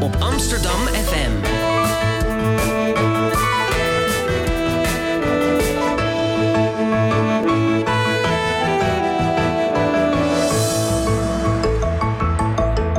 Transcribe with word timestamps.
op 0.00 0.16
Amsterdam 0.18 0.80
FM. 0.80 1.30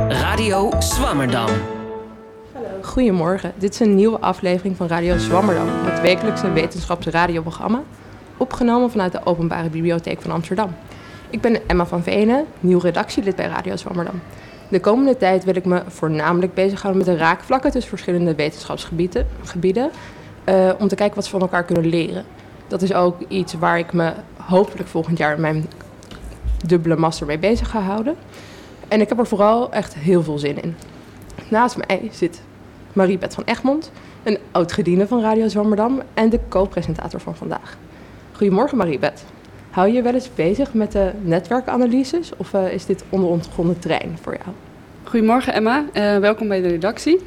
Radio 0.08 0.72
Swammerdam. 0.80 1.50
Goedemorgen, 2.82 3.54
dit 3.58 3.74
is 3.74 3.80
een 3.80 3.96
nieuwe 3.96 4.20
aflevering 4.20 4.78
van 4.78 4.88
Radio 4.88 5.18
Zwammerdam, 5.18 5.68
het 5.68 6.02
wekelijkse 6.02 6.52
wetenschapsradioprogramma, 6.52 7.84
opgenomen 8.38 8.92
vanuit 8.92 9.12
de 9.12 9.26
Openbare 9.26 9.70
Bibliotheek 9.70 10.22
van 10.22 10.32
Amsterdam. 10.32 10.76
Ik 11.30 11.42
ben 11.42 11.68
Emma 11.68 11.86
van 11.86 12.04
Venen, 12.04 12.46
nieuw 12.60 12.80
redactielid 12.80 13.36
bij 13.36 13.48
Radio 13.48 13.76
Zwammerdam. 13.76 14.22
De 14.72 14.80
komende 14.80 15.18
tijd 15.18 15.44
wil 15.44 15.56
ik 15.56 15.66
me 15.66 15.84
voornamelijk 15.88 16.54
bezighouden 16.54 17.06
met 17.06 17.16
de 17.16 17.24
raakvlakken 17.24 17.72
tussen 17.72 17.90
verschillende 17.90 18.36
wetenschapsgebieden, 18.36 19.28
gebieden, 19.44 19.92
eh, 20.44 20.70
om 20.80 20.88
te 20.88 20.96
kijken 20.96 21.16
wat 21.16 21.26
ze 21.26 21.32
van 21.32 21.42
elkaar 21.42 21.64
kunnen 21.64 21.86
leren. 21.86 22.26
Dat 22.68 22.82
is 22.82 22.94
ook 22.94 23.22
iets 23.28 23.54
waar 23.54 23.80
ik 23.80 23.94
me 23.94 24.14
hopelijk 24.38 24.90
volgend 24.90 25.18
jaar 25.18 25.40
mijn 25.40 25.66
dubbele 26.66 26.96
master 26.96 27.28
mee 27.28 27.38
bezig 27.38 27.70
ga 27.70 27.80
houden. 27.80 28.16
En 28.88 29.02
ik 29.02 29.10
heb 29.10 29.20
er 29.20 29.28
vooral 29.28 29.72
echt 29.72 29.94
heel 29.94 30.24
veel 30.24 30.38
zin 30.38 30.62
in. 30.62 30.76
Naast 31.50 31.78
mij 31.78 32.10
zit 32.12 32.42
Mariebeth 32.94 33.34
van 33.34 33.44
Egmond, 33.44 33.92
een 34.24 34.38
oud-gediende 34.52 35.08
van 35.08 35.22
Radio 35.22 35.48
Zwammerdam 35.48 36.02
en 36.14 36.30
de 36.30 36.40
co-presentator 36.50 37.20
van 37.20 37.36
vandaag. 37.36 37.78
Goedemorgen 38.32 38.78
Mariebeth. 38.78 39.24
Hou 39.72 39.92
je 39.92 40.02
wel 40.02 40.14
eens 40.14 40.30
bezig 40.36 40.74
met 40.74 40.92
de 40.92 41.12
netwerkanalyses 41.22 42.32
of 42.38 42.54
uh, 42.54 42.74
is 42.74 42.86
dit 42.86 43.04
onderontgonnen 43.10 43.80
terrein 43.80 44.18
voor 44.22 44.38
jou? 44.44 44.56
Goedemorgen 45.04 45.54
Emma, 45.54 45.86
uh, 45.94 46.18
welkom 46.18 46.48
bij 46.48 46.62
de 46.62 46.68
redactie. 46.68 47.20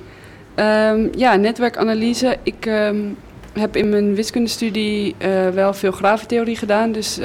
Um, 0.57 1.11
ja, 1.17 1.37
netwerkanalyse. 1.37 2.37
Ik 2.43 2.67
um, 2.67 3.17
heb 3.53 3.77
in 3.77 3.89
mijn 3.89 4.15
wiskundestudie 4.15 5.15
uh, 5.19 5.49
wel 5.49 5.73
veel 5.73 5.93
grafentheorie 5.93 6.57
gedaan, 6.57 6.93
dus 6.93 7.21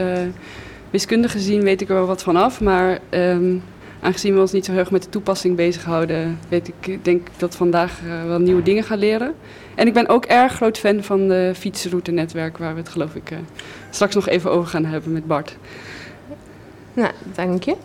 wiskundig 0.90 1.32
gezien 1.32 1.62
weet 1.62 1.82
ik 1.82 1.90
er 1.90 1.96
wel 1.96 2.06
wat 2.06 2.24
van 2.24 2.36
af, 2.36 2.62
maar 2.62 3.00
um, 3.10 3.64
aangezien 4.02 4.34
we 4.34 4.40
ons 4.40 4.52
niet 4.52 4.66
zo 4.66 4.72
heel 4.72 4.80
erg 4.80 4.92
met 4.92 5.04
de 5.04 5.10
toepassing 5.10 5.56
bezighouden, 5.56 6.40
weet 6.50 6.68
ik, 6.68 7.04
denk 7.04 7.28
ik 7.28 7.34
dat 7.38 7.56
vandaag 7.56 8.00
wel 8.28 8.40
nieuwe 8.40 8.64
dingen 8.64 8.84
gaan 8.84 9.00
leren. 9.00 9.34
En 9.80 9.88
ik 9.88 9.94
ben 9.94 10.08
ook 10.08 10.26
erg 10.26 10.54
groot 10.54 10.78
fan 10.78 11.04
van 11.04 11.28
de 11.28 11.52
fietsroute-netwerk, 11.56 12.58
waar 12.58 12.74
we 12.74 12.80
het 12.80 12.90
geloof 12.90 13.16
ik 13.16 13.32
uh, 13.32 13.38
straks 13.90 14.16
nog 14.16 14.28
even 14.28 14.52
over 14.52 14.70
gaan 14.70 14.86
hebben 14.86 15.12
met 15.12 15.28
Bart. 15.28 15.58
Nou, 16.94 17.12
dank 17.36 17.64
je. 17.64 17.76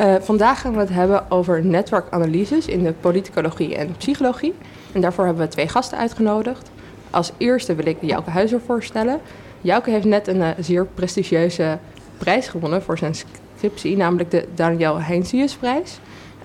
Uh, 0.00 0.14
vandaag 0.20 0.60
gaan 0.60 0.72
we 0.72 0.78
het 0.78 0.88
hebben 0.88 1.30
over 1.30 1.64
netwerkanalyses 1.64 2.66
in 2.66 2.82
de 2.82 2.92
politicologie 2.92 3.76
en 3.76 3.96
psychologie. 3.96 4.54
En 4.92 5.00
daarvoor 5.00 5.24
hebben 5.24 5.44
we 5.44 5.50
twee 5.50 5.68
gasten 5.68 5.98
uitgenodigd. 5.98 6.70
Als 7.10 7.32
eerste 7.36 7.74
wil 7.74 7.86
ik 7.86 7.96
Jouke 8.00 8.30
Huizer 8.30 8.60
voorstellen. 8.66 9.20
Jouke 9.60 9.90
heeft 9.90 10.04
net 10.04 10.26
een 10.26 10.54
zeer 10.58 10.86
prestigieuze 10.86 11.78
prijs 12.18 12.48
gewonnen 12.48 12.82
voor 12.82 12.98
zijn 12.98 13.14
scriptie, 13.14 13.96
namelijk 13.96 14.30
de 14.30 14.48
Daniel 14.54 15.00
Heinsiusprijs. 15.00 15.98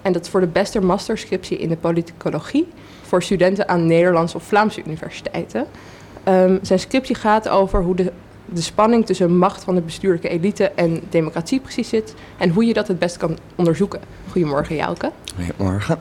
En 0.06 0.14
dat 0.14 0.22
is 0.22 0.30
voor 0.30 0.39
de 0.39 0.48
beste 0.48 0.81
masterscriptie 0.81 1.58
in 1.58 1.70
de 1.70 1.78
politicologie 1.78 2.67
voor 3.02 3.23
studenten 3.23 3.67
aan 3.67 3.86
Nederlandse 3.86 4.38
of 4.38 4.44
Vlaamse 4.44 4.84
universiteiten. 4.86 5.66
Um, 6.28 6.59
zijn 6.61 6.80
scriptie 6.80 7.16
gaat 7.16 7.50
over 7.50 7.81
hoe 7.81 7.95
de, 7.95 8.11
de 8.45 8.61
spanning 8.61 9.06
tussen 9.06 9.38
macht 9.38 9.64
van 9.64 9.76
de 9.76 9.81
bestuurlijke 9.81 10.30
elite 10.30 10.72
en 10.76 11.02
democratie 11.09 11.59
precies 11.59 11.89
zit 11.89 12.14
en 12.38 12.50
hoe 12.50 12.66
je 12.66 12.73
dat 12.73 12.88
het 12.88 13.00
best 13.00 13.17
kan 13.17 13.38
onderzoeken. 13.56 14.00
Goedemorgen, 14.31 14.76
Jouke. 14.76 15.11
Goedemorgen. 15.36 16.00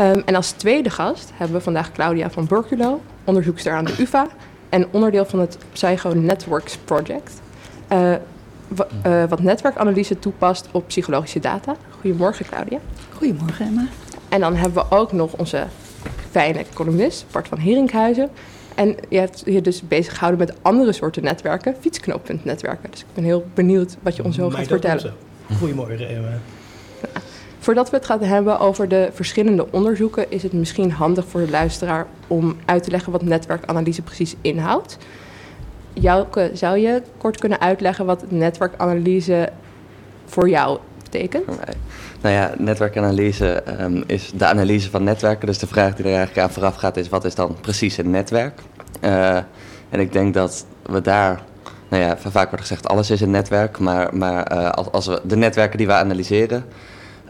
Um, 0.00 0.22
en 0.24 0.34
als 0.34 0.50
tweede 0.50 0.90
gast 0.90 1.30
hebben 1.34 1.56
we 1.56 1.62
vandaag 1.62 1.92
Claudia 1.92 2.30
van 2.30 2.46
Burkulo, 2.46 3.00
onderzoekster 3.24 3.72
aan 3.72 3.84
de 3.84 3.94
UvA 3.98 4.28
en 4.68 4.86
onderdeel 4.90 5.24
van 5.24 5.38
het 5.38 5.58
Psycho 5.72 6.14
Networks 6.14 6.76
Project. 6.76 7.40
Uh, 7.92 8.14
uh, 9.06 9.24
wat 9.28 9.42
netwerkanalyse 9.42 10.18
toepast 10.18 10.68
op 10.70 10.86
psychologische 10.86 11.40
data. 11.40 11.76
Goedemorgen, 12.00 12.46
Claudia. 12.46 12.78
Goedemorgen, 13.14 13.66
Emma. 13.66 13.86
En 14.28 14.40
dan 14.40 14.56
hebben 14.56 14.84
we 14.88 14.96
ook 14.96 15.12
nog 15.12 15.32
onze 15.32 15.66
fijne 16.30 16.64
columnist, 16.74 17.24
Bart 17.30 17.48
van 17.48 17.58
Herinkhuizen. 17.58 18.30
En 18.74 18.96
je 19.08 19.18
hebt 19.18 19.42
je 19.44 19.60
dus 19.60 19.82
bezig 19.88 20.12
gehouden 20.12 20.46
met 20.46 20.56
andere 20.62 20.92
soorten 20.92 21.22
netwerken, 21.22 21.74
fietsknooppuntnetwerken. 21.80 22.90
Dus 22.90 23.00
ik 23.00 23.06
ben 23.14 23.24
heel 23.24 23.46
benieuwd 23.54 23.96
wat 24.02 24.16
je 24.16 24.24
ons 24.24 24.36
zo 24.36 24.50
gaat 24.50 24.66
vertellen. 24.66 25.14
Goedemorgen, 25.58 26.08
Emma. 26.08 26.28
Voordat 27.58 27.90
we 27.90 27.96
het 27.96 28.06
gaan 28.06 28.22
hebben 28.22 28.58
over 28.58 28.88
de 28.88 29.10
verschillende 29.12 29.66
onderzoeken, 29.70 30.30
is 30.30 30.42
het 30.42 30.52
misschien 30.52 30.92
handig 30.92 31.26
voor 31.26 31.40
de 31.40 31.50
luisteraar 31.50 32.06
om 32.26 32.56
uit 32.64 32.82
te 32.82 32.90
leggen 32.90 33.12
wat 33.12 33.22
netwerkanalyse 33.22 34.02
precies 34.02 34.34
inhoudt. 34.40 34.98
Jouke, 36.00 36.50
zou 36.52 36.78
je 36.78 37.02
kort 37.18 37.38
kunnen 37.38 37.60
uitleggen 37.60 38.06
wat 38.06 38.30
netwerkanalyse 38.30 39.48
voor 40.24 40.48
jou 40.48 40.78
betekent? 41.02 41.46
Nou 42.20 42.34
ja, 42.34 42.52
netwerkanalyse 42.58 43.62
um, 43.80 44.04
is 44.06 44.32
de 44.34 44.46
analyse 44.46 44.90
van 44.90 45.04
netwerken. 45.04 45.46
Dus 45.46 45.58
de 45.58 45.66
vraag 45.66 45.94
die 45.94 46.04
er 46.04 46.14
eigenlijk 46.14 46.46
aan 46.46 46.52
vooraf 46.52 46.74
gaat 46.74 46.96
is, 46.96 47.08
wat 47.08 47.24
is 47.24 47.34
dan 47.34 47.56
precies 47.60 47.96
een 47.96 48.10
netwerk? 48.10 48.60
Uh, 49.00 49.36
en 49.88 50.00
ik 50.00 50.12
denk 50.12 50.34
dat 50.34 50.66
we 50.82 51.00
daar, 51.00 51.42
nou 51.88 52.02
ja, 52.02 52.16
vaak 52.16 52.48
wordt 52.48 52.60
gezegd, 52.60 52.88
alles 52.88 53.10
is 53.10 53.20
een 53.20 53.30
netwerk. 53.30 53.78
Maar, 53.78 54.16
maar 54.16 54.52
uh, 54.52 54.70
als, 54.70 54.90
als 54.90 55.06
we 55.06 55.20
de 55.24 55.36
netwerken 55.36 55.78
die 55.78 55.86
we 55.86 55.92
analyseren, 55.92 56.64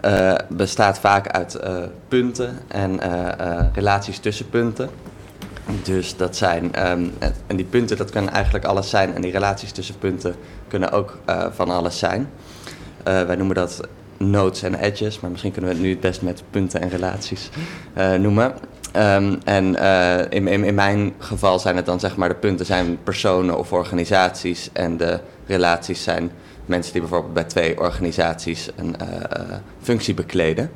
uh, 0.05 0.35
bestaat 0.49 0.99
vaak 0.99 1.29
uit 1.29 1.61
punten 2.09 2.59
en 2.69 3.01
relaties 3.73 4.19
tussen 4.19 4.49
punten. 4.49 4.89
Dus 5.83 6.17
dat 6.17 6.37
zijn, 6.37 6.91
um, 6.91 7.13
en 7.47 7.57
die 7.57 7.65
punten 7.65 7.97
dat 7.97 8.11
kunnen 8.11 8.33
eigenlijk 8.33 8.65
alles 8.65 8.91
zijn 8.91 9.15
en 9.15 9.23
die 9.23 9.33
relaties 9.33 9.73
tussen 9.73 9.99
punten 9.99 10.35
kunnen 10.69 10.91
ook 10.91 11.19
uh, 11.29 11.47
van 11.51 11.71
alles 11.71 11.99
zijn. 11.99 12.31
Uh, 13.09 13.23
wij 13.23 13.37
noemen 13.37 13.55
dat 13.55 13.81
nodes 14.17 14.63
en 14.63 14.75
edges, 14.75 15.21
maar 15.21 15.31
misschien 15.31 15.53
kunnen 15.53 15.71
we 15.71 15.77
het 15.77 15.87
nu 15.87 15.93
het 15.93 16.01
best 16.01 16.23
met 16.23 16.43
punten 16.51 16.81
en 16.81 16.89
relaties 16.89 17.51
uh, 17.99 18.15
noemen. 18.15 18.55
Um, 18.97 19.39
en 19.45 19.75
in, 20.31 20.49
in, 20.49 20.65
in, 20.65 20.75
mijn 20.75 21.15
geval 21.19 21.59
zijn 21.59 21.77
het 21.77 21.87
dan 21.87 22.01
zeg 22.01 22.17
maar 22.17 22.29
de 22.29 22.35
punten 22.35 22.67
zijn 22.67 22.99
personen 23.03 23.59
of 23.59 23.73
organisaties 23.73 24.71
en 24.73 24.97
de 24.97 25.21
relaties 25.47 26.03
zijn 26.03 26.31
mensen 26.67 26.93
die 26.93 27.01
bijvoorbeeld 27.01 27.35
bij 27.35 27.45
twee 27.45 27.81
organisaties 27.81 28.69
een 28.77 28.97
functie 29.81 30.15
bekleden. 30.15 30.71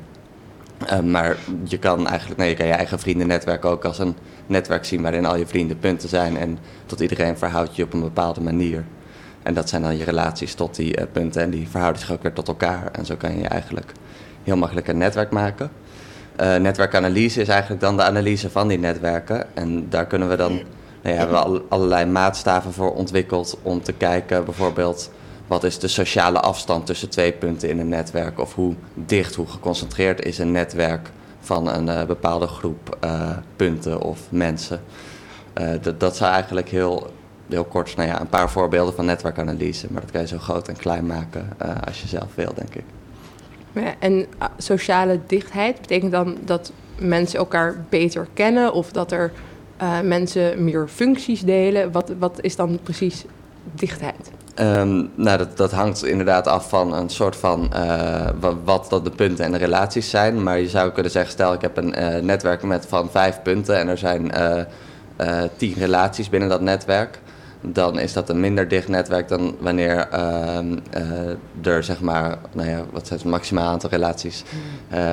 Uh, 0.91 0.99
maar 0.99 1.37
je 1.63 1.77
kan 1.77 2.07
eigenlijk, 2.07 2.39
nee, 2.39 2.49
je 2.49 2.55
kan 2.55 2.65
je 2.65 2.73
eigen 2.73 2.99
vriendennetwerk 2.99 3.65
ook 3.65 3.85
als 3.85 3.99
een 3.99 4.15
netwerk 4.47 4.85
zien 4.85 5.01
waarin 5.01 5.25
al 5.25 5.37
je 5.37 5.47
vrienden 5.47 5.79
punten 5.79 6.09
zijn 6.09 6.37
en 6.37 6.57
tot 6.85 6.99
iedereen 6.99 7.37
verhoudt 7.37 7.75
je 7.75 7.83
op 7.83 7.93
een 7.93 8.01
bepaalde 8.01 8.41
manier. 8.41 8.83
En 9.43 9.53
dat 9.53 9.69
zijn 9.69 9.81
dan 9.81 9.97
je 9.97 10.03
relaties 10.03 10.53
tot 10.53 10.75
die 10.75 10.99
uh, 10.99 11.05
punten 11.11 11.41
en 11.41 11.49
die 11.49 11.69
verhouden 11.69 12.01
zich 12.01 12.11
ook 12.11 12.21
weer 12.21 12.33
tot 12.33 12.47
elkaar. 12.47 12.91
En 12.91 13.05
zo 13.05 13.15
kan 13.15 13.37
je 13.37 13.47
eigenlijk 13.47 13.91
heel 14.43 14.57
makkelijk 14.57 14.87
een 14.87 14.97
netwerk 14.97 15.31
maken. 15.31 15.71
Uh, 16.41 16.55
netwerkanalyse 16.55 17.41
is 17.41 17.47
eigenlijk 17.47 17.81
dan 17.81 17.97
de 17.97 18.03
analyse 18.03 18.49
van 18.49 18.67
die 18.67 18.79
netwerken. 18.79 19.55
En 19.55 19.89
daar 19.89 20.05
kunnen 20.05 20.29
we 20.29 20.35
dan, 20.35 20.53
nou 20.53 20.63
ja, 21.01 21.11
hebben 21.13 21.51
we 21.53 21.61
allerlei 21.69 22.05
maatstaven 22.05 22.73
voor 22.73 22.93
ontwikkeld 22.93 23.57
om 23.61 23.81
te 23.81 23.93
kijken 23.93 24.45
bijvoorbeeld 24.45 25.11
wat 25.53 25.63
is 25.63 25.79
de 25.79 25.87
sociale 25.87 26.39
afstand 26.39 26.85
tussen 26.85 27.09
twee 27.09 27.31
punten 27.31 27.69
in 27.69 27.79
een 27.79 27.89
netwerk? 27.89 28.39
Of 28.39 28.55
hoe 28.55 28.75
dicht, 28.93 29.35
hoe 29.35 29.47
geconcentreerd 29.47 30.25
is 30.25 30.37
een 30.37 30.51
netwerk 30.51 31.09
van 31.39 31.67
een 31.67 31.87
uh, 31.87 32.03
bepaalde 32.03 32.47
groep 32.47 32.97
uh, 33.03 33.29
punten 33.55 34.01
of 34.01 34.19
mensen? 34.29 34.81
Uh, 35.61 35.69
dat, 35.97 36.15
zou 36.15 36.31
eigenlijk 36.31 36.69
heel, 36.69 37.13
heel 37.49 37.63
kort, 37.63 37.95
nou 37.95 38.09
ja, 38.09 38.21
een 38.21 38.29
paar 38.29 38.49
voorbeelden 38.49 38.93
van 38.93 39.05
netwerkanalyse. 39.05 39.87
Maar 39.89 40.01
dat 40.01 40.11
kan 40.11 40.21
je 40.21 40.27
zo 40.27 40.37
groot 40.37 40.67
en 40.67 40.77
klein 40.77 41.05
maken 41.05 41.47
als 41.85 42.01
je 42.01 42.07
zelf 42.07 42.35
wil, 42.35 42.53
denk 42.55 42.75
ik. 42.75 42.83
En 43.99 44.25
sociale 44.57 45.19
dichtheid 45.27 45.81
betekent 45.81 46.11
dan 46.11 46.37
dat 46.45 46.71
mensen 46.97 47.39
elkaar 47.39 47.85
beter 47.89 48.27
kennen 48.33 48.73
of 48.73 48.91
dat 48.91 49.11
er 49.11 49.31
mensen 50.03 50.63
meer 50.63 50.87
functies 50.87 51.41
delen? 51.41 51.91
Wat, 51.91 52.11
wat 52.19 52.41
is 52.41 52.55
dan 52.55 52.79
precies 52.83 53.25
dichtheid? 53.73 54.31
Um, 54.59 55.11
nou, 55.15 55.37
dat, 55.37 55.57
dat 55.57 55.71
hangt 55.71 56.05
inderdaad 56.05 56.47
af 56.47 56.69
van 56.69 56.93
een 56.93 57.09
soort 57.09 57.35
van 57.35 57.71
uh, 57.75 58.29
wat, 58.63 58.89
dat 58.89 59.03
de 59.03 59.09
punten 59.09 59.45
en 59.45 59.51
de 59.51 59.57
relaties 59.57 60.09
zijn. 60.09 60.43
Maar 60.43 60.59
je 60.59 60.69
zou 60.69 60.91
kunnen 60.91 61.11
zeggen, 61.11 61.31
stel 61.31 61.53
ik 61.53 61.61
heb 61.61 61.77
een 61.77 61.99
uh, 61.99 62.17
netwerk 62.17 62.63
met 62.63 62.85
van 62.85 63.09
vijf 63.11 63.41
punten 63.41 63.77
en 63.77 63.87
er 63.87 63.97
zijn 63.97 64.31
uh, 65.17 65.43
tien 65.57 65.73
relaties 65.73 66.29
binnen 66.29 66.49
dat 66.49 66.61
netwerk. 66.61 67.19
Dan 67.65 67.99
is 67.99 68.13
dat 68.13 68.29
een 68.29 68.39
minder 68.39 68.67
dicht 68.67 68.87
netwerk 68.87 69.27
dan 69.27 69.55
wanneer 69.59 70.07
ehm, 70.11 70.77
er 71.63 71.83
zeg 71.83 72.01
maar, 72.01 72.37
nou 72.51 72.69
ja, 72.69 72.83
wat 72.91 73.07
zijn 73.07 73.19
het 73.19 73.29
maximaal 73.29 73.67
aantal 73.67 73.89
relaties? 73.89 74.43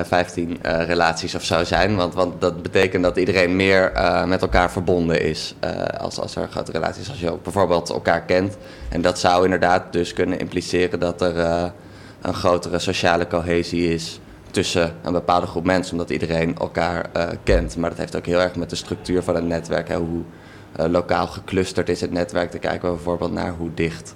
Vijftien 0.03 0.59
relaties 0.63 1.35
of 1.35 1.45
zo 1.45 1.65
zijn. 1.65 1.97
Want, 1.97 2.15
want 2.15 2.41
dat 2.41 2.63
betekent 2.63 3.03
dat 3.03 3.17
iedereen 3.17 3.57
meer 3.57 3.93
met 4.27 4.43
elkaar 4.43 4.71
verbonden 4.71 5.23
is 5.23 5.55
als, 5.99 6.21
als 6.21 6.37
er 6.37 6.49
grote 6.49 6.73
relaties. 6.73 7.09
Als 7.09 7.21
je 7.21 7.33
ook 7.33 7.43
bijvoorbeeld 7.43 7.91
elkaar 7.91 8.23
kent. 8.23 8.57
En 8.89 9.03
dat 9.03 9.19
zou 9.19 9.45
inderdaad 9.45 9.93
dus 9.93 10.13
kunnen 10.13 10.39
impliceren 10.39 11.01
dat 11.01 11.21
er 11.21 11.37
uh, 11.37 11.65
een 12.21 12.35
grotere 12.35 12.79
sociale 12.79 13.27
cohesie 13.27 13.93
is 13.95 14.21
tussen 14.51 14.93
een 15.03 15.13
bepaalde 15.13 15.47
groep 15.47 15.65
mensen, 15.65 15.93
omdat 15.93 16.11
iedereen 16.11 16.57
elkaar 16.59 17.11
kent. 17.43 17.77
Maar 17.77 17.91
dat 17.91 17.99
heeft 17.99 18.17
ook 18.17 18.27
heel 18.27 18.41
erg 18.41 18.55
met 18.57 18.71
de 18.71 18.77
structuur 18.77 19.23
van 19.23 19.35
het 19.35 19.45
netwerk. 19.45 19.89
Hè, 19.89 19.97
hoe 19.97 20.23
lokaal 20.89 21.27
geclusterd 21.27 21.89
is 21.89 22.01
het 22.01 22.13
netwerk. 22.13 22.51
Dan 22.51 22.61
kijken 22.61 22.89
we 22.89 22.95
bijvoorbeeld 22.95 23.33
naar 23.33 23.55
hoe 23.59 23.71
dicht 23.75 24.15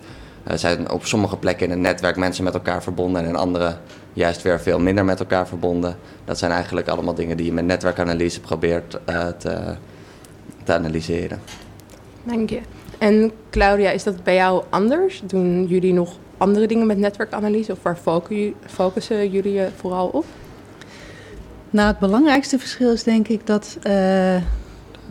zijn 0.55 0.91
op 0.91 1.07
sommige 1.07 1.37
plekken 1.37 1.67
in 1.67 1.73
het 1.73 1.81
netwerk 1.81 2.17
mensen 2.17 2.45
met 2.45 2.55
elkaar 2.55 2.83
verbonden 2.83 3.23
en 3.23 3.29
in 3.29 3.37
andere 3.37 3.77
juist 4.13 4.43
weer 4.43 4.61
veel 4.61 4.79
minder 4.79 5.05
met 5.05 5.21
elkaar 5.21 5.47
verbonden. 5.49 5.97
Dat 6.25 6.39
zijn 6.39 6.51
eigenlijk 6.51 6.89
allemaal 6.89 7.15
dingen 7.15 7.37
die 7.37 7.47
je 7.47 7.53
met 7.53 7.65
netwerkanalyse 7.65 8.41
probeert 8.41 8.91
te, 9.39 9.75
te 10.65 10.73
analyseren. 10.73 11.41
Dank 12.23 12.51
je. 12.51 12.61
En 12.99 13.33
Claudia, 13.51 13.91
is 13.91 14.03
dat 14.03 14.23
bij 14.23 14.35
jou 14.35 14.65
anders? 14.71 15.23
Doen 15.25 15.67
jullie 15.67 15.93
nog 15.93 16.17
andere 16.37 16.67
dingen 16.67 16.87
met 16.87 16.99
netwerkanalyse 16.99 17.73
of 17.73 17.83
waar 17.83 17.99
focussen 18.67 19.31
jullie 19.31 19.53
je 19.53 19.69
vooral 19.77 20.07
op? 20.07 20.25
Nou, 21.71 21.89
het 21.89 21.99
belangrijkste 21.99 22.59
verschil 22.59 22.93
is 22.93 23.03
denk 23.03 23.29
ik 23.29 23.47
dat 23.47 23.79
uh, 23.87 24.37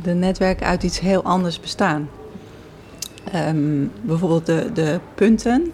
de 0.01 0.13
netwerken 0.13 0.67
uit 0.67 0.83
iets 0.83 0.99
heel 0.99 1.23
anders 1.23 1.59
bestaan. 1.59 2.09
Um, 3.35 3.91
bijvoorbeeld 4.01 4.45
de, 4.45 4.69
de 4.73 4.99
punten 5.15 5.71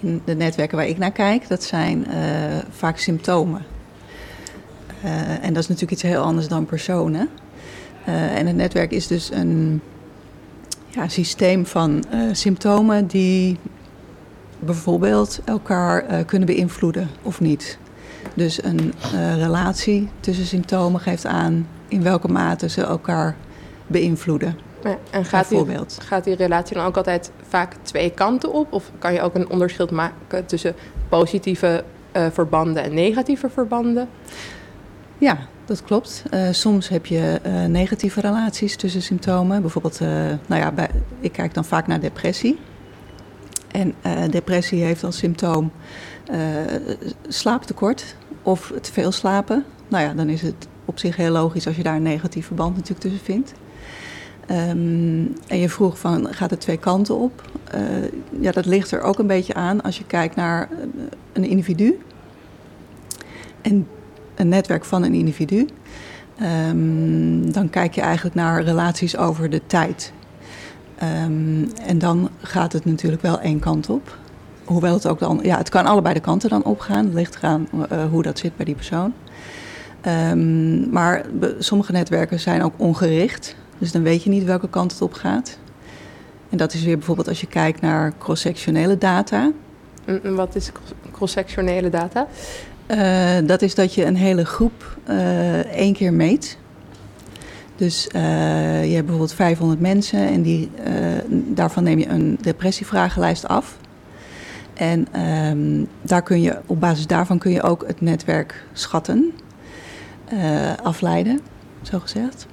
in 0.00 0.22
de 0.24 0.34
netwerken 0.34 0.76
waar 0.76 0.86
ik 0.86 0.98
naar 0.98 1.12
kijk, 1.12 1.48
dat 1.48 1.62
zijn 1.62 2.06
uh, 2.08 2.14
vaak 2.70 2.98
symptomen. 2.98 3.62
Uh, 5.04 5.44
en 5.44 5.52
dat 5.52 5.62
is 5.62 5.68
natuurlijk 5.68 5.92
iets 5.92 6.02
heel 6.02 6.22
anders 6.22 6.48
dan 6.48 6.66
personen. 6.66 7.28
en 8.04 8.46
het 8.46 8.56
netwerk 8.56 8.90
is 8.90 9.06
dus 9.06 9.30
een 9.30 9.80
ja, 10.88 11.08
systeem 11.08 11.66
van 11.66 12.04
symptomen 12.32 13.06
die 13.06 13.58
bijvoorbeeld 14.58 15.40
elkaar 15.44 16.24
kunnen 16.24 16.46
beïnvloeden 16.46 17.08
of 17.22 17.40
niet. 17.40 17.78
Dus 18.34 18.64
een 18.64 18.92
relatie 19.36 20.08
tussen 20.20 20.46
symptomen 20.46 21.00
geeft 21.00 21.26
aan 21.26 21.66
in 21.88 22.02
welke 22.02 22.28
mate 22.28 22.68
ze 22.68 22.82
elkaar 22.82 23.36
beïnvloeden. 23.86 24.58
Ja, 24.82 24.98
en 25.10 25.24
gaat 25.24 25.48
die, 25.48 25.66
gaat 25.98 26.24
die 26.24 26.34
relatie 26.34 26.76
dan 26.76 26.86
ook 26.86 26.96
altijd 26.96 27.30
vaak 27.48 27.74
twee 27.82 28.10
kanten 28.10 28.52
op? 28.52 28.72
Of 28.72 28.90
kan 28.98 29.12
je 29.12 29.22
ook 29.22 29.34
een 29.34 29.50
onderscheid 29.50 29.90
maken 29.90 30.46
tussen 30.46 30.74
positieve 31.08 31.84
verbanden 32.32 32.82
en 32.82 32.94
negatieve 32.94 33.50
verbanden? 33.50 34.08
Ja, 35.18 35.38
dat 35.64 35.82
klopt. 35.82 36.22
Uh, 36.30 36.48
soms 36.50 36.88
heb 36.88 37.06
je 37.06 37.40
uh, 37.46 37.64
negatieve 37.64 38.20
relaties 38.20 38.76
tussen 38.76 39.02
symptomen. 39.02 39.60
Bijvoorbeeld, 39.60 40.00
nou 40.46 40.60
ja, 40.60 40.72
bij, 40.72 40.88
ik 41.20 41.32
kijk 41.32 41.54
dan 41.54 41.64
vaak 41.64 41.86
naar 41.86 42.00
depressie. 42.00 42.58
En 43.70 43.94
depressie 44.30 44.82
heeft 44.82 45.04
als 45.04 45.16
symptoom 45.16 45.72
slaaptekort 47.28 48.16
of 48.42 48.72
te 48.80 48.92
veel 48.92 49.12
slapen. 49.12 49.64
Nou 49.88 50.04
ja, 50.04 50.14
dan 50.14 50.28
is 50.28 50.42
het 50.42 50.68
op 50.84 50.98
zich 50.98 51.16
heel 51.16 51.32
logisch 51.32 51.66
als 51.66 51.76
je 51.76 51.82
daar 51.82 51.96
een 51.96 52.02
negatief 52.02 52.46
verband 52.46 52.74
natuurlijk 52.74 53.00
tussen 53.00 53.24
vindt. 53.24 53.52
Um, 54.50 55.36
en 55.46 55.58
je 55.58 55.68
vroeg 55.68 55.98
van, 55.98 56.34
gaat 56.34 56.50
het 56.50 56.60
twee 56.60 56.78
kanten 56.78 57.16
op? 57.16 57.42
ja, 58.40 58.52
dat 58.52 58.66
ligt 58.66 58.90
er 58.90 59.00
ook 59.00 59.18
een 59.18 59.26
beetje 59.26 59.54
aan 59.54 59.82
als 59.82 59.98
je 59.98 60.04
kijkt 60.04 60.36
naar 60.36 60.68
een 61.32 61.44
individu. 61.44 61.98
En 63.62 63.86
een 64.34 64.48
netwerk 64.48 64.84
van 64.84 65.02
een 65.02 65.14
individu. 65.14 65.66
Um, 66.68 67.52
dan 67.52 67.70
kijk 67.70 67.94
je 67.94 68.00
eigenlijk 68.00 68.34
naar 68.34 68.62
relaties 68.62 69.16
over 69.16 69.50
de 69.50 69.60
tijd. 69.66 70.12
Um, 71.24 71.68
en 71.86 71.98
dan 71.98 72.30
gaat 72.42 72.72
het 72.72 72.84
natuurlijk 72.84 73.22
wel 73.22 73.40
één 73.40 73.58
kant 73.58 73.88
op. 73.90 74.18
Hoewel 74.64 74.94
het 74.94 75.06
ook 75.06 75.18
dan, 75.18 75.40
ja, 75.42 75.56
het 75.56 75.68
kan 75.68 75.86
allebei 75.86 76.14
de 76.14 76.20
kanten 76.20 76.50
dan 76.50 76.64
opgaan. 76.64 77.04
Het 77.04 77.14
ligt 77.14 77.36
eraan 77.36 77.68
uh, 77.92 78.04
hoe 78.10 78.22
dat 78.22 78.38
zit 78.38 78.56
bij 78.56 78.64
die 78.64 78.74
persoon. 78.74 79.12
Maar 80.90 81.24
sommige 81.58 81.92
netwerken 81.92 82.40
zijn 82.40 82.62
ook 82.62 82.74
ongericht. 82.76 83.56
Dus 83.78 83.92
dan 83.92 84.02
weet 84.02 84.22
je 84.22 84.30
niet 84.30 84.44
welke 84.44 84.68
kant 84.68 84.92
het 84.92 85.02
op 85.02 85.12
gaat. 85.12 85.58
En 86.50 86.56
dat 86.56 86.72
is 86.72 86.82
weer 86.82 86.96
bijvoorbeeld 86.96 87.28
als 87.28 87.40
je 87.40 87.46
kijkt 87.46 87.80
naar 87.80 88.12
cross-sectionele 88.18 88.98
data. 88.98 89.52
En 90.04 90.34
wat 90.34 90.54
is 90.54 90.70
cross-sectionele 91.12 91.90
data? 91.90 92.26
Uh, 92.88 93.46
dat 93.46 93.62
is 93.62 93.74
dat 93.74 93.94
je 93.94 94.04
een 94.04 94.16
hele 94.16 94.44
groep 94.44 94.98
uh, 95.08 95.58
één 95.58 95.92
keer 95.92 96.12
meet. 96.12 96.58
Dus 97.76 98.08
uh, 98.14 98.20
je 98.84 98.94
hebt 98.94 99.06
bijvoorbeeld 99.06 99.34
500 99.34 99.80
mensen 99.80 100.28
en 100.28 100.42
die, 100.42 100.70
daarvan 101.28 101.82
neem 101.82 101.98
je 101.98 102.08
een 102.08 102.38
depressievragenlijst 102.40 103.48
af. 103.48 103.78
En 104.74 105.20
um, 105.20 105.86
daar 106.02 106.22
kun 106.22 106.40
je, 106.40 106.58
op 106.66 106.80
basis 106.80 107.06
daarvan 107.06 107.38
kun 107.38 107.50
je 107.50 107.62
ook 107.62 107.84
het 107.86 108.00
netwerk 108.00 108.64
schatten, 108.72 109.32
afleiden, 110.82 111.40
zo 111.82 111.98
gezegd. 111.98 112.46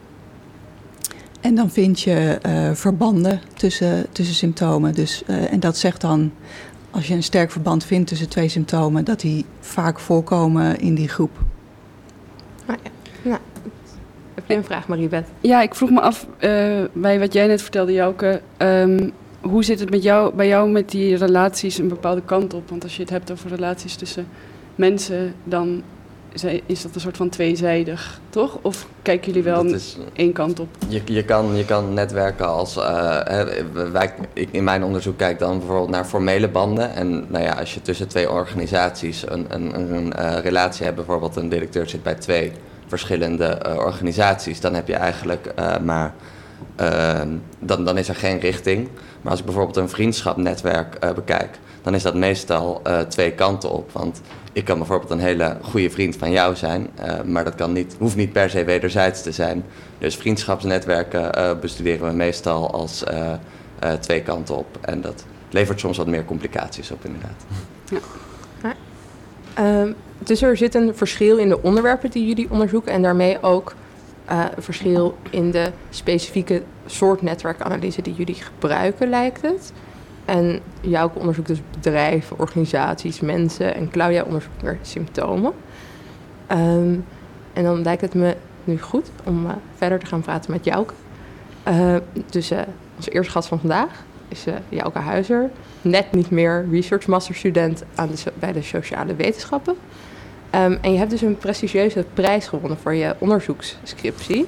En 1.41 1.55
dan 1.55 1.69
vind 1.69 2.01
je 2.01 2.37
verbanden 2.73 3.41
tussen, 3.53 4.05
tussen 4.11 4.35
symptomen. 4.35 4.93
Dus, 4.93 5.23
en 5.25 5.59
dat 5.59 5.77
zegt 5.77 6.01
dan 6.01 6.31
als 6.91 7.07
je 7.07 7.13
een 7.13 7.23
sterk 7.23 7.51
verband 7.51 7.85
vindt 7.85 8.07
tussen 8.07 8.29
twee 8.29 8.49
symptomen, 8.49 9.05
dat 9.05 9.19
die 9.19 9.45
vaak 9.59 9.99
voorkomen 9.99 10.79
in 10.79 10.95
die 10.95 11.07
groep. 11.07 11.31
Ah, 12.65 12.75
ja. 12.83 12.89
nou, 13.21 13.39
heb 14.33 14.43
je 14.47 14.55
een 14.55 14.63
vraag, 14.63 14.87
Mariebeth? 14.87 15.27
Ja, 15.39 15.61
ik 15.61 15.75
vroeg 15.75 15.89
me 15.89 16.01
af, 16.01 16.27
uh, 16.39 16.83
bij 16.93 17.19
wat 17.19 17.33
jij 17.33 17.47
net 17.47 17.61
vertelde, 17.61 17.93
Jouke, 17.93 18.41
um, 18.57 19.11
hoe 19.41 19.63
zit 19.63 19.79
het 19.79 19.89
met 19.89 20.03
jou, 20.03 20.35
bij 20.35 20.47
jou 20.47 20.69
met 20.69 20.89
die 20.89 21.15
relaties 21.15 21.77
een 21.77 21.87
bepaalde 21.87 22.21
kant 22.25 22.53
op? 22.53 22.69
Want 22.69 22.83
als 22.83 22.95
je 22.95 23.01
het 23.01 23.11
hebt 23.11 23.31
over 23.31 23.49
relaties 23.49 23.95
tussen 23.95 24.27
mensen, 24.75 25.33
dan 25.43 25.83
is 26.65 26.81
dat 26.81 26.95
een 26.95 27.01
soort 27.01 27.17
van 27.17 27.29
tweezijdig, 27.29 28.19
toch? 28.29 28.57
Of 28.61 28.87
kijken 29.01 29.27
jullie 29.27 29.43
wel 29.43 29.63
is, 29.63 29.97
één 30.13 30.33
kant 30.33 30.59
op? 30.59 30.67
Je, 30.87 31.01
je, 31.05 31.25
kan, 31.25 31.55
je 31.55 31.65
kan 31.65 31.93
netwerken 31.93 32.47
als... 32.47 32.77
Uh, 32.77 32.83
wij, 33.91 34.13
ik, 34.33 34.49
in 34.51 34.63
mijn 34.63 34.83
onderzoek 34.83 35.17
kijk 35.17 35.39
dan 35.39 35.57
bijvoorbeeld 35.57 35.89
naar 35.89 36.05
formele 36.05 36.49
banden. 36.49 36.93
En 36.93 37.25
nou 37.27 37.43
ja, 37.43 37.53
als 37.53 37.73
je 37.73 37.81
tussen 37.81 38.07
twee 38.07 38.31
organisaties 38.31 39.29
een, 39.29 39.45
een, 39.49 39.93
een, 39.93 40.13
uh, 40.19 40.37
relatie 40.39 40.83
hebt... 40.83 40.95
bijvoorbeeld 40.95 41.35
een 41.35 41.49
directeur 41.49 41.89
zit 41.89 42.03
bij 42.03 42.15
twee 42.15 42.51
verschillende 42.87 43.61
uh, 43.67 43.77
organisaties... 43.77 44.59
dan 44.59 44.73
heb 44.73 44.87
je 44.87 44.95
eigenlijk 44.95 45.53
maar... 45.83 46.13
dan, 47.59 47.85
dan 47.85 47.97
is 47.97 48.09
er 48.09 48.15
geen 48.15 48.39
richting. 48.39 48.87
Maar 49.21 49.31
als 49.31 49.39
ik 49.39 49.45
bijvoorbeeld 49.45 49.77
een 49.77 49.89
vriendschapnetwerk 49.89 51.13
bekijk... 51.15 51.57
dan 51.81 51.95
is 51.95 52.03
dat 52.03 52.15
meestal 52.15 52.81
twee 53.07 53.31
kanten 53.31 53.71
op. 53.71 53.91
Want 53.91 54.21
ik 54.53 54.65
kan 54.65 54.77
bijvoorbeeld 54.77 55.11
een 55.11 55.19
hele 55.19 55.57
goede 55.61 55.89
vriend 55.89 56.15
van 56.15 56.31
jou 56.31 56.55
zijn, 56.55 56.89
uh, 56.99 57.21
maar 57.21 57.43
dat 57.43 57.55
kan 57.55 57.71
niet, 57.71 57.95
hoeft 57.99 58.15
niet 58.15 58.31
per 58.31 58.49
se 58.49 58.63
wederzijds 58.63 59.21
te 59.21 59.31
zijn. 59.31 59.63
Dus 59.97 60.15
vriendschapsnetwerken 60.15 61.37
uh, 61.37 61.59
bestuderen 61.59 62.07
we 62.07 62.13
meestal 62.15 62.71
als 62.71 63.03
twee 63.99 64.21
kanten 64.21 64.57
op. 64.57 64.77
En 64.81 65.01
dat 65.01 65.25
levert 65.49 65.79
soms 65.79 65.97
wat 65.97 66.07
meer 66.07 66.25
complicaties 66.25 66.91
op, 66.91 67.05
inderdaad. 67.05 67.45
Ja. 67.89 67.99
ja. 68.63 68.73
Ehm, 69.53 69.91
dus 70.17 70.41
er 70.41 70.57
zit 70.57 70.75
een 70.75 70.95
verschil 70.95 71.37
in 71.37 71.49
de 71.49 71.61
onderwerpen 71.61 72.11
die 72.11 72.27
jullie 72.27 72.47
onderzoeken 72.49 72.91
en 72.91 73.01
daarmee 73.01 73.41
ook 73.41 73.73
een 74.25 74.49
verschil 74.57 75.17
in 75.29 75.51
de 75.51 75.71
specifieke 75.89 76.61
soort 76.85 77.21
netwerkanalyse 77.21 78.01
die 78.01 78.13
jullie 78.13 78.35
gebruiken, 78.35 79.09
lijkt 79.09 79.41
het. 79.41 79.73
En 80.25 80.59
jouw 80.81 81.11
onderzoekt 81.13 81.47
dus 81.47 81.61
bedrijven, 81.71 82.39
organisaties, 82.39 83.19
mensen. 83.19 83.75
En 83.75 83.89
Claudia 83.89 84.23
onderzoekt 84.23 84.61
weer 84.61 84.77
symptomen. 84.81 85.53
Um, 86.51 87.05
en 87.53 87.63
dan 87.63 87.81
lijkt 87.81 88.01
het 88.01 88.13
me 88.13 88.35
nu 88.63 88.79
goed 88.79 89.11
om 89.23 89.45
uh, 89.45 89.51
verder 89.75 89.99
te 89.99 90.05
gaan 90.05 90.21
praten 90.21 90.51
met 90.51 90.65
Jouke. 90.65 90.93
Uh, 91.67 91.95
dus 92.29 92.51
uh, 92.51 92.59
onze 92.95 93.09
eerste 93.09 93.31
gast 93.31 93.47
van 93.47 93.59
vandaag 93.59 94.03
is 94.27 94.47
uh, 94.47 94.53
Jouke 94.69 94.99
Huizer. 94.99 95.49
Net 95.81 96.11
niet 96.11 96.29
meer 96.29 96.65
research 96.71 97.07
masterstudent 97.07 97.83
aan 97.95 98.07
de, 98.07 98.31
bij 98.39 98.51
de 98.51 98.61
sociale 98.61 99.15
wetenschappen. 99.15 99.75
Um, 100.55 100.77
en 100.81 100.91
je 100.91 100.97
hebt 100.97 101.09
dus 101.09 101.21
een 101.21 101.37
prestigieuze 101.37 102.05
prijs 102.13 102.47
gewonnen 102.47 102.77
voor 102.77 102.93
je 102.93 103.15
onderzoeksscriptie. 103.19 104.47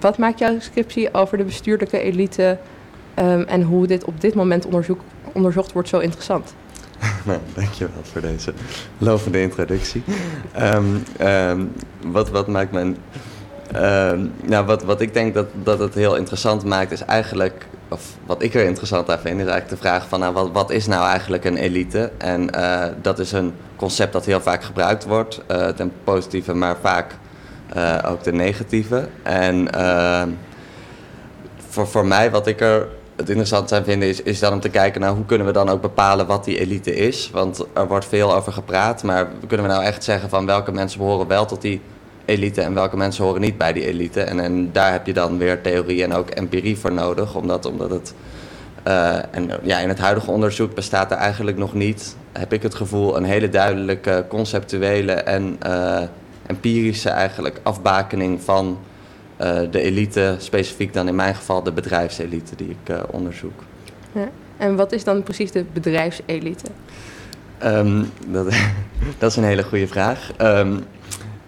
Wat 0.00 0.18
maakt 0.18 0.38
jouw 0.38 0.60
scriptie 0.60 1.14
over 1.14 1.38
de 1.38 1.44
bestuurlijke 1.44 1.98
elite 1.98 2.58
Um, 3.18 3.42
en 3.42 3.62
hoe 3.62 3.86
dit 3.86 4.04
op 4.04 4.20
dit 4.20 4.34
moment 4.34 4.66
onderzocht 5.32 5.72
wordt 5.72 5.88
zo 5.88 5.98
interessant. 5.98 6.54
nou, 7.26 7.38
dankjewel 7.54 8.02
voor 8.02 8.20
deze 8.20 8.52
lovende 8.98 9.40
introductie. 9.40 10.02
um, 10.60 11.02
um, 11.20 11.72
wat, 12.06 12.30
wat 12.30 12.46
maakt 12.46 12.72
mijn. 12.72 12.96
nou, 14.42 14.66
wat, 14.66 14.82
wat 14.82 15.00
ik 15.00 15.14
denk 15.14 15.34
dat, 15.34 15.46
dat 15.62 15.78
het 15.78 15.94
heel 15.94 16.16
interessant 16.16 16.64
maakt, 16.64 16.92
is 16.92 17.04
eigenlijk. 17.04 17.66
Of 17.88 18.16
wat 18.26 18.42
ik 18.42 18.54
er 18.54 18.64
interessant 18.64 19.10
aan 19.10 19.18
vind, 19.18 19.40
is 19.40 19.46
eigenlijk 19.46 19.68
de 19.68 19.88
vraag 19.88 20.08
van 20.08 20.20
nou, 20.20 20.50
wat, 20.52 20.70
is 20.70 20.86
nou 20.86 21.06
eigenlijk 21.06 21.44
een 21.44 21.56
elite? 21.56 22.10
En 22.18 22.50
uh, 22.56 22.84
dat 23.02 23.18
is 23.18 23.32
een 23.32 23.52
concept 23.76 24.12
dat 24.12 24.24
heel 24.24 24.40
vaak 24.40 24.62
gebruikt 24.62 25.04
wordt, 25.04 25.40
uh, 25.50 25.68
ten 25.68 25.92
positieve, 26.04 26.54
maar 26.54 26.76
vaak 26.80 27.14
uh, 27.76 27.98
ook 28.06 28.22
ten 28.22 28.36
negatieve. 28.36 29.08
En 29.22 29.68
voor, 31.68 31.88
voor 31.88 32.06
mij, 32.06 32.30
wat 32.30 32.46
ik 32.46 32.60
er 32.60 32.88
het 33.22 33.30
interessant 33.30 33.68
zijn 33.68 33.84
vinden 33.84 34.08
is, 34.08 34.22
is 34.22 34.38
dan 34.38 34.52
om 34.52 34.60
te 34.60 34.68
kijken 34.68 35.00
naar 35.00 35.12
hoe 35.12 35.26
kunnen 35.26 35.46
we 35.46 35.52
dan 35.52 35.68
ook 35.68 35.80
bepalen 35.80 36.26
wat 36.26 36.44
die 36.44 36.58
elite 36.58 36.94
is. 36.94 37.30
Want 37.32 37.66
er 37.72 37.88
wordt 37.88 38.06
veel 38.06 38.34
over 38.34 38.52
gepraat, 38.52 39.02
maar 39.02 39.28
kunnen 39.46 39.66
we 39.66 39.72
nou 39.72 39.84
echt 39.84 40.04
zeggen 40.04 40.28
van 40.28 40.46
welke 40.46 40.72
mensen 40.72 40.98
behoren 40.98 41.26
wel 41.26 41.46
tot 41.46 41.60
die 41.60 41.80
elite 42.24 42.60
en 42.60 42.74
welke 42.74 42.96
mensen 42.96 43.24
horen 43.24 43.40
niet 43.40 43.58
bij 43.58 43.72
die 43.72 43.86
elite. 43.86 44.20
En, 44.22 44.40
en 44.40 44.72
daar 44.72 44.92
heb 44.92 45.06
je 45.06 45.12
dan 45.12 45.38
weer 45.38 45.60
theorie 45.60 46.02
en 46.02 46.14
ook 46.14 46.30
empirie 46.30 46.78
voor 46.78 46.92
nodig, 46.92 47.34
omdat, 47.34 47.66
omdat 47.66 47.90
het... 47.90 48.14
Uh, 48.86 49.16
en 49.30 49.50
ja, 49.62 49.78
in 49.78 49.88
het 49.88 49.98
huidige 49.98 50.30
onderzoek 50.30 50.74
bestaat 50.74 51.10
er 51.10 51.16
eigenlijk 51.16 51.56
nog 51.56 51.74
niet, 51.74 52.16
heb 52.32 52.52
ik 52.52 52.62
het 52.62 52.74
gevoel, 52.74 53.16
een 53.16 53.24
hele 53.24 53.48
duidelijke 53.48 54.24
conceptuele 54.28 55.12
en 55.12 55.58
uh, 55.66 56.00
empirische 56.46 57.08
eigenlijk 57.08 57.60
afbakening 57.62 58.42
van 58.42 58.78
de 59.70 59.80
elite, 59.80 60.34
specifiek 60.38 60.92
dan 60.92 61.08
in 61.08 61.14
mijn 61.14 61.34
geval 61.34 61.62
de 61.62 61.72
bedrijfselite 61.72 62.56
die 62.56 62.76
ik 62.84 62.96
onderzoek. 63.10 63.62
Ja. 64.12 64.28
En 64.56 64.76
wat 64.76 64.92
is 64.92 65.04
dan 65.04 65.22
precies 65.22 65.52
de 65.52 65.64
bedrijfselite? 65.72 66.66
Um, 67.64 68.10
dat, 68.26 68.46
dat, 69.18 69.30
is 69.30 69.36
een 69.36 69.44
hele 69.44 69.62
goede 69.62 69.86
vraag. 69.86 70.30
Um, 70.40 70.84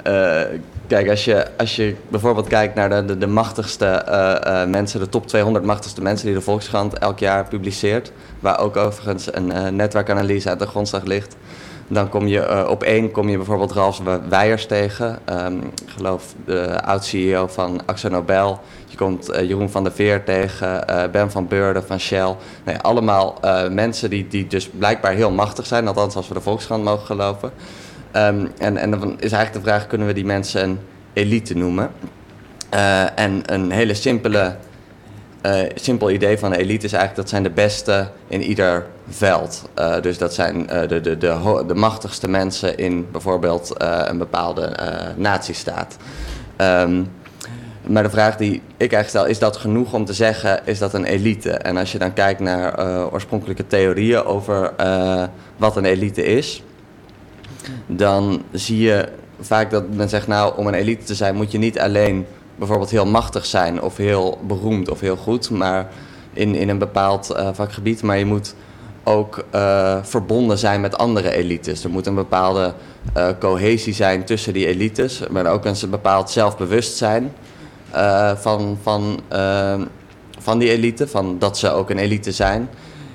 uh, 0.07 0.43
kijk, 0.87 1.09
als 1.09 1.25
je, 1.25 1.47
als 1.57 1.77
je 1.77 1.95
bijvoorbeeld 2.09 2.49
kijkt 2.49 2.75
naar 2.75 2.89
de, 2.89 3.05
de, 3.05 3.19
de 3.19 3.27
machtigste 3.27 4.07
uh, 4.09 4.35
uh, 4.47 4.67
mensen, 4.71 5.01
de 5.01 5.09
top 5.09 5.27
200 5.27 5.65
machtigste 5.65 6.03
mensen 6.03 6.27
die 6.27 6.35
de 6.35 6.41
Volkskrant 6.41 6.99
elk 6.99 7.19
jaar 7.19 7.49
publiceert, 7.49 8.13
waar 8.41 8.59
ook 8.59 8.77
overigens 8.77 9.35
een 9.35 9.77
netwerkanalyse 9.77 10.49
uit 10.49 10.59
de 10.59 10.67
grondslag 10.67 11.05
ligt, 11.05 11.37
dan 11.89 12.09
kom 12.09 12.27
je 12.27 12.69
op 12.69 12.83
één 12.83 13.11
kom 13.11 13.29
je 13.29 13.37
bijvoorbeeld 13.37 13.73
Ralf 13.73 14.01
Weijers 14.29 14.67
tegen, 14.67 15.19
um, 15.31 15.59
ik 15.59 15.91
geloof 15.97 16.35
de 16.45 16.83
oud-CEO 16.83 17.47
van 17.47 17.81
Axo 17.87 18.09
Nobel. 18.09 18.61
Je 18.87 18.97
komt 18.97 19.27
Jeroen 19.27 19.71
van 19.71 19.83
der 19.83 19.93
Veer 19.93 20.25
tegen, 20.25 20.85
Ben 21.13 21.31
van 21.31 21.49
Beurden 21.49 21.85
van 21.85 22.01
Shell. 22.01 22.37
Nee, 22.65 22.79
allemaal 22.79 23.41
mensen 23.71 24.11
die, 24.11 24.29
die 24.29 24.47
dus 24.47 24.69
blijkbaar 24.69 25.13
heel 25.13 25.31
machtig 25.31 25.67
zijn, 25.67 25.89
althans 25.89 26.17
als 26.17 26.29
we 26.29 26.35
de 26.35 26.41
Volkskrant 26.41 26.85
mogen 26.85 27.07
geloven. 27.07 27.53
Um, 28.17 28.51
en, 28.59 28.77
en 28.77 28.91
dan 28.91 29.21
is 29.21 29.33
eigenlijk 29.33 29.53
de 29.53 29.71
vraag, 29.71 29.87
kunnen 29.87 30.07
we 30.07 30.13
die 30.13 30.25
mensen 30.25 30.63
een 30.63 30.79
elite 31.13 31.57
noemen? 31.57 31.91
Uh, 32.75 33.19
en 33.19 33.43
een 33.47 33.71
hele 33.71 33.95
simpele, 33.95 34.57
uh, 35.47 35.61
simpel 35.75 36.11
idee 36.11 36.39
van 36.39 36.53
een 36.53 36.59
elite 36.59 36.85
is 36.85 36.93
eigenlijk 36.93 37.21
dat 37.21 37.29
zijn 37.29 37.43
de 37.43 37.51
beste 37.51 38.09
in 38.29 38.43
ieder 38.43 38.87
veld. 39.09 39.69
Uh, 39.79 40.01
dus 40.01 40.19
dat 40.19 40.35
zijn 40.35 40.67
de, 40.67 41.01
de, 41.01 41.19
de, 41.19 41.65
de, 41.67 41.75
machtigste 41.75 42.29
mensen 42.29 42.79
in 42.79 43.07
bijvoorbeeld 43.13 43.73
een 43.79 44.19
bepaalde 44.19 44.77
natiestaat. 45.17 45.97
Um, 46.57 47.11
maar 47.87 48.03
de 48.03 48.11
vraag 48.11 48.37
die 48.37 48.55
ik 48.55 48.93
eigenlijk 48.93 49.09
stel, 49.09 49.27
is 49.27 49.39
dat 49.39 49.57
genoeg 49.57 49.93
om 49.93 50.05
te 50.05 50.13
zeggen, 50.13 50.61
is 50.65 50.79
dat 50.79 50.95
een 50.95 51.05
elite? 51.05 51.51
En 51.51 51.77
als 51.77 51.93
je 51.93 51.99
dan 51.99 52.13
kijkt 52.13 52.41
naar 52.41 52.79
oorspronkelijke 53.13 53.67
theorieën 53.67 54.25
over 54.25 54.73
wat 55.57 55.77
een 55.77 55.85
elite 55.85 56.25
is 56.25 56.63
dan 57.87 58.43
zie 58.53 58.79
je 58.79 59.09
vaak 59.41 59.71
dat 59.71 59.89
men 59.89 60.09
zegt, 60.09 60.27
nou, 60.27 60.57
om 60.57 60.67
een 60.67 60.75
elite 60.75 61.05
te 61.05 61.15
zijn 61.15 61.35
moet 61.35 61.53
je 61.53 61.59
niet 61.59 61.79
alleen 61.79 62.27
bijvoorbeeld 62.57 62.91
heel 62.91 63.07
machtig 63.07 63.47
zijn 63.47 63.83
of 63.83 63.97
heel 63.97 64.39
beroemd 64.47 64.89
of 64.91 65.01
heel 65.01 65.17
goed, 65.17 65.51
maar 65.51 65.89
in, 66.33 66.55
in 66.55 66.69
een 66.69 66.79
bepaald 66.79 67.31
uh, 67.31 67.49
vakgebied, 67.53 68.03
maar 68.03 68.19
je 68.19 68.25
moet 68.25 68.55
ook 69.05 69.45
uh, 69.55 69.99
verbonden 70.03 70.59
zijn 70.59 70.81
met 70.81 70.99
andere 70.99 71.31
elites. 71.31 71.85
Er 71.85 71.91
moet 71.91 72.07
een 72.07 72.15
bepaalde 72.15 72.75
uh, 73.17 73.29
cohesie 73.41 73.95
zijn 73.95 74.25
tussen 74.25 74.53
die 74.53 74.67
elites, 74.67 75.23
maar 75.31 75.47
ook 75.47 75.65
een 75.65 75.77
bepaald 75.91 76.31
zelfbewustzijn 76.31 77.33
van, 78.37 78.79
van, 78.83 79.21
van 80.39 80.59
die 80.59 80.71
elite, 80.71 81.09
van 81.09 81.39
dat 81.39 81.59
ze 81.59 81.71
ook 81.71 81.91
een 81.91 81.99
elite 81.99 82.33
zijn. 82.33 82.69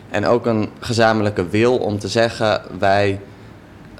En 0.10 0.26
ook 0.26 0.46
een 0.46 0.70
gezamenlijke 0.80 1.48
wil 1.48 1.78
om 1.78 2.00
te 2.00 2.08
zeggen, 2.08 2.62
wij 2.80 3.20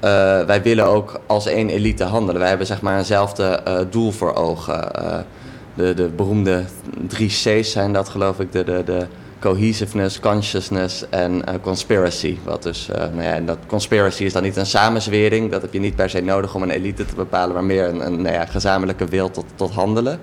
uh, 0.04 0.44
wij 0.46 0.62
willen 0.62 0.86
ook 0.86 1.20
als 1.26 1.46
één 1.46 1.68
elite 1.68 2.04
handelen. 2.04 2.40
Wij 2.40 2.48
hebben 2.48 2.66
zeg 2.66 2.80
maar 2.80 2.98
eenzelfde 2.98 3.60
uh, 3.68 3.78
doel 3.90 4.10
voor 4.10 4.34
ogen. 4.34 4.88
Uh, 5.02 5.18
de, 5.74 5.94
de 5.94 6.08
beroemde 6.08 6.64
drie 7.06 7.28
C's 7.28 7.70
zijn 7.72 7.92
dat 7.92 8.08
geloof 8.08 8.40
ik. 8.40 8.52
De, 8.52 8.64
de, 8.64 8.82
de 8.84 9.06
cohesiveness, 9.38 10.20
consciousness 10.20 11.08
en 11.08 11.44
conspiracy. 11.62 12.38
Wat 12.44 12.62
dus, 12.62 12.88
nou 12.88 13.22
ja, 13.22 13.32
en 13.32 13.46
dat 13.46 13.58
conspiracy 13.66 14.24
is 14.24 14.32
dan 14.32 14.42
niet 14.42 14.56
een 14.56 14.66
samenzwering. 14.66 15.50
Dat 15.50 15.62
heb 15.62 15.72
je 15.72 15.80
niet 15.80 15.96
per 15.96 16.10
se 16.10 16.20
nodig 16.20 16.54
om 16.54 16.62
een 16.62 16.70
elite 16.70 17.04
te 17.04 17.14
bepalen. 17.14 17.54
Maar 17.54 17.64
meer 17.64 17.88
een, 17.88 18.06
een 18.06 18.22
nou 18.22 18.34
ja, 18.34 18.46
gezamenlijke 18.46 19.04
wil 19.04 19.30
tot, 19.30 19.44
tot 19.54 19.70
handelen. 19.70 20.20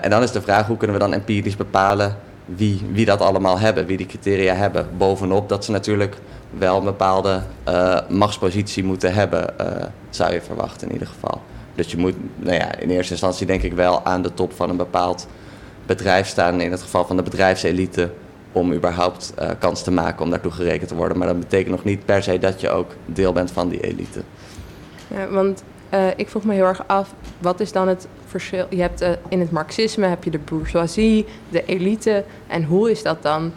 en 0.00 0.10
dan 0.10 0.22
is 0.22 0.32
de 0.32 0.42
vraag, 0.42 0.66
hoe 0.66 0.76
kunnen 0.76 0.96
we 0.96 1.02
dan 1.02 1.12
empirisch 1.12 1.56
bepalen 1.56 2.16
wie, 2.44 2.80
wie 2.92 3.04
dat 3.04 3.20
allemaal 3.20 3.58
hebben, 3.58 3.86
wie 3.86 3.96
die 3.96 4.06
criteria 4.06 4.54
hebben. 4.54 4.86
Bovenop 4.96 5.48
dat 5.48 5.64
ze 5.64 5.70
natuurlijk 5.70 6.16
wel 6.58 6.78
een 6.78 6.84
bepaalde 6.84 7.42
uh, 7.68 7.98
machtspositie 8.08 8.84
moeten 8.84 9.14
hebben, 9.14 9.54
uh, 9.60 9.66
zou 10.10 10.32
je 10.32 10.40
verwachten 10.40 10.86
in 10.86 10.92
ieder 10.92 11.08
geval. 11.08 11.40
Dus 11.74 11.90
je 11.90 11.96
moet, 11.96 12.14
nou 12.36 12.54
ja, 12.54 12.78
in 12.78 12.90
eerste 12.90 13.12
instantie 13.12 13.46
denk 13.46 13.62
ik 13.62 13.72
wel 13.72 14.04
aan 14.04 14.22
de 14.22 14.34
top 14.34 14.52
van 14.52 14.70
een 14.70 14.76
bepaald 14.76 15.26
bedrijf 15.86 16.26
staan, 16.26 16.60
in 16.60 16.70
het 16.70 16.82
geval 16.82 17.04
van 17.04 17.16
de 17.16 17.22
bedrijfselite, 17.22 18.10
om 18.52 18.72
überhaupt 18.72 19.32
uh, 19.38 19.48
kans 19.58 19.82
te 19.82 19.90
maken 19.90 20.24
om 20.24 20.30
daartoe 20.30 20.52
gerekend 20.52 20.88
te 20.88 20.94
worden. 20.94 21.18
Maar 21.18 21.26
dat 21.26 21.40
betekent 21.40 21.70
nog 21.70 21.84
niet 21.84 22.04
per 22.04 22.22
se 22.22 22.38
dat 22.38 22.60
je 22.60 22.70
ook 22.70 22.90
deel 23.06 23.32
bent 23.32 23.50
van 23.50 23.68
die 23.68 23.80
elite. 23.80 24.22
Ja, 25.14 25.28
want 25.28 25.62
ik 26.16 26.28
vroeg 26.28 26.44
me 26.44 26.54
heel 26.54 26.64
erg 26.64 26.86
af, 26.86 27.14
wat 27.38 27.60
is 27.60 27.72
dan 27.72 27.88
het 27.88 28.06
verschil? 28.26 28.66
Je 28.70 28.80
hebt 28.80 29.04
in 29.28 29.40
het 29.40 29.50
marxisme 29.50 30.06
heb 30.06 30.24
je 30.24 30.30
de 30.30 30.38
bourgeoisie, 30.38 31.26
de 31.48 31.64
elite, 31.64 32.24
en 32.46 32.64
hoe 32.64 32.90
is 32.90 33.02
dat 33.02 33.22
dan 33.22 33.52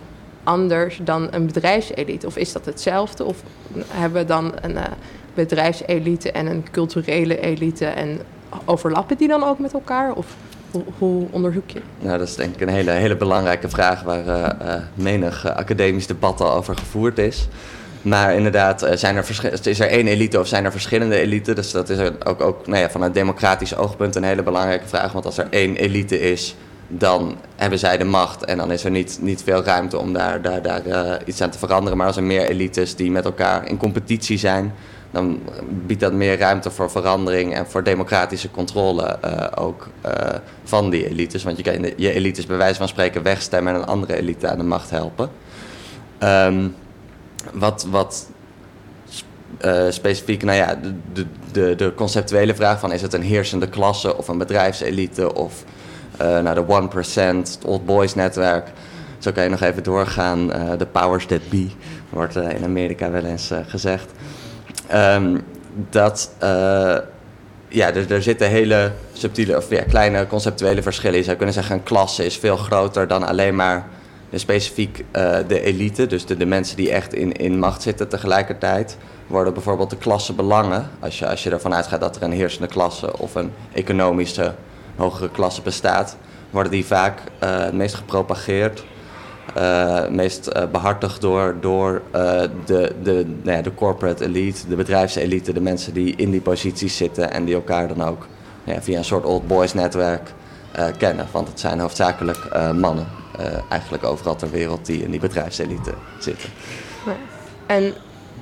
anders 0.46 1.00
dan 1.04 1.28
een 1.32 1.46
bedrijfselite? 1.46 2.28
Of 2.28 2.38
is 2.38 2.52
dat 2.52 2.66
hetzelfde? 2.66 3.24
Of 3.24 3.44
hebben 3.88 4.22
we 4.22 4.28
dan 4.28 4.54
een 4.62 4.72
uh, 4.72 4.84
bedrijfselite 5.34 6.32
en 6.32 6.46
een 6.48 6.66
culturele 6.72 7.40
elite 7.40 7.86
en 7.86 8.20
overlappen 8.66 9.18
die 9.18 9.28
dan 9.28 9.44
ook 9.44 9.60
met 9.60 9.74
elkaar? 9.74 10.14
Of 10.14 10.36
hoe, 10.98 11.28
onderzoek 11.32 11.70
je? 11.70 11.82
Nou, 12.00 12.18
dat 12.18 12.28
is 12.28 12.36
denk 12.36 12.56
ik 12.56 12.62
een 12.62 12.74
hele, 12.74 12.92
hele 12.92 13.18
belangrijke 13.18 13.70
vraag 13.70 14.02
waar 14.02 14.26
uh, 14.28 14.50
uh, 14.68 14.76
menig 14.94 15.48
academisch 15.56 16.08
debat 16.08 16.42
al 16.42 16.54
over 16.54 16.78
gevoerd 16.78 17.18
is. 17.18 17.48
Maar 18.02 18.36
inderdaad, 18.36 18.88
zijn 18.94 19.16
er 19.16 19.60
is 19.64 19.80
er 19.80 19.88
één 19.88 20.08
elite 20.08 20.40
of 20.40 20.48
zijn 20.48 20.66
er 20.66 20.72
verschillende 20.72 21.18
eliten? 21.18 21.56
Dus 21.56 21.72
dat 21.72 21.90
is 21.90 22.12
ook, 22.26 22.42
ook 22.42 22.68
nou 22.68 22.80
ja, 22.80 22.90
vanuit 22.90 23.14
democratisch 23.14 23.76
oogpunt 23.76 24.16
een 24.16 24.24
hele 24.24 24.44
belangrijke 24.44 24.88
vraag. 24.88 25.12
Want 25.12 25.26
als 25.26 25.38
er 25.38 25.48
één 25.50 25.76
elite 25.76 26.20
is, 26.20 26.56
dan 26.88 27.38
hebben 27.56 27.80
zij 27.80 27.98
de 27.98 28.04
macht 28.04 28.46
en 28.46 28.58
dan 28.58 28.72
is 28.72 28.84
er 28.84 28.92
niet, 28.92 29.18
niet 29.22 29.44
veel 29.44 29.64
ruimte 29.64 29.98
om 29.98 30.14
daar, 30.14 30.42
daar, 30.42 30.62
daar 30.62 30.86
uh, 30.86 31.14
iets 31.26 31.42
aan 31.42 31.50
te 31.50 31.58
veranderen. 31.58 31.98
Maar 31.98 32.08
als 32.08 32.18
er 32.18 32.24
meer 32.24 32.48
elites 32.48 32.96
die 32.96 33.12
met 33.12 33.26
elkaar 33.26 33.68
in 33.68 33.78
competitie 33.78 34.38
zijn, 34.38 34.74
dan 35.12 35.40
biedt 35.86 36.00
dat 36.00 36.14
meer 36.14 36.38
ruimte 36.38 36.72
voor 36.72 36.92
verandering 36.92 37.54
en 37.56 37.68
voor 37.68 37.84
democratische 37.84 38.52
controle 38.52 39.18
uh, 39.26 39.48
ook 39.56 39.88
uh, 40.06 40.12
van 40.64 40.90
die 40.90 41.10
elites. 41.10 41.44
Want 41.44 41.58
je 41.58 41.64
kan 41.64 41.94
je 41.98 42.14
elites 42.14 42.46
bij 42.46 42.58
wijze 42.58 42.78
van 42.78 42.88
spreken 42.88 43.24
wegstemmen 43.24 43.74
en 43.74 43.80
een 43.80 43.86
andere 43.86 44.16
elite 44.16 44.50
aan 44.50 44.58
de 44.58 44.64
macht 44.64 44.90
helpen. 44.90 45.30
Um, 46.20 46.76
wat, 47.54 47.88
wat 47.90 48.30
specifiek, 49.90 50.44
nou 50.44 50.58
ja, 50.58 50.80
de, 51.14 51.26
de, 51.52 51.76
de 51.76 51.94
conceptuele 51.96 52.56
vraag 52.56 52.80
van 52.80 52.92
is 52.92 53.02
het 53.02 53.14
een 53.14 53.22
heersende 53.22 53.70
klasse 53.70 54.18
of 54.18 54.28
een 54.28 54.38
bedrijfselite 54.38 55.36
of 55.36 55.64
uh, 56.22 56.40
naar 56.40 56.56
de 56.56 56.90
1%, 56.94 57.38
het 57.38 57.60
Old 57.66 57.86
Boys 57.86 58.16
netwerk. 58.16 58.72
Zo 59.18 59.32
kan 59.32 59.44
je 59.44 59.50
nog 59.50 59.62
even 59.62 59.84
doorgaan. 59.84 60.56
Uh, 60.56 60.78
de 60.78 60.86
powers 60.86 61.26
that 61.26 61.50
be, 61.50 61.68
wordt 62.10 62.36
uh, 62.36 62.50
in 62.50 62.64
Amerika 62.64 63.12
wel 63.12 63.26
eens 63.26 63.52
gezegd. 63.68 64.12
Um, 64.94 65.44
dat, 65.90 66.32
ja, 67.68 67.94
er, 67.94 68.24
zitten 68.24 68.50
hele 68.50 68.92
subtiele 69.14 69.58
of 69.58 69.70
ja, 69.70 69.84
kleine 69.84 70.28
conceptuele 70.28 70.82
verschillen. 70.82 71.18
Je 71.18 71.24
zou 71.24 71.36
kunnen 71.36 71.56
zeggen, 71.56 71.76
een 71.76 71.84
klasse 71.84 72.26
is 72.26 72.38
veel 72.38 72.58
groter 72.58 73.08
dan 73.08 73.24
alleen 73.24 73.56
maar 73.56 73.88
de 74.30 74.38
specifiek 74.38 75.06
de 75.48 75.62
elite. 75.62 76.08
Dus 76.08 76.26
de, 76.26 76.46
mensen 76.46 76.78
die 76.78 76.92
echt 76.92 77.14
in, 77.14 77.32
in 77.32 77.60
macht 77.60 77.82
zitten 77.82 78.08
tegelijkertijd 78.08 78.98
worden 79.28 79.54
bijvoorbeeld 79.54 79.90
de 79.90 79.98
klassebelangen. 79.98 80.90
Als 81.00 81.20
je, 81.20 81.28
als 81.28 81.44
je 81.44 81.50
ervan 81.50 81.74
uitgaat 81.74 82.00
dat 82.00 82.16
er 82.16 82.24
een 82.24 82.32
heersende 82.32 82.68
klasse 82.68 83.18
of 83.20 83.36
een 83.36 83.52
economische 83.74 84.54
hogere 84.96 85.30
klasse 85.30 85.62
bestaat, 85.62 86.18
worden 86.50 86.72
die 86.72 86.86
vaak 86.86 87.20
uh, 87.20 87.58
het 87.58 87.74
meest 87.74 87.96
gepropageerd, 87.96 88.86
uh, 89.58 90.08
meest 90.08 90.50
uh, 90.56 90.64
behartigd 90.72 91.22
door, 91.22 91.56
door 91.60 92.02
de, 92.66 92.96
de, 93.04 93.26
nou 93.42 93.58
ja, 93.58 93.62
de 93.62 93.74
corporate 93.74 94.24
elite, 94.24 94.68
de 94.68 94.76
bedrijfselite, 94.76 95.54
de 95.54 95.62
mensen 95.62 95.94
die 95.94 96.16
in 96.16 96.32
die 96.32 96.42
posities 96.42 96.98
zitten 96.98 97.32
en 97.32 97.46
die 97.46 97.56
elkaar 97.56 97.88
dan 97.88 98.04
ook 98.04 98.28
ja, 98.64 98.82
via 98.82 98.98
een 98.98 99.06
soort 99.06 99.26
old 99.26 99.48
boys 99.48 99.74
netwerk 99.74 100.34
kennen. 100.98 101.28
Want 101.32 101.48
het 101.48 101.60
zijn 101.60 101.80
hoofdzakelijk 101.80 102.40
mannen, 102.76 103.08
eigenlijk 103.70 104.04
overal 104.04 104.36
ter 104.36 104.50
wereld, 104.50 104.86
die 104.86 105.04
in 105.04 105.12
die 105.12 105.20
bedrijfselite 105.20 105.94
zitten. 106.20 106.50
En 107.66 107.94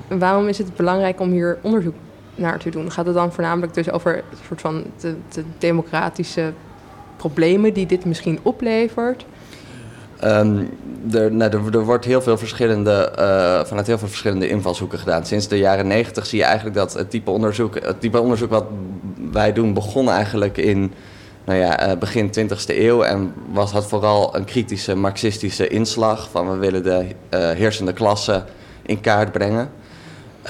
waarom 0.08 0.48
is 0.48 0.58
het 0.58 0.76
belangrijk 0.76 1.20
om 1.20 1.30
hier 1.30 1.58
onderzoek 1.62 1.94
naar 2.34 2.58
te 2.58 2.70
doen? 2.70 2.92
Gaat 2.92 3.06
het 3.06 3.14
dan 3.14 3.32
voornamelijk 3.32 3.74
dus 3.74 3.90
over 3.90 4.16
een 4.16 4.36
soort 4.46 4.60
van 4.60 4.84
de, 5.00 5.14
de 5.34 5.44
democratische 5.58 6.52
problemen 7.16 7.72
die 7.72 7.86
dit 7.86 8.04
misschien 8.04 8.38
oplevert? 8.42 9.24
Ehm, 10.20 10.58
er, 11.12 11.32
nou, 11.32 11.50
er, 11.50 11.84
wordt 11.84 12.04
heel 12.04 12.22
veel 12.22 12.38
verschillende, 12.38 13.12
uh, 13.18 13.64
vanuit 13.64 13.86
heel 13.86 13.98
veel 13.98 14.08
verschillende 14.08 14.48
invalshoeken 14.48 14.98
gedaan. 14.98 15.26
Sinds 15.26 15.48
de 15.48 15.58
jaren 15.58 15.86
negentig 15.86 16.26
zie 16.26 16.38
je 16.38 16.44
eigenlijk 16.44 16.76
dat 16.76 16.92
het 16.92 17.10
type 17.10 17.30
onderzoek, 17.30 17.74
het 17.74 18.00
type 18.00 18.20
onderzoek 18.20 18.50
wat 18.50 18.64
wij 19.32 19.52
doen, 19.52 19.74
begon 19.74 20.10
eigenlijk 20.10 20.56
in 20.56 20.92
nou 21.44 21.58
ja, 21.58 21.88
uh, 21.90 21.98
begin 21.98 22.28
20e 22.28 22.66
eeuw 22.66 23.02
en 23.02 23.32
was, 23.52 23.72
had 23.72 23.86
vooral 23.86 24.36
een 24.36 24.44
kritische 24.44 24.94
marxistische 24.94 25.68
inslag 25.68 26.28
van 26.30 26.50
we 26.50 26.56
willen 26.56 26.82
de 26.82 27.06
uh, 27.30 27.50
heersende 27.50 27.92
klasse 27.92 28.44
in 28.82 29.00
kaart 29.00 29.32
brengen. 29.32 29.70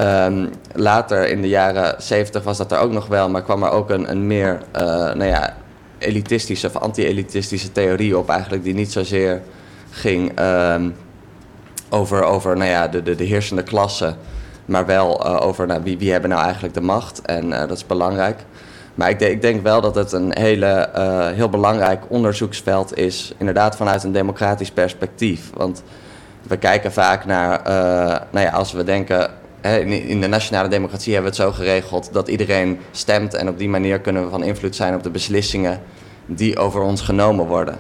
Um, 0.01 0.51
later 0.73 1.29
in 1.29 1.43
de 1.43 1.49
jaren 1.49 2.03
70 2.03 2.43
was 2.43 2.57
dat 2.57 2.73
er 2.73 2.79
ook 2.79 2.93
nog 2.93 3.07
wel, 3.07 3.29
maar 3.29 3.43
kwam 3.43 3.63
er 3.63 3.71
ook 3.71 3.91
een, 3.91 4.11
een 4.11 4.27
meer 4.27 4.61
nou 5.15 5.25
ja, 5.25 5.57
elitistische 5.99 6.67
of 6.67 6.77
anti-elitistische 6.77 7.73
theorie 7.73 8.19
op 8.19 8.29
eigenlijk 8.29 8.63
die 8.65 8.75
niet 8.75 8.93
zozeer 8.93 9.43
ging 9.91 10.41
um, 10.41 10.95
over, 11.91 12.23
over 12.23 12.57
nou 12.57 12.71
ja, 12.71 12.89
de, 12.89 13.03
de, 13.03 13.15
de 13.15 13.25
heersende 13.25 13.63
klasse, 13.63 14.15
maar 14.65 14.87
wel 14.87 15.27
uh, 15.27 15.47
over 15.47 15.67
nou, 15.67 15.83
wie, 15.83 15.99
wie 15.99 16.13
hebben 16.13 16.31
nou 16.31 16.43
eigenlijk 16.43 16.75
de 16.75 16.81
macht. 16.81 17.23
En 17.23 17.47
uh, 17.47 17.59
dat 17.59 17.71
is 17.71 17.87
belangrijk. 17.87 18.45
Maar 18.95 19.11
ik, 19.11 19.21
ik, 19.21 19.43
denk 19.43 19.63
wel 19.63 19.81
dat 19.81 19.95
het 19.95 20.13
een 20.13 20.39
hele, 20.39 20.91
heel 21.35 21.49
belangrijk 21.49 22.03
onderzoeksveld 22.09 22.97
is, 22.97 23.35
inderdaad 23.39 23.77
vanuit 23.77 24.05
een 24.05 24.13
democratisch 24.13 24.71
perspectief. 24.71 25.51
Want 25.55 25.83
we 26.43 26.57
kijken 26.57 26.93
vaak 26.93 27.25
naar, 27.25 27.61
nou 28.31 28.47
ja, 28.47 28.51
als 28.51 28.73
we 28.73 28.85
denken, 28.85 29.31
in, 29.65 30.21
de 30.21 30.27
nationale 30.27 30.69
democratie 30.69 31.13
hebben 31.13 31.33
we 31.33 31.37
het 31.39 31.49
zo 31.49 31.63
geregeld 31.63 32.09
dat 32.13 32.29
iedereen 32.29 32.79
stemt 32.91 33.35
en 33.35 33.49
op 33.49 33.59
die 33.59 33.69
manier 33.69 34.01
kunnen 34.01 34.25
we 34.25 34.31
van 34.31 34.43
invloed 34.43 34.77
zijn 34.77 34.95
op 34.95 35.03
de 35.03 35.11
beslissingen 35.11 35.81
die 36.27 36.59
over 36.59 36.81
ons 36.81 37.01
genomen 37.01 37.47
worden. 37.47 37.79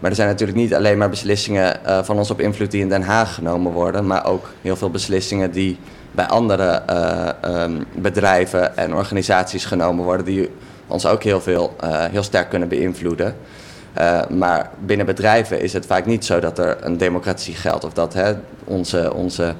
Maar 0.00 0.10
er 0.10 0.16
zijn 0.16 0.28
natuurlijk 0.28 0.58
niet 0.58 0.74
alleen 0.74 0.98
maar 0.98 1.08
beslissingen 1.08 1.80
uh, 1.86 2.02
van 2.02 2.16
ons 2.18 2.30
op 2.30 2.40
invloed 2.40 2.70
die 2.70 2.80
in 2.80 2.88
Den 2.88 3.02
Haag 3.02 3.34
genomen 3.34 3.72
worden, 3.72 4.06
maar 4.06 4.26
ook 4.26 4.50
heel 4.62 4.76
veel 4.76 4.90
beslissingen 4.90 5.50
die 5.50 5.78
bij 6.12 6.26
andere 6.26 6.82
uh, 6.90 7.62
um, 7.62 7.84
bedrijven 7.94 8.76
en 8.76 8.94
organisaties 8.94 9.64
genomen 9.64 10.04
worden, 10.04 10.26
die 10.26 10.50
ons 10.86 11.06
ook 11.06 11.22
heel, 11.22 11.40
veel, 11.40 11.76
uh, 11.84 12.04
heel 12.04 12.22
sterk 12.22 12.48
kunnen 12.48 12.68
beïnvloeden. 12.68 13.36
maar 14.28 14.70
binnen 14.84 15.06
bedrijven 15.06 15.60
is 15.60 15.72
het 15.72 15.86
vaak 15.86 16.06
niet 16.06 16.24
zo 16.24 16.40
dat 16.40 16.58
er 16.58 16.76
een 16.80 16.96
democratie 16.96 17.54
geldt 17.54 17.84
of 17.84 17.92
dat 17.92 18.14
hè, 18.14 18.32
onze, 18.64 19.14
onze, 19.14 19.54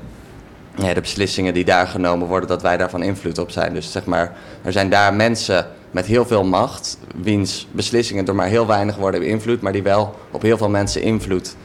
ja, 0.77 0.95
de 0.95 1.01
beslissingen 1.01 1.55
die 1.55 1.65
daar 1.65 1.87
genomen 1.87 2.29
worden, 2.29 2.49
dat 2.49 2.63
wij 2.63 2.77
daarvan 2.77 3.03
invloed 3.03 3.39
op 3.39 3.51
zijn. 3.51 3.75
Dus 3.75 3.93
zeg 3.93 4.05
maar, 4.05 4.33
er 4.63 4.73
zijn 4.73 4.91
daar 4.91 5.15
mensen 5.15 5.67
met 5.91 6.07
heel 6.07 6.27
veel 6.27 6.45
macht, 6.45 6.99
wiens 7.15 7.67
beslissingen 7.71 8.25
door 8.25 8.35
maar 8.35 8.47
heel 8.47 8.67
weinig 8.67 8.97
worden 8.97 9.21
beïnvloed, 9.21 9.61
maar 9.61 9.73
die 9.73 9.83
wel 9.83 10.15
op 10.31 10.43
heel 10.43 10.57
veel 10.57 10.69
mensen 10.69 11.03
invloed 11.03 11.57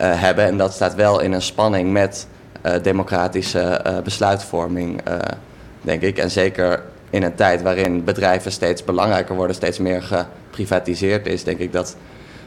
uh, 0.00 0.20
hebben. 0.20 0.44
En 0.44 0.56
dat 0.56 0.72
staat 0.72 0.94
wel 0.94 1.20
in 1.20 1.32
een 1.32 1.42
spanning 1.42 1.92
met 1.92 2.26
uh, 2.66 2.72
democratische 2.82 3.80
uh, 3.86 3.98
besluitvorming, 3.98 5.00
denk 5.80 6.02
ik. 6.02 6.18
En 6.18 6.30
zeker 6.30 6.82
in 7.10 7.22
een 7.22 7.34
tijd 7.34 7.62
waarin 7.62 8.04
bedrijven 8.04 8.52
steeds 8.52 8.84
belangrijker 8.84 9.34
worden, 9.34 9.56
steeds 9.56 9.78
meer 9.78 10.02
geprivatiseerd 10.02 11.26
is, 11.26 11.44
denk 11.44 11.58
ik 11.58 11.72
dat 11.72 11.96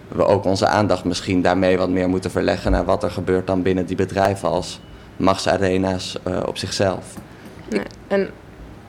we 0.07 0.25
ook 0.25 0.45
onze 0.45 0.67
aandacht 0.67 1.03
misschien 1.03 1.41
daarmee 1.41 1.77
wat 1.77 1.89
meer 1.89 2.09
moeten 2.09 2.31
verleggen 2.31 2.71
naar 2.71 2.85
wat 2.85 3.03
er 3.03 3.11
gebeurt 3.11 3.47
dan 3.47 3.61
binnen 3.61 3.85
die 3.85 3.95
bedrijven 3.95 4.49
als 4.49 4.79
machtsarena's 5.19 6.17
op 6.45 6.57
zichzelf. 6.57 7.05
Nee. 7.69 7.81
En 8.07 8.29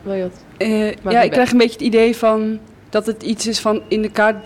wil 0.03 0.15
je 0.15 0.23
het? 0.23 0.45
Uh, 0.59 1.13
ja, 1.13 1.21
ik 1.23 1.31
krijg 1.31 1.51
een 1.51 1.59
beetje 1.59 1.73
het 1.73 1.83
idee 1.83 2.17
van 2.17 2.59
dat 2.89 3.07
het 3.07 3.23
iets 3.23 3.47
is 3.47 3.61
van 3.61 3.83
in 3.89 4.03
de, 4.03 4.11
kaart, 4.11 4.37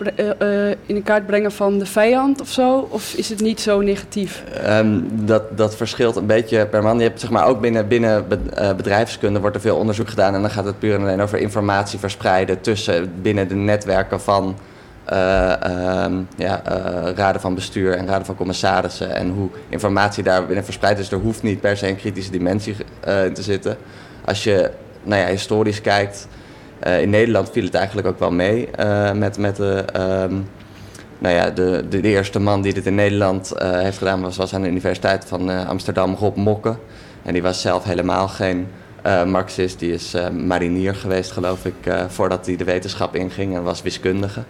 uh, 0.41 0.69
in 0.69 0.95
de 0.95 1.01
kaart 1.01 1.25
brengen 1.25 1.51
van 1.51 1.79
de 1.79 1.85
vijand 1.85 2.41
of 2.41 2.49
zo? 2.49 2.87
Of 2.89 3.13
is 3.13 3.29
het 3.29 3.41
niet 3.41 3.61
zo 3.61 3.81
negatief? 3.81 4.43
Um, 4.67 5.07
dat, 5.25 5.57
dat 5.57 5.75
verschilt 5.75 6.15
een 6.15 6.25
beetje 6.25 6.67
per 6.67 6.83
man. 6.83 6.97
Je 6.97 7.03
hebt 7.03 7.19
zeg 7.19 7.29
maar 7.29 7.47
ook 7.47 7.61
binnen, 7.61 7.87
binnen 7.87 8.27
bedrijfskunde 8.77 9.39
wordt 9.39 9.55
er 9.55 9.61
veel 9.61 9.77
onderzoek 9.77 10.09
gedaan 10.09 10.33
en 10.33 10.41
dan 10.41 10.51
gaat 10.51 10.65
het 10.65 10.79
puur 10.79 10.95
en 10.95 11.01
alleen 11.01 11.21
over 11.21 11.37
informatie 11.37 11.99
verspreiden 11.99 12.61
tussen 12.61 13.13
binnen 13.21 13.47
de 13.47 13.55
netwerken 13.55 14.21
van 14.21 14.55
um, 15.13 16.27
ja, 16.37 16.61
raden 17.15 17.41
van 17.41 17.55
bestuur 17.55 17.93
en 17.93 18.07
raden 18.07 18.25
van 18.25 18.35
commissarissen 18.35 19.15
en 19.15 19.29
hoe 19.29 19.49
informatie 19.69 20.23
daar 20.23 20.45
binnen 20.45 20.63
verspreidt. 20.63 20.97
Dus 20.97 21.11
er 21.11 21.17
hoeft 21.17 21.43
niet 21.43 21.61
per 21.61 21.77
se 21.77 21.87
een 21.87 21.95
kritische 21.95 22.31
dimensie 22.31 22.75
in 23.25 23.33
te 23.33 23.41
zitten. 23.41 23.77
Als 24.25 24.43
je 24.43 24.71
nou 25.03 25.21
ja, 25.21 25.27
historisch 25.27 25.81
kijkt, 25.81 26.27
in 26.99 27.09
Nederland 27.09 27.49
viel 27.51 27.63
het 27.63 27.73
eigenlijk 27.73 28.07
ook 28.07 28.19
wel 28.19 28.31
mee 28.31 28.69
met, 29.13 29.37
met 29.37 29.55
de, 29.55 29.85
um, 30.29 30.49
nou 31.17 31.35
ja, 31.35 31.49
de, 31.49 31.85
de, 31.89 32.01
eerste 32.01 32.39
man 32.39 32.61
die 32.61 32.73
dit 32.73 32.85
in 32.85 32.95
Nederland 32.95 33.53
heeft 33.57 33.97
gedaan 33.97 34.21
was, 34.21 34.37
was 34.37 34.53
aan 34.53 34.61
de 34.61 34.67
Universiteit 34.67 35.25
van 35.25 35.67
Amsterdam, 35.67 36.15
Rob 36.15 36.35
Mokke. 36.35 36.75
En 37.23 37.33
die 37.33 37.41
was 37.41 37.61
zelf 37.61 37.83
helemaal 37.83 38.27
geen 38.27 38.67
Marxist, 39.25 39.79
die 39.79 39.93
is 39.93 40.15
marinier 40.31 40.95
geweest 40.95 41.31
geloof 41.31 41.65
ik, 41.65 41.75
voordat 42.07 42.45
hij 42.45 42.55
de 42.55 42.63
wetenschap 42.63 43.15
inging 43.15 43.55
en 43.55 43.63
was 43.63 43.81
wiskundige. 43.81 44.43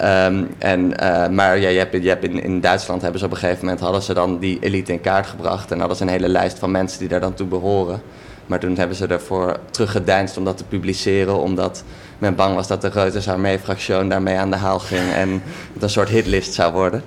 Um, 0.00 0.48
en, 0.58 0.88
maar 1.34 1.58
ja, 1.58 1.68
je 1.68 1.78
hebt, 1.78 2.02
je 2.02 2.08
hebt 2.08 2.24
in, 2.24 2.42
in 2.42 2.60
Duitsland 2.60 3.02
hebben 3.02 3.20
ze 3.20 3.26
op 3.26 3.32
een 3.32 3.38
gegeven 3.38 3.64
moment 3.64 3.80
hadden 3.80 4.02
ze 4.02 4.14
dan 4.14 4.38
die 4.38 4.58
elite 4.60 4.92
in 4.92 5.00
kaart 5.00 5.26
gebracht 5.26 5.70
en 5.70 5.78
hadden 5.78 5.96
ze 5.96 6.02
een 6.02 6.08
hele 6.08 6.28
lijst 6.28 6.58
van 6.58 6.70
mensen 6.70 6.98
die 6.98 7.08
daar 7.08 7.20
dan 7.20 7.34
toe 7.34 7.46
behoren. 7.46 8.02
Maar 8.46 8.60
toen 8.60 8.76
hebben 8.76 8.96
ze 8.96 9.06
ervoor 9.06 9.56
teruggedeinst 9.70 10.36
om 10.36 10.44
dat 10.44 10.56
te 10.56 10.64
publiceren, 10.64 11.38
omdat 11.38 11.84
men 12.18 12.34
bang 12.34 12.54
was 12.54 12.66
dat 12.66 12.80
de 12.80 12.88
Reuters 12.88 13.28
armee-fractie 13.28 14.06
daarmee 14.06 14.36
aan 14.36 14.50
de 14.50 14.56
haal 14.56 14.78
ging 14.78 15.12
en 15.12 15.42
het 15.72 15.82
een 15.82 15.90
soort 15.90 16.08
hitlist 16.08 16.54
zou 16.54 16.72
worden. 16.72 17.02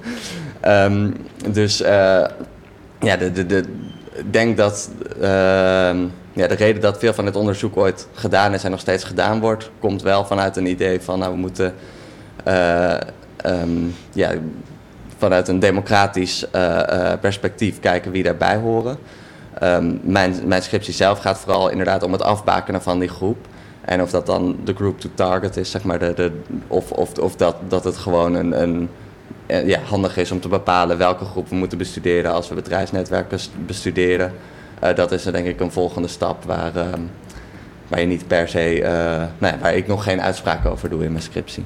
Um, 0.68 1.16
dus 1.52 1.82
uh, 1.82 1.88
ja, 3.00 3.18
de, 3.18 3.46
de, 3.46 3.64
denk 4.30 4.58
dat 4.58 4.90
uh, 5.18 5.24
ja, 6.34 6.48
de 6.48 6.56
reden 6.56 6.82
dat 6.82 7.00
veel 7.00 7.14
van 7.14 7.26
het 7.26 7.36
onderzoek 7.36 7.78
ooit 7.78 8.08
gedaan 8.14 8.54
is 8.54 8.64
en 8.64 8.72
nog 8.72 8.80
steeds 8.80 9.04
gedaan 9.04 9.40
wordt, 9.40 9.70
komt 9.80 10.02
wel 10.02 10.26
vanuit 10.26 10.58
een 10.58 10.66
idee 10.66 11.02
van 11.02 11.20
nou, 11.20 11.32
we 11.32 11.38
moeten 11.38 11.74
um, 13.46 13.96
ja, 14.14 14.32
vanuit 15.18 15.48
een 15.48 15.60
democratisch 15.60 16.46
uh, 16.56 17.14
perspectief 17.22 17.80
kijken 17.80 18.12
wie 18.12 18.24
daarbij 18.24 18.56
horen. 18.56 18.98
Um, 19.64 20.00
mijn, 20.04 20.36
mijn 20.46 20.62
scriptie 20.62 20.94
zelf 20.94 21.20
gaat 21.20 21.40
vooral 21.40 21.70
inderdaad 21.70 22.04
om 22.04 22.12
het 22.12 22.22
afbakenen 22.22 22.82
van 22.82 23.00
die 23.00 23.10
groep. 23.10 23.48
En 23.82 24.02
of 24.02 24.10
dat 24.10 24.26
dan 24.26 24.58
de 24.64 24.74
group 24.74 25.00
to 25.00 25.10
target 25.14 25.58
is, 25.58 25.72
zeg 25.72 25.84
maar, 25.84 26.00
de, 26.00 26.14
de, 26.14 26.32
of, 26.68 26.92
of, 26.92 27.18
of 27.18 27.36
dat, 27.36 27.56
dat 27.68 27.84
het 27.84 27.98
gewoon 27.98 28.34
een, 28.34 28.62
een, 28.62 28.90
eh, 29.46 29.68
ja, 29.68 29.80
handig 29.80 30.18
is 30.18 30.32
om 30.32 30.40
te 30.40 30.48
bepalen 30.48 30.98
welke 30.98 31.26
groep 31.26 31.50
we 31.50 31.56
moeten 31.56 31.78
bestuderen 31.78 32.34
als 32.34 32.50
we 32.50 32.56
bedrijfsnetwerken 32.56 33.40
bestuderen. 33.66 34.34
Dat 34.96 35.12
is 35.12 35.24
denk 35.24 35.48
ik 35.48 35.60
een 35.60 35.72
volgende 35.72 36.08
stap 36.08 36.44
waar, 36.44 36.76
uh, 36.76 36.84
waar 37.88 38.00
je 38.00 38.06
niet 38.06 38.28
per 38.28 38.48
se, 38.48 38.80
nou 39.38 39.54
waar 39.62 39.76
ik 39.76 39.88
nog 39.88 40.04
geen 40.04 40.22
uitspraak 40.22 40.66
over 40.66 40.90
doe 40.90 41.04
in 41.04 41.12
mijn 41.12 41.24
scriptie. 41.24 41.64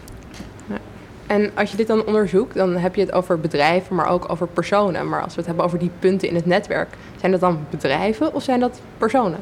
En 1.30 1.52
als 1.56 1.72
je 1.72 1.78
dit 1.78 1.88
dan 1.88 2.06
onderzoekt, 2.06 2.56
dan 2.56 2.76
heb 2.76 2.96
je 2.96 3.02
het 3.02 3.12
over 3.12 3.40
bedrijven, 3.40 3.96
maar 3.96 4.08
ook 4.08 4.32
over 4.32 4.48
personen. 4.48 5.10
Maar 5.10 5.22
als 5.22 5.34
we 5.34 5.38
het 5.38 5.46
hebben 5.46 5.66
over 5.66 5.80
die 5.80 5.92
punten 6.00 6.28
in 6.28 6.36
het 6.36 6.46
netwerk, 6.46 6.88
zijn 7.20 7.32
dat 7.32 7.42
dan 7.42 7.60
bedrijven 7.70 8.34
of 8.34 8.44
zijn 8.44 8.60
dat 8.60 8.82
personen? 8.98 9.40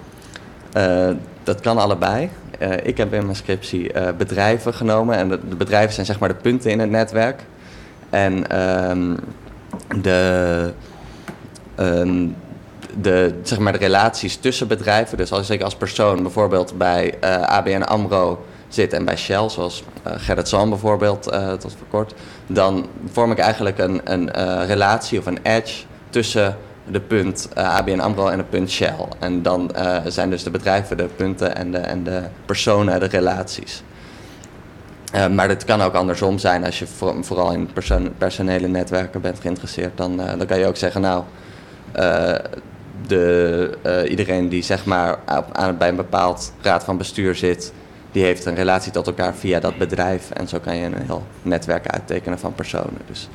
Uh, 0.78 1.10
dat 1.44 1.60
kan 1.60 1.78
allebei. 1.78 2.30
Uh, 2.62 2.74
ik 2.84 2.98
heb 2.98 3.14
in 3.14 3.24
mijn 3.24 3.36
scriptie 3.36 3.94
uh, 3.94 4.08
bedrijven 4.18 4.74
genomen 4.74 5.16
en 5.16 5.30
de, 5.30 5.38
bedrijven 5.38 5.94
zijn 5.94 6.06
zeg 6.06 6.20
maar 6.20 6.30
de 6.30 6.36
punten 6.36 6.72
in 6.72 6.80
het 6.80 6.90
netwerk. 6.90 7.44
En 8.10 8.60
um, 8.90 9.18
de, 10.02 10.72
um, 11.80 12.36
de, 13.02 13.40
zeg 13.44 13.60
maar 13.60 13.74
de 13.74 13.80
relaties 13.80 14.36
tussen 14.36 14.68
bedrijven, 14.68 15.18
dus 15.18 15.32
als 15.32 15.50
ik 15.50 15.62
als 15.62 15.76
persoon 15.76 16.22
bijvoorbeeld 16.22 16.78
bij 16.78 17.16
ABN 17.42 17.82
AMRO 17.82 18.46
zit 18.68 18.94
en 18.94 19.06
bij 19.06 19.18
Shell, 19.18 19.50
zoals 19.50 19.84
uh, 20.08 20.14
Gerrit 20.18 20.48
Zalm 20.48 20.70
bijvoorbeeld 20.70 21.32
uh, 21.34 21.54
tot 21.54 21.76
voor 21.78 21.88
kort, 21.90 22.14
dan 22.48 22.88
vorm 23.12 23.32
ik 23.32 23.38
eigenlijk 23.38 23.78
een, 23.78 24.02
een 24.04 24.30
uh, 24.38 24.68
relatie 24.68 25.20
of 25.20 25.26
een 25.26 25.40
edge 25.44 25.84
tussen 26.10 26.58
de 26.92 27.00
punt 27.00 27.50
ABN 27.54 28.00
AMRO 28.00 28.28
en 28.28 28.38
de 28.38 28.44
punt 28.44 28.72
Shell. 28.72 29.08
En 29.20 29.42
dan 29.42 29.72
zijn 30.06 30.30
dus 30.30 30.44
de 30.44 30.50
bedrijven 30.50 30.98
de 30.98 31.10
punten 31.16 31.56
en 31.56 31.72
de, 31.72 31.78
en 31.78 32.04
de 32.04 32.22
personen 32.46 33.00
de 33.00 33.06
relaties. 33.06 33.84
maar 35.32 35.50
het 35.50 35.66
kan 35.66 35.82
ook 35.82 35.94
andersom 35.94 36.38
zijn 36.38 36.66
als 36.66 36.80
je 36.80 36.88
voor, 36.88 37.16
vooral 37.22 37.52
in 37.52 37.70
personele 38.18 38.68
netwerken 38.68 39.22
bent 39.22 39.40
geïnteresseerd. 39.40 39.98
Dan, 39.98 40.18
dan 40.18 40.46
kan 40.46 40.60
je 40.60 40.68
ook 40.68 40.78
zeggen, 40.78 41.02
nou, 41.02 41.24
de, 43.08 44.06
iedereen 44.10 44.50
die 44.50 44.64
zeg 44.64 44.86
maar 44.86 45.20
aan, 45.52 45.78
bij 45.78 45.88
een 45.88 45.96
bepaald 45.96 46.54
raad 46.62 46.84
van 46.84 46.98
bestuur 46.98 47.36
zit, 47.36 47.74
die 48.18 48.26
heeft 48.26 48.46
een 48.46 48.56
relatie 48.56 48.92
tot 48.92 49.08
elkaar 49.08 49.36
via 49.36 49.60
dat 49.60 49.78
bedrijf. 49.78 50.32
En 50.32 50.48
zo 50.48 50.60
kan 50.60 50.76
je 50.78 50.86
een 50.86 51.06
heel 51.06 51.24
netwerk 51.42 51.88
uittekenen 51.88 52.40
van 52.40 52.54
personen. 52.54 52.98
Dus 53.08 53.30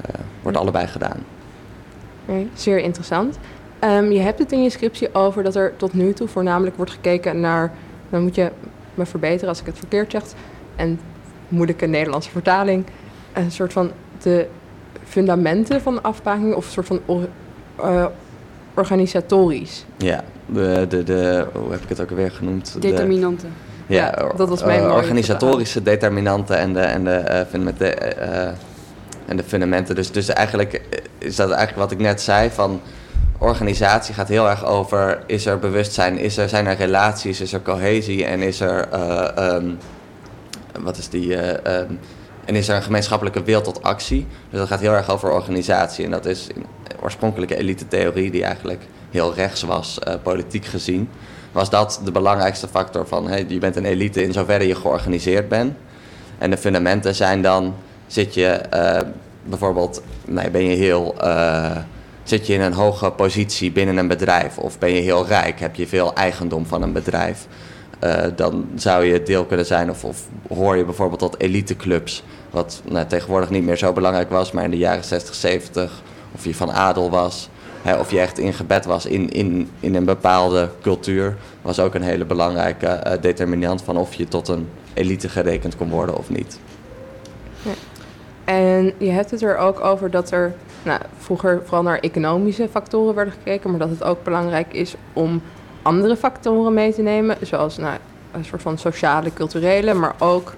uh, 0.00 0.20
wordt 0.42 0.58
allebei 0.58 0.86
gedaan. 0.86 1.24
Okay, 2.26 2.48
zeer 2.54 2.78
interessant. 2.78 3.38
Um, 3.84 4.12
je 4.12 4.20
hebt 4.20 4.38
het 4.38 4.52
in 4.52 4.62
je 4.62 4.70
scriptie 4.70 5.14
over 5.14 5.42
dat 5.42 5.54
er 5.54 5.76
tot 5.76 5.92
nu 5.94 6.12
toe 6.12 6.28
voornamelijk 6.28 6.76
wordt 6.76 6.90
gekeken 6.90 7.40
naar... 7.40 7.72
Dan 8.10 8.22
moet 8.22 8.34
je 8.34 8.50
me 8.94 9.06
verbeteren 9.06 9.48
als 9.48 9.60
ik 9.60 9.66
het 9.66 9.78
verkeerd 9.78 10.10
zeg. 10.10 10.22
En 10.76 11.00
moeilijke 11.48 11.86
Nederlandse 11.86 12.30
vertaling. 12.30 12.84
Een 13.32 13.50
soort 13.50 13.72
van 13.72 13.90
de 14.22 14.46
fundamenten 15.04 15.80
van 15.80 16.02
afbaking 16.02 16.54
of 16.54 16.66
een 16.66 16.72
soort 16.72 16.86
van 16.86 17.00
or- 17.06 17.28
eh, 17.76 18.06
organisatorisch? 18.74 19.84
Ja, 19.96 20.24
de, 20.46 20.86
de, 20.88 21.02
de, 21.02 21.46
hoe 21.52 21.70
heb 21.70 21.82
ik 21.82 21.88
het 21.88 22.00
ook 22.00 22.10
alweer 22.10 22.30
genoemd? 22.30 22.82
De- 22.82 23.52
Ja, 23.86 24.32
dat 24.36 24.48
was 24.48 24.64
mijn 24.64 24.82
eh, 24.82 24.94
organisatorische 24.94 25.82
determinanten 25.82 26.58
en 26.58 26.72
de, 26.72 26.80
en 26.80 27.04
de, 27.04 27.10
eh, 27.10 27.46
fundamenten, 27.50 28.18
eh, 28.18 28.48
en 29.26 29.36
de 29.36 29.44
fundamenten. 29.44 29.94
Dus, 29.94 30.12
dus 30.12 30.28
eigenlijk 30.28 30.80
is 31.18 31.36
dat 31.36 31.50
eigenlijk 31.50 31.78
wat 31.78 31.90
ik 31.90 31.98
net 31.98 32.20
zei 32.20 32.50
van 32.50 32.80
organisatie 33.38 34.14
gaat 34.14 34.28
heel 34.28 34.48
erg 34.48 34.64
over 34.64 35.22
is 35.26 35.46
er 35.46 35.58
bewustzijn, 35.58 36.18
is 36.18 36.36
er, 36.36 36.48
zijn 36.48 36.66
er 36.66 36.76
relaties, 36.76 37.40
is 37.40 37.52
er 37.52 37.62
cohesie 37.62 38.24
en 38.24 38.40
is 38.40 38.60
er 38.60 38.88
eh, 38.88 39.36
ehm, 39.36 39.70
wat 40.80 40.96
is 40.96 41.08
die 41.08 41.36
eh, 41.36 41.80
ehm, 41.80 41.92
en 42.44 42.54
is 42.54 42.68
er 42.68 42.76
een 42.76 42.82
gemeenschappelijke 42.82 43.42
wil 43.42 43.60
tot 43.60 43.82
actie. 43.82 44.26
Dus 44.50 44.58
dat 44.58 44.68
gaat 44.68 44.80
heel 44.80 44.92
erg 44.92 45.10
over 45.10 45.30
organisatie 45.30 46.04
en 46.04 46.10
dat 46.10 46.26
is 46.26 46.46
oorspronkelijke 47.02 47.56
elite 47.56 47.88
theorie 47.88 48.30
die 48.30 48.44
eigenlijk 48.44 48.82
heel 49.10 49.34
rechts 49.34 49.62
was, 49.62 49.98
politiek 50.22 50.64
gezien 50.64 51.08
was 51.54 51.70
dat 51.70 52.00
de 52.04 52.12
belangrijkste 52.12 52.68
factor 52.68 53.06
van 53.06 53.28
je 53.48 53.58
bent 53.58 53.76
een 53.76 53.84
elite 53.84 54.22
in 54.22 54.32
zoverre 54.32 54.66
je 54.66 54.74
georganiseerd 54.74 55.48
bent. 55.48 55.76
En 56.38 56.50
de 56.50 56.56
fundamenten 56.56 57.14
zijn 57.14 57.42
dan, 57.42 57.74
zit 58.06 58.34
je 58.34 58.46
eh, 58.46 59.00
bijvoorbeeld, 59.44 60.02
nee, 60.24 60.50
ben 60.50 60.64
je 60.64 60.76
heel, 60.76 61.14
eh, 61.20 61.76
zit 62.22 62.46
je 62.46 62.52
in 62.52 62.60
een 62.60 62.72
hoge 62.72 63.10
positie 63.10 63.72
binnen 63.72 63.96
een 63.96 64.08
bedrijf 64.08 64.58
of 64.58 64.78
ben 64.78 64.92
je 64.92 65.00
heel 65.00 65.26
rijk, 65.26 65.60
heb 65.60 65.74
je 65.74 65.86
veel 65.86 66.14
eigendom 66.14 66.66
van 66.66 66.82
een 66.82 66.92
bedrijf. 66.92 67.46
Eh, 67.98 68.22
dan 68.36 68.68
zou 68.74 69.04
je 69.04 69.22
deel 69.22 69.44
kunnen 69.44 69.66
zijn 69.66 69.90
of, 69.90 70.04
of 70.04 70.26
hoor 70.48 70.76
je 70.76 70.84
bijvoorbeeld 70.84 71.20
tot 71.20 71.40
eliteclubs, 71.40 72.22
wat 72.50 72.82
nou, 72.84 73.06
tegenwoordig 73.06 73.50
niet 73.50 73.64
meer 73.64 73.76
zo 73.76 73.92
belangrijk 73.92 74.30
was, 74.30 74.52
maar 74.52 74.64
in 74.64 74.70
de 74.70 74.78
jaren 74.78 75.04
60, 75.04 75.34
70, 75.34 76.02
of 76.34 76.44
je 76.44 76.54
van 76.54 76.72
adel 76.72 77.10
was, 77.10 77.48
of 77.92 78.10
je 78.10 78.20
echt 78.20 78.38
ingebed 78.38 78.84
was 78.84 79.06
in, 79.06 79.30
in, 79.30 79.70
in 79.80 79.94
een 79.94 80.04
bepaalde 80.04 80.70
cultuur, 80.82 81.36
was 81.62 81.80
ook 81.80 81.94
een 81.94 82.02
hele 82.02 82.24
belangrijke 82.24 82.86
eh, 82.86 83.20
determinant 83.20 83.82
van 83.82 83.96
of 83.96 84.14
je 84.14 84.28
tot 84.28 84.48
een 84.48 84.68
elite 84.94 85.28
gerekend 85.28 85.76
kon 85.76 85.90
worden 85.90 86.16
of 86.16 86.30
niet. 86.30 86.58
En 88.44 88.92
je 88.98 89.10
hebt 89.10 89.30
het 89.30 89.42
er 89.42 89.56
ook 89.56 89.80
over 89.80 90.10
dat 90.10 90.30
er 90.30 90.54
nou, 90.82 91.00
vroeger 91.18 91.62
vooral 91.64 91.82
naar 91.82 91.98
economische 91.98 92.68
factoren 92.68 93.14
werden 93.14 93.34
gekeken, 93.34 93.70
maar 93.70 93.78
dat 93.78 93.90
het 93.90 94.04
ook 94.04 94.22
belangrijk 94.22 94.72
is 94.72 94.94
om 95.12 95.42
andere 95.82 96.16
factoren 96.16 96.74
mee 96.74 96.94
te 96.94 97.02
nemen, 97.02 97.36
zoals 97.40 97.76
nou, 97.76 97.96
een 98.32 98.44
soort 98.44 98.62
van 98.62 98.78
sociale, 98.78 99.32
culturele, 99.32 99.94
maar 99.94 100.14
ook 100.18 100.54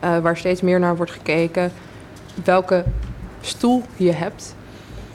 eh, 0.00 0.18
waar 0.18 0.36
steeds 0.36 0.60
meer 0.60 0.80
naar 0.80 0.96
wordt 0.96 1.12
gekeken, 1.12 1.72
welke 2.44 2.84
stoel 3.40 3.82
je 3.96 4.12
hebt 4.12 4.54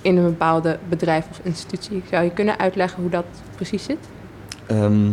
in 0.06 0.18
een 0.18 0.24
bepaalde 0.24 0.78
bedrijf 0.90 1.26
of 1.32 1.40
institutie. 1.44 2.04
Zou 2.10 2.24
je 2.24 2.30
kunnen 2.32 2.60
uitleggen 2.60 3.02
hoe 3.02 3.10
dat 3.12 3.26
precies 3.56 3.84
zit? 3.84 3.98
Ehm, 4.66 5.06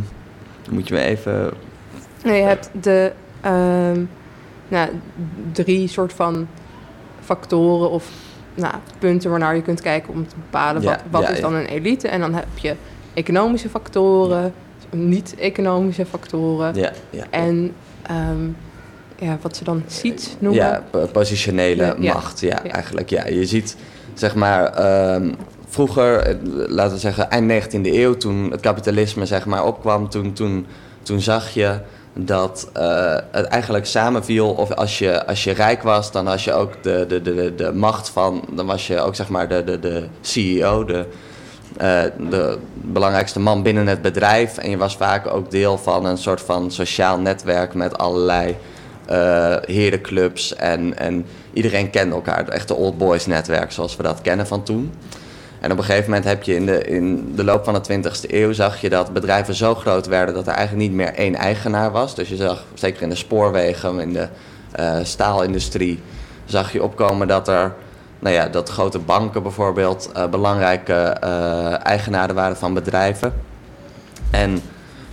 moet 0.71 0.89
je 0.89 0.95
me 0.95 1.01
even. 1.01 1.51
Nee, 2.25 2.41
je 2.41 2.47
hebt 2.47 2.71
de 2.81 3.13
ehm, 3.41 4.01
nou, 4.69 4.89
drie 5.53 5.89
soort 5.89 6.13
van 6.13 6.49
factoren 7.25 7.91
of 7.91 8.09
nou, 8.55 8.75
punten 8.99 9.31
waarnaar 9.31 9.57
je 9.57 9.63
kunt 9.63 9.81
kijken 9.81 10.13
om 10.13 10.27
te 10.29 10.35
bepalen 10.37 10.83
Ja, 10.83 10.89
wat, 10.89 11.01
wat 11.11 11.23
ja, 11.23 11.29
is 11.29 11.41
dan 11.41 11.55
een 11.55 11.67
elite. 11.67 12.09
En 12.09 12.21
dan 12.21 12.35
heb 12.35 12.47
je 12.55 12.75
economische 13.15 13.69
factoren, 13.69 14.53
niet-economische 14.91 16.07
factoren 16.07 16.75
Ja, 16.75 16.93
en 17.31 17.75
ehm, 18.03 18.45
ja, 19.19 19.39
wat 19.43 19.57
ze 19.57 19.65
dan 19.65 19.83
ziet 19.87 20.37
noemen. 20.39 20.63
Ja, 20.65 20.83
po- 20.91 21.07
positionele 21.07 21.95
macht. 21.99 22.41
Ja, 22.41 22.61
Ja. 22.65 22.71
eigenlijk. 22.71 23.11
Ja. 23.11 23.27
Je 23.27 23.47
ziet, 23.47 23.77
zeg 24.15 24.35
maar, 24.35 24.65
ehm, 24.65 25.33
vroeger, 25.69 26.19
eh, 26.19 26.35
laten 26.69 26.93
we 26.93 26.99
zeggen 26.99 27.31
eind 27.31 27.47
19e 27.47 27.93
eeuw, 27.93 28.17
toen 28.17 28.51
het 28.51 28.61
kapitalisme 28.61 29.27
zeg 29.27 29.47
maar 29.47 29.65
opkwam, 29.65 30.09
toen, 30.09 30.33
toen, 30.33 30.67
toen 31.03 31.21
zag 31.21 31.51
je 31.51 31.79
dat 32.15 32.69
eh, 32.73 33.17
het 33.31 33.47
eigenlijk 33.47 33.87
samenviel. 33.87 34.51
Of 34.51 34.73
als 34.73 34.99
je, 34.99 35.27
als 35.27 35.45
je 35.45 35.53
rijk 35.53 35.83
was, 35.83 36.13
dan 36.13 36.25
was 36.25 36.45
je 36.45 36.53
ook 36.53 36.83
de, 36.83 37.05
de, 37.09 37.23
de, 37.23 37.55
de, 37.55 37.73
macht 37.73 38.09
van, 38.09 38.45
dan 38.51 38.67
was 38.67 38.87
je 38.87 39.01
ook 39.01 39.15
zeg 39.15 39.29
maar 39.29 39.49
de, 39.49 39.65
de, 39.65 39.79
de 39.79 40.07
CEO, 40.21 40.85
de, 40.85 41.07
eh, 41.77 42.03
de 42.31 42.59
belangrijkste 42.75 43.41
man 43.41 43.63
binnen 43.63 43.87
het 43.87 44.03
bedrijf. 44.03 44.59
En 44.59 44.71
je 44.71 44.77
was 44.77 44.97
vaak 44.97 45.27
ook 45.27 45.51
deel 45.51 45.79
van 45.79 46.05
een 46.05 46.19
soort 46.19 46.41
van 46.41 46.71
sociaal 46.71 47.19
netwerk 47.19 47.75
met 47.75 47.99
allerlei 47.99 48.57
eh 49.07 49.57
herenclubs. 49.61 50.55
En, 50.55 50.99
en 50.99 51.27
iedereen 51.53 51.91
kende 51.91 52.15
elkaar. 52.15 52.39
Het 52.39 52.49
echte 52.49 52.75
old 52.75 52.99
boys 52.99 53.27
netwerk 53.27 53.73
zoals 53.73 53.97
we 53.97 54.03
dat 54.03 54.21
kennen 54.23 54.47
van 54.47 54.63
toen. 54.63 54.93
En 55.63 55.73
op 55.73 55.79
een 55.79 55.85
gegeven 55.85 56.11
moment 56.11 56.29
heb 56.29 56.43
je 56.43 56.55
in 56.55 56.67
de, 56.67 56.85
in 56.85 57.33
de 57.35 57.45
loop 57.45 57.65
van 57.65 57.75
de 57.75 58.03
20e 58.03 58.31
eeuw 58.31 58.53
zag 58.53 58.81
je 58.81 58.89
dat 58.89 59.13
bedrijven 59.13 59.55
zo 59.55 59.75
groot 59.75 60.07
werden 60.07 60.35
dat 60.35 60.47
er 60.47 60.53
eigenlijk 60.53 60.89
niet 60.89 60.97
meer 60.97 61.15
één 61.15 61.35
eigenaar 61.35 61.91
was. 61.91 62.15
Dus 62.15 62.29
je 62.29 62.37
zag, 62.37 62.65
zeker 62.75 63.03
in 63.03 63.09
de 63.09 63.15
spoorwegen, 63.15 64.01
in 64.01 64.13
de 64.13 64.29
eh, 64.73 64.99
staalindustrie, 65.03 66.03
zag 66.45 66.73
je 66.73 66.83
opkomen 66.83 67.29
dat 67.29 67.49
er 67.49 67.75
nou 68.19 68.35
ja, 68.35 68.49
dat 68.49 68.69
grote 68.69 68.99
banken 68.99 69.43
bijvoorbeeld 69.43 70.11
eh, 70.13 70.29
belangrijke 70.29 70.95
eigenaren 71.83 72.35
waren 72.35 72.57
van 72.57 72.75
bedrijven. 72.75 73.33
En 74.31 74.63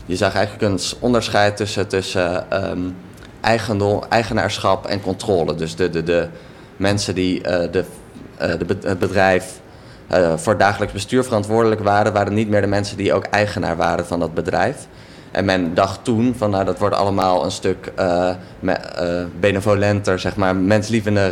je 0.06 0.15
zag 0.15 0.36
eigenlijk 0.36 0.73
een 0.73 0.80
onderscheid 0.99 1.58
tussen, 1.58 1.88
tussen 1.88 2.52
ehm, 2.52 2.80
eigendom, 3.41 4.04
eigenaarschap 4.10 4.86
en 4.86 5.02
controle. 5.02 5.56
Dus 5.56 5.75
de, 5.75 5.89
de, 5.89 6.04
de 6.04 6.28
mensen 6.78 7.15
die 7.15 7.41
eh, 7.43 7.71
de, 7.71 7.84
eh, 8.38 8.49
de, 8.60 8.78
het 8.88 8.99
bedrijf 8.99 9.60
eh, 10.08 10.38
voor 10.38 10.52
het 10.52 10.62
dagelijks 10.62 10.93
bestuur 10.93 11.23
verantwoordelijk 11.23 11.82
waren, 11.82 12.13
waren 12.13 12.34
niet 12.34 12.49
meer 12.49 12.62
de 12.62 12.67
mensen 12.67 12.97
die 12.97 13.13
ook 13.13 13.25
eigenaar 13.25 13.75
waren 13.75 14.06
van 14.06 14.19
dat 14.19 14.34
bedrijf. 14.34 14.88
En 15.32 15.45
men 15.45 15.73
dacht 15.73 16.04
toen 16.04 16.36
van 16.38 16.49
nou 16.49 16.65
dat 16.65 16.80
wordt 16.80 16.95
allemaal 16.95 17.45
een 17.45 17.52
stuk 17.52 17.91
me- 18.60 19.28
benevolenter, 19.39 20.19
zeg 20.19 20.36
maar, 20.36 20.56
menslievender 20.56 21.32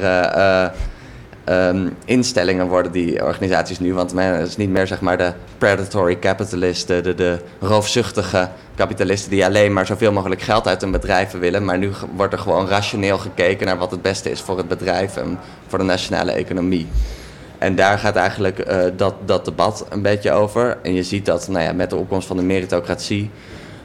eh, 1.48 1.58
eh, 1.58 1.68
ehm, 1.68 1.90
instellingen 2.06 2.68
worden 2.68 2.92
die 2.92 3.24
organisaties 3.24 3.80
nu. 3.80 3.94
Want 3.94 4.14
men 4.14 4.42
is 4.42 4.58
niet 4.58 4.70
meer 4.70 4.88
zeg 4.88 5.02
maar 5.02 5.18
de 5.18 5.34
predatory 5.58 6.20
capitalist, 6.20 6.88
de, 6.88 7.16
de, 7.16 7.40
roofzuchtige 7.60 8.50
kapitalisten 8.76 9.32
die 9.32 9.46
alleen 9.46 9.74
maar 9.74 9.86
zoveel 9.86 10.12
mogelijk 10.12 10.42
geld 10.42 10.68
uit 10.68 10.82
hun 10.82 10.92
bedrijven 10.92 11.40
willen. 11.40 11.66
Maar 11.66 11.78
nu 11.78 11.92
wordt 12.16 12.34
er 12.34 12.40
gewoon 12.40 12.68
rationeel 12.68 13.18
gekeken 13.18 13.66
naar 13.66 13.78
wat 13.78 13.92
het 13.92 14.02
beste 14.02 14.32
is 14.32 14.42
voor 14.42 14.58
het 14.58 14.68
bedrijf 14.68 15.18
en 15.18 15.40
voor 15.68 15.80
de 15.80 15.86
nationale 15.86 16.32
economie. 16.32 16.88
En 17.58 17.76
daar 17.76 18.00
gaat 18.00 18.16
eigenlijk 18.16 18.60
eh, 18.60 18.80
dat, 18.96 19.14
dat 19.26 19.46
debat 19.46 19.86
een 19.90 20.02
beetje 20.02 20.32
over. 20.32 20.78
En 20.82 20.94
je 20.94 21.04
ziet 21.04 21.26
dat 21.26 21.48
nou 21.48 21.64
ja, 21.64 21.74
met 21.74 21.90
de 21.90 21.96
opkomst 21.96 22.28
van 22.28 22.38
de 22.38 22.44
meritocratie, 22.44 23.30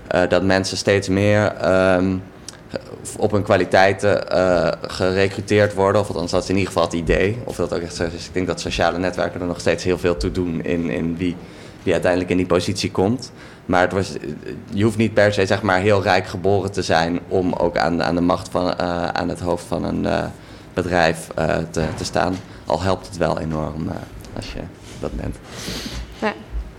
eh, 0.06 0.20
dat 0.28 0.42
mensen 0.42 0.76
steeds 0.76 1.08
meer 1.08 1.46
ehm, 1.46 2.16
op 3.18 3.30
hun 3.30 3.42
kwaliteiten 3.42 4.30
eh 4.30 4.72
gerecruiteerd 4.82 5.74
worden. 5.74 6.00
Of 6.00 6.08
althans, 6.08 6.30
dat 6.30 6.42
is 6.42 6.48
in 6.48 6.56
ieder 6.56 6.72
geval 6.72 6.86
het 6.86 6.92
idee. 6.92 7.38
Of 7.44 7.56
dat 7.56 7.74
ook 7.74 7.80
echt 7.80 7.94
zo 7.94 8.04
is. 8.04 8.26
Ik 8.26 8.34
denk 8.34 8.46
dat 8.46 8.60
sociale 8.60 8.98
netwerken 8.98 9.40
er 9.40 9.46
nog 9.46 9.60
steeds 9.60 9.84
heel 9.84 9.98
veel 9.98 10.16
toe 10.16 10.30
doen 10.30 10.62
in, 10.62 10.90
in 10.90 11.16
wie, 11.16 11.36
wie 11.82 11.92
uiteindelijk 11.92 12.30
in 12.30 12.36
die 12.36 12.46
positie 12.46 12.90
komt. 12.90 13.32
Maar 13.66 13.80
het 13.80 13.92
was, 13.92 14.12
je 14.72 14.84
hoeft 14.84 14.96
niet 14.96 15.14
per 15.14 15.32
se 15.32 15.46
zeg 15.46 15.62
maar, 15.62 15.80
heel 15.80 16.02
rijk 16.02 16.26
geboren 16.26 16.72
te 16.72 16.82
zijn 16.82 17.20
om 17.28 17.52
ook 17.52 17.76
aan, 17.76 18.02
aan 18.02 18.14
de 18.14 18.20
macht 18.20 18.48
van, 18.48 18.78
eh, 18.78 19.08
aan 19.08 19.28
het 19.28 19.40
hoofd 19.40 19.64
van 19.64 19.84
een 19.84 20.06
eh, 20.06 20.24
bedrijf 20.74 21.28
eh, 21.34 21.56
te, 21.70 21.84
te 21.96 22.04
staan. 22.04 22.34
Al 22.66 22.82
helpt 22.82 23.06
het 23.06 23.16
wel 23.16 23.38
enorm 23.38 23.88
eh, 23.88 23.94
als 24.36 24.52
je 24.52 24.60
dat 25.00 25.16
bent. 25.16 25.36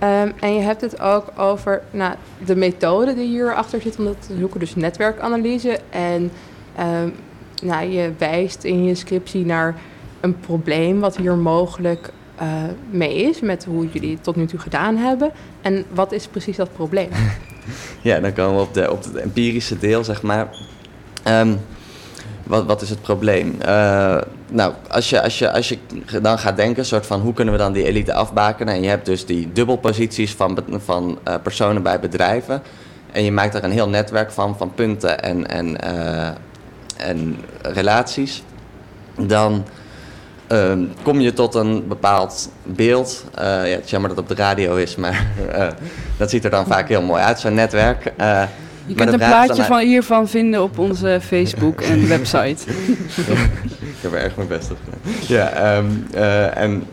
Ehm, 0.04 0.32
en 0.40 0.54
je 0.54 0.62
hebt 0.62 0.82
het 0.82 1.02
ook 1.02 1.26
over 1.38 1.82
nou, 1.92 2.16
de 2.46 2.56
methode 2.56 3.14
die 3.14 3.28
hierachter 3.28 3.82
zit 3.82 3.98
om 3.98 4.06
dat 4.06 4.28
te 4.28 4.36
zoeken, 4.40 4.60
dus 4.60 4.76
netwerkanalyse. 4.76 5.80
En 5.90 6.32
ehm, 6.76 7.10
nou, 7.62 7.90
je 7.90 8.12
wijst 8.18 8.64
in 8.64 8.84
je 8.84 8.96
scriptie 8.96 9.46
naar 9.46 9.76
een 10.20 10.40
probleem 10.40 11.00
wat 11.00 11.18
hier 11.18 11.36
mogelijk 11.36 12.12
eh, 12.36 12.48
mee 12.90 13.16
is, 13.16 13.40
met 13.40 13.66
hoe 13.66 13.90
jullie 13.92 14.14
het 14.14 14.24
tot 14.24 14.36
nu 14.36 14.46
toe 14.46 14.60
gedaan 14.60 14.96
hebben. 14.98 15.32
En 15.62 15.86
wat 15.94 16.12
is 16.12 16.28
precies 16.28 16.58
dat 16.58 16.74
probleem? 16.74 17.10
Ja, 18.02 18.20
dan 18.20 18.34
komen 18.34 18.56
we 18.56 18.62
op, 18.62 18.74
de, 18.74 18.92
op 18.92 19.04
het 19.04 19.16
empirische 19.16 19.78
deel, 19.78 20.04
zeg 20.04 20.22
maar. 20.22 20.48
Ehm, 21.24 21.56
wat, 22.44 22.66
wat 22.66 22.82
is 22.82 22.90
het 22.90 23.02
probleem? 23.02 23.56
Eh, 23.62 24.18
nou, 24.54 24.74
als 24.90 25.10
je, 25.10 25.22
als, 25.22 25.40
je, 25.40 25.52
als 25.52 25.70
je 25.70 25.78
dan 26.22 26.40
gaat 26.40 26.56
denken, 26.56 26.86
soort 26.86 27.06
van 27.06 27.20
hoe 27.20 27.34
kunnen 27.34 27.54
we 27.54 27.60
dan 27.60 27.74
die 27.74 27.86
elite 27.86 28.14
afbakenen? 28.14 28.74
En 28.74 28.82
je 28.82 28.88
hebt 28.88 29.06
dus 29.06 29.26
die 29.26 29.52
dubbelposities 29.54 30.34
van, 30.34 30.58
van 30.86 31.20
eh, 31.24 31.36
personen 31.44 31.84
bij 31.84 32.00
bedrijven. 32.00 32.62
En 33.12 33.24
je 33.24 33.32
maakt 33.32 33.54
daar 33.54 33.64
een 33.64 33.72
heel 33.72 33.90
netwerk 33.90 34.32
van, 34.32 34.58
van 34.58 34.74
punten 34.74 35.22
en, 35.22 35.48
en, 35.48 35.82
eh, 35.82 36.28
en 36.98 37.38
relaties. 37.62 38.44
Dan 39.20 39.66
ehm, 40.48 40.84
kom 41.04 41.20
je 41.20 41.34
tot 41.34 41.56
een 41.56 41.88
bepaald 41.88 42.50
beeld. 42.64 43.26
Eh, 43.34 43.46
ja, 43.46 43.76
het 43.76 43.84
is 43.84 43.92
jammer 43.92 44.10
dat 44.10 44.20
het 44.20 44.30
op 44.30 44.38
de 44.38 44.44
radio 44.44 44.76
is, 44.76 44.96
maar 44.96 45.28
dat 46.18 46.30
ziet 46.30 46.44
er 46.44 46.50
dan 46.50 46.66
vaak 46.66 46.88
heel 46.88 47.02
mooi 47.02 47.24
uit, 47.24 47.40
zo'n 47.40 47.54
netwerk. 47.54 48.14
Eh, 48.84 48.90
Je 48.90 48.96
kunt 48.96 49.12
een 49.12 49.18
plaatje 49.18 49.64
van 49.64 49.80
hiervan 49.80 50.28
vinden 50.28 50.64
op 50.64 50.78
onze 50.78 51.20
Facebook 51.32 51.82
en 51.82 52.08
website. 52.08 52.72
Ik 53.80 54.00
heb 54.02 54.14
er 54.14 54.20
erg 54.20 54.36
mijn 54.36 54.48
best 54.48 54.72
op 54.72 54.78
gedaan. 54.84 55.14
Ja, 55.28 55.50
ehm, 55.50 55.86
eh, 56.14 56.58
en 56.58 56.84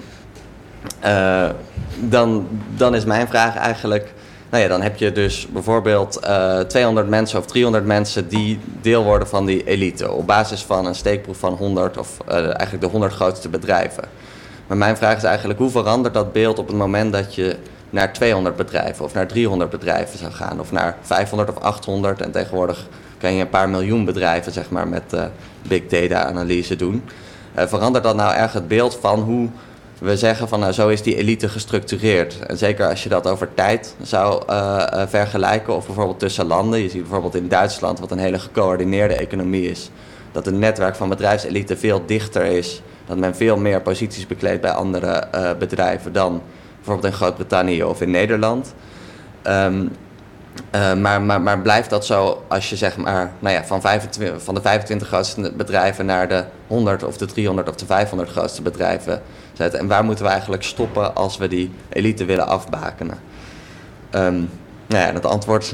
eh, 1.00 1.48
dan, 2.00 2.46
dan 2.76 2.94
is 2.94 3.04
mijn 3.04 3.28
vraag 3.28 3.56
eigenlijk... 3.56 4.12
Nou 4.50 4.62
ja, 4.62 4.68
dan 4.68 4.82
heb 4.82 4.96
je 4.96 5.12
dus 5.12 5.46
bijvoorbeeld 5.52 6.16
eh 6.16 6.58
200 6.60 7.08
mensen 7.08 7.38
of 7.38 7.46
300 7.46 7.84
mensen 7.84 8.28
die 8.28 8.60
deel 8.80 9.04
worden 9.04 9.28
van 9.28 9.46
die 9.46 9.64
elite. 9.64 10.12
Op 10.12 10.26
basis 10.26 10.62
van 10.62 10.86
een 10.86 10.94
steekproef 10.94 11.38
van 11.38 11.52
100 11.52 11.98
of 11.98 12.16
eh, 12.26 12.36
eigenlijk 12.36 12.80
de 12.80 12.86
100 12.86 13.12
grootste 13.12 13.48
bedrijven. 13.48 14.04
Maar 14.66 14.76
mijn 14.76 14.96
vraag 14.96 15.16
is 15.16 15.22
eigenlijk, 15.22 15.58
hoe 15.58 15.70
verandert 15.70 16.14
dat 16.14 16.32
beeld 16.32 16.58
op 16.58 16.66
het 16.66 16.76
moment 16.76 17.12
dat 17.12 17.34
je 17.34 17.56
naar 17.90 18.12
200 18.12 18.56
bedrijven 18.56 19.04
of 19.04 19.14
naar 19.14 19.26
300 19.26 19.70
bedrijven 19.70 20.18
zou 20.18 20.32
gaan? 20.32 20.60
Of 20.60 20.72
naar 20.72 20.96
500 21.00 21.50
of 21.50 21.58
800 21.58 22.20
en 22.20 22.30
tegenwoordig 22.30 22.86
kan 23.20 23.34
je 23.34 23.40
een 23.40 23.48
paar 23.48 23.68
miljoen 23.68 24.04
bedrijven 24.04 24.52
zeg 24.52 24.70
maar, 24.70 24.88
met 24.88 25.12
eh, 25.12 25.24
big 25.68 25.86
data 25.86 26.24
analyse 26.24 26.76
doen. 26.76 27.02
Eh, 27.54 27.66
verandert 27.66 28.04
dat 28.04 28.16
nou 28.16 28.34
erg 28.34 28.52
het 28.52 28.68
beeld 28.68 28.98
van 29.00 29.20
hoe 29.20 29.48
we 29.98 30.16
zeggen 30.16 30.48
van 30.48 30.60
nou, 30.60 30.72
zo 30.72 30.88
is 30.88 31.02
die 31.02 31.16
elite 31.16 31.48
gestructureerd? 31.48 32.38
En 32.46 32.58
zeker 32.58 32.88
als 32.88 33.02
je 33.02 33.08
dat 33.08 33.26
over 33.26 33.54
tijd 33.54 33.94
zou 34.02 34.42
eh, 34.46 35.02
vergelijken 35.06 35.76
of 35.76 35.86
bijvoorbeeld 35.86 36.18
tussen 36.18 36.46
landen. 36.46 36.80
Je 36.80 36.88
ziet 36.88 37.02
bijvoorbeeld 37.02 37.34
in 37.34 37.48
Duitsland, 37.48 38.00
wat 38.00 38.10
een 38.10 38.18
hele 38.18 38.38
gecoördineerde 38.38 39.14
economie 39.14 39.70
is, 39.70 39.90
dat 40.32 40.44
het 40.44 40.54
netwerk 40.54 40.96
van 40.96 41.08
bedrijfselite 41.08 41.76
veel 41.76 42.02
dichter 42.06 42.44
is. 42.44 42.82
Dat 43.06 43.18
men 43.18 43.36
veel 43.36 43.56
meer 43.56 43.80
posities 43.80 44.26
bekleedt 44.26 44.60
bij 44.60 44.70
andere 44.70 45.28
bedrijven 45.58 46.12
dan 46.12 46.42
bijvoorbeeld 46.90 47.12
in 47.12 47.18
Groot-Brittannië 47.18 47.84
of 47.84 48.00
in 48.00 48.10
Nederland. 48.10 48.74
Ehm, 49.42 49.86
eh, 50.70 50.94
maar, 50.94 51.22
maar, 51.22 51.40
maar 51.40 51.60
blijft 51.60 51.90
dat 51.90 52.06
zo 52.06 52.44
als 52.48 52.70
je 52.70 52.76
zeg 52.76 52.96
maar 52.96 53.32
nou 53.38 53.54
ja, 53.54 53.64
van, 53.64 53.80
25, 53.80 54.42
van 54.42 54.54
de 54.54 54.60
25 54.60 55.08
grootste 55.08 55.52
bedrijven 55.56 56.06
naar 56.06 56.28
de 56.28 56.44
100 56.66 57.02
of 57.02 57.16
de 57.16 57.26
300 57.26 57.68
of 57.68 57.76
de 57.76 57.86
500 57.86 58.30
grootste 58.30 58.62
bedrijven 58.62 59.22
zet? 59.52 59.74
En 59.74 59.86
waar 59.86 60.04
moeten 60.04 60.24
we 60.24 60.30
eigenlijk 60.30 60.62
stoppen 60.62 61.14
als 61.14 61.36
we 61.36 61.48
die 61.48 61.70
elite 61.88 62.24
willen 62.24 62.46
afbakenen? 62.46 63.18
Ehm, 64.10 64.34
nou 64.86 65.04
ja, 65.04 65.12
het 65.20 65.26
antwoord 65.26 65.72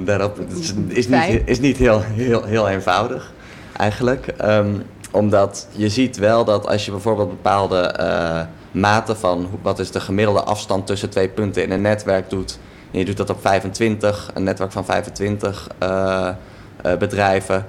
daarop 0.00 0.40
is, 0.40 0.74
is 0.88 1.08
niet, 1.08 1.42
is 1.44 1.60
niet 1.60 1.76
heel, 1.76 2.02
heel, 2.02 2.44
heel 2.44 2.68
eenvoudig 2.68 3.32
eigenlijk. 3.76 4.26
Ehm, 4.26 4.74
omdat 5.10 5.66
je 5.70 5.88
ziet 5.88 6.16
wel 6.16 6.44
dat 6.44 6.66
als 6.66 6.84
je 6.84 6.90
bijvoorbeeld 6.90 7.28
bepaalde 7.28 7.80
eh, 7.80 8.40
maten 8.72 9.16
van 9.16 9.48
wat 9.62 9.78
is 9.78 9.90
de 9.90 10.00
gemiddelde 10.00 10.42
afstand 10.42 10.86
tussen 10.86 11.10
twee 11.10 11.28
punten 11.28 11.62
in 11.62 11.70
een 11.70 11.80
netwerk 11.80 12.30
doet. 12.30 12.58
En 12.92 12.98
je 12.98 13.04
doet 13.04 13.16
dat 13.16 13.30
op 13.30 13.40
25, 13.40 14.30
een 14.34 14.42
netwerk 14.42 14.72
van 14.72 14.84
25 14.84 15.68
eh, 15.78 16.28
eh, 16.82 16.96
bedrijven. 16.98 17.66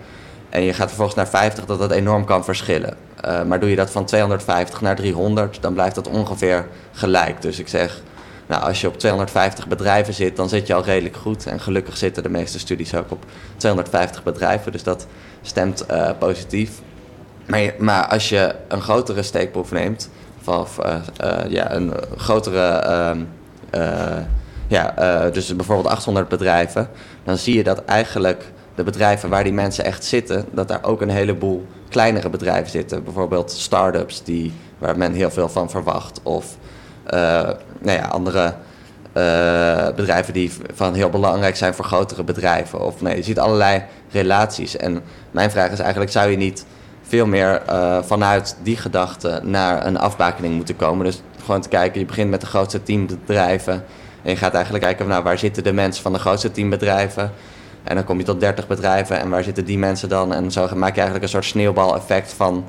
En 0.49 0.61
je 0.61 0.73
gaat 0.73 0.87
vervolgens 0.87 1.17
naar 1.17 1.27
50, 1.27 1.65
dat 1.65 1.79
dat 1.79 1.91
enorm 1.91 2.25
kan 2.25 2.43
verschillen. 2.43 2.97
Eh, 3.21 3.43
maar 3.43 3.59
doe 3.59 3.69
je 3.69 3.75
dat 3.75 3.91
van 3.91 4.05
250 4.05 4.81
naar 4.81 4.95
300, 4.95 5.57
dan 5.61 5.73
blijft 5.73 5.95
dat 5.95 6.07
ongeveer 6.07 6.67
gelijk. 6.91 7.41
Dus 7.41 7.59
ik 7.59 7.67
zeg, 7.67 8.01
nou, 8.47 8.63
als 8.63 8.81
je 8.81 8.87
op 8.87 8.97
250 8.97 9.67
bedrijven 9.67 10.13
zit, 10.13 10.35
dan 10.35 10.49
zit 10.49 10.67
je 10.67 10.73
al 10.73 10.83
redelijk 10.83 11.15
goed. 11.15 11.45
En 11.45 11.59
gelukkig 11.59 11.97
zitten 11.97 12.23
de 12.23 12.29
meeste 12.29 12.59
studies 12.59 12.95
ook 12.95 13.11
op 13.11 13.25
250 13.57 14.23
bedrijven, 14.23 14.71
dus 14.71 14.83
dat 14.83 15.07
stemt 15.41 15.85
positief. 16.19 16.71
Maar, 17.45 17.73
maar 17.77 18.07
als 18.07 18.29
je 18.29 18.55
een 18.67 18.81
grotere 18.81 19.23
steekproef 19.23 19.71
neemt, 19.71 20.09
of, 20.47 20.79
eh, 20.79 20.95
eh, 21.17 21.51
ja, 21.51 21.71
een 21.71 21.93
grotere, 22.17 22.65
ehm, 22.65 23.19
eh, 23.69 24.17
ja, 24.67 24.93
dus 25.29 25.55
bijvoorbeeld 25.55 25.87
800 25.87 26.27
bedrijven, 26.27 26.89
dan 27.23 27.37
zie 27.37 27.55
je 27.55 27.63
dat 27.63 27.85
eigenlijk 27.85 28.51
de 28.75 28.83
bedrijven 28.83 29.29
waar 29.29 29.43
die 29.43 29.53
mensen 29.53 29.85
echt 29.85 30.03
zitten, 30.03 30.45
dat 30.51 30.67
daar 30.67 30.83
ook 30.83 31.01
een 31.01 31.09
heleboel 31.09 31.65
kleinere 31.89 32.29
bedrijven 32.29 32.71
zitten. 32.71 33.03
Bijvoorbeeld 33.03 33.51
start-ups 33.51 34.23
die, 34.23 34.53
waar 34.77 34.97
men 34.97 35.13
heel 35.13 35.31
veel 35.31 35.49
van 35.49 35.69
verwacht. 35.69 36.19
Of 36.23 36.57
eh, 37.03 37.49
nou 37.79 37.97
ja, 37.97 38.05
andere 38.05 38.53
bedrijven 39.95 40.33
die 40.33 40.51
van 40.73 40.93
heel 40.93 41.09
belangrijk 41.09 41.55
zijn 41.55 41.73
voor 41.73 41.85
grotere 41.85 42.23
bedrijven. 42.23 42.85
Of 42.85 43.01
nee, 43.01 43.15
je 43.15 43.23
ziet 43.23 43.39
allerlei 43.39 43.83
relaties. 44.11 44.77
En 44.77 45.01
mijn 45.31 45.51
vraag 45.51 45.71
is 45.71 45.79
eigenlijk, 45.79 46.11
zou 46.11 46.29
je 46.29 46.37
niet 46.37 46.65
veel 47.13 47.25
meer 47.25 47.61
eh, 47.61 47.97
vanuit 48.03 48.57
die 48.63 48.77
gedachte 48.77 49.39
naar 49.43 49.85
een 49.85 49.97
afbakening 49.97 50.55
moeten 50.55 50.75
komen? 50.75 51.05
Dus 51.05 51.21
gewoon 51.45 51.61
te 51.61 51.69
kijken, 51.69 51.99
je 51.99 52.05
begint 52.05 52.29
met 52.29 52.41
de 52.41 52.47
grootste 52.47 52.83
tien 52.83 53.05
bedrijven. 53.05 53.73
En 54.21 54.29
je 54.29 54.35
gaat 54.35 54.53
eigenlijk 54.53 54.83
kijken, 54.83 55.07
nou, 55.07 55.23
waar 55.23 55.37
zitten 55.37 55.63
de 55.63 55.73
mensen 55.73 56.03
van 56.03 56.13
de 56.13 56.19
grootste 56.19 56.51
tien 56.51 56.69
bedrijven? 56.69 57.31
En 57.83 57.95
dan 57.95 58.03
kom 58.03 58.17
je 58.17 58.23
tot 58.23 58.39
30 58.39 58.67
bedrijven 58.67 59.19
en 59.19 59.29
waar 59.29 59.43
zitten 59.43 59.65
die 59.65 59.77
mensen 59.77 60.09
dan? 60.09 60.33
En 60.33 60.51
zo 60.51 60.61
maak 60.75 60.89
je 60.89 61.01
eigenlijk 61.01 61.23
een 61.23 61.29
soort 61.29 61.45
sneeuwbaleffect 61.45 62.33
van 62.33 62.65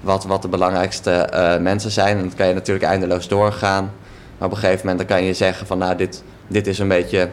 wat, 0.00 0.24
wat 0.24 0.42
de 0.42 0.48
belangrijkste 0.48 1.10
eh, 1.10 1.58
mensen 1.58 1.90
zijn. 1.90 2.16
En 2.16 2.22
dat 2.22 2.34
kan 2.34 2.46
je 2.46 2.54
natuurlijk 2.54 2.86
eindeloos 2.86 3.28
doorgaan. 3.28 3.92
Maar 4.38 4.48
op 4.48 4.54
een 4.54 4.60
gegeven 4.60 4.86
moment 4.86 5.08
dan 5.08 5.16
kan 5.16 5.26
je 5.26 5.34
zeggen 5.34 5.66
van 5.66 5.78
nou, 5.78 5.96
dit, 5.96 6.22
dit 6.46 6.66
is 6.66 6.78
een 6.78 6.88
beetje 6.88 7.28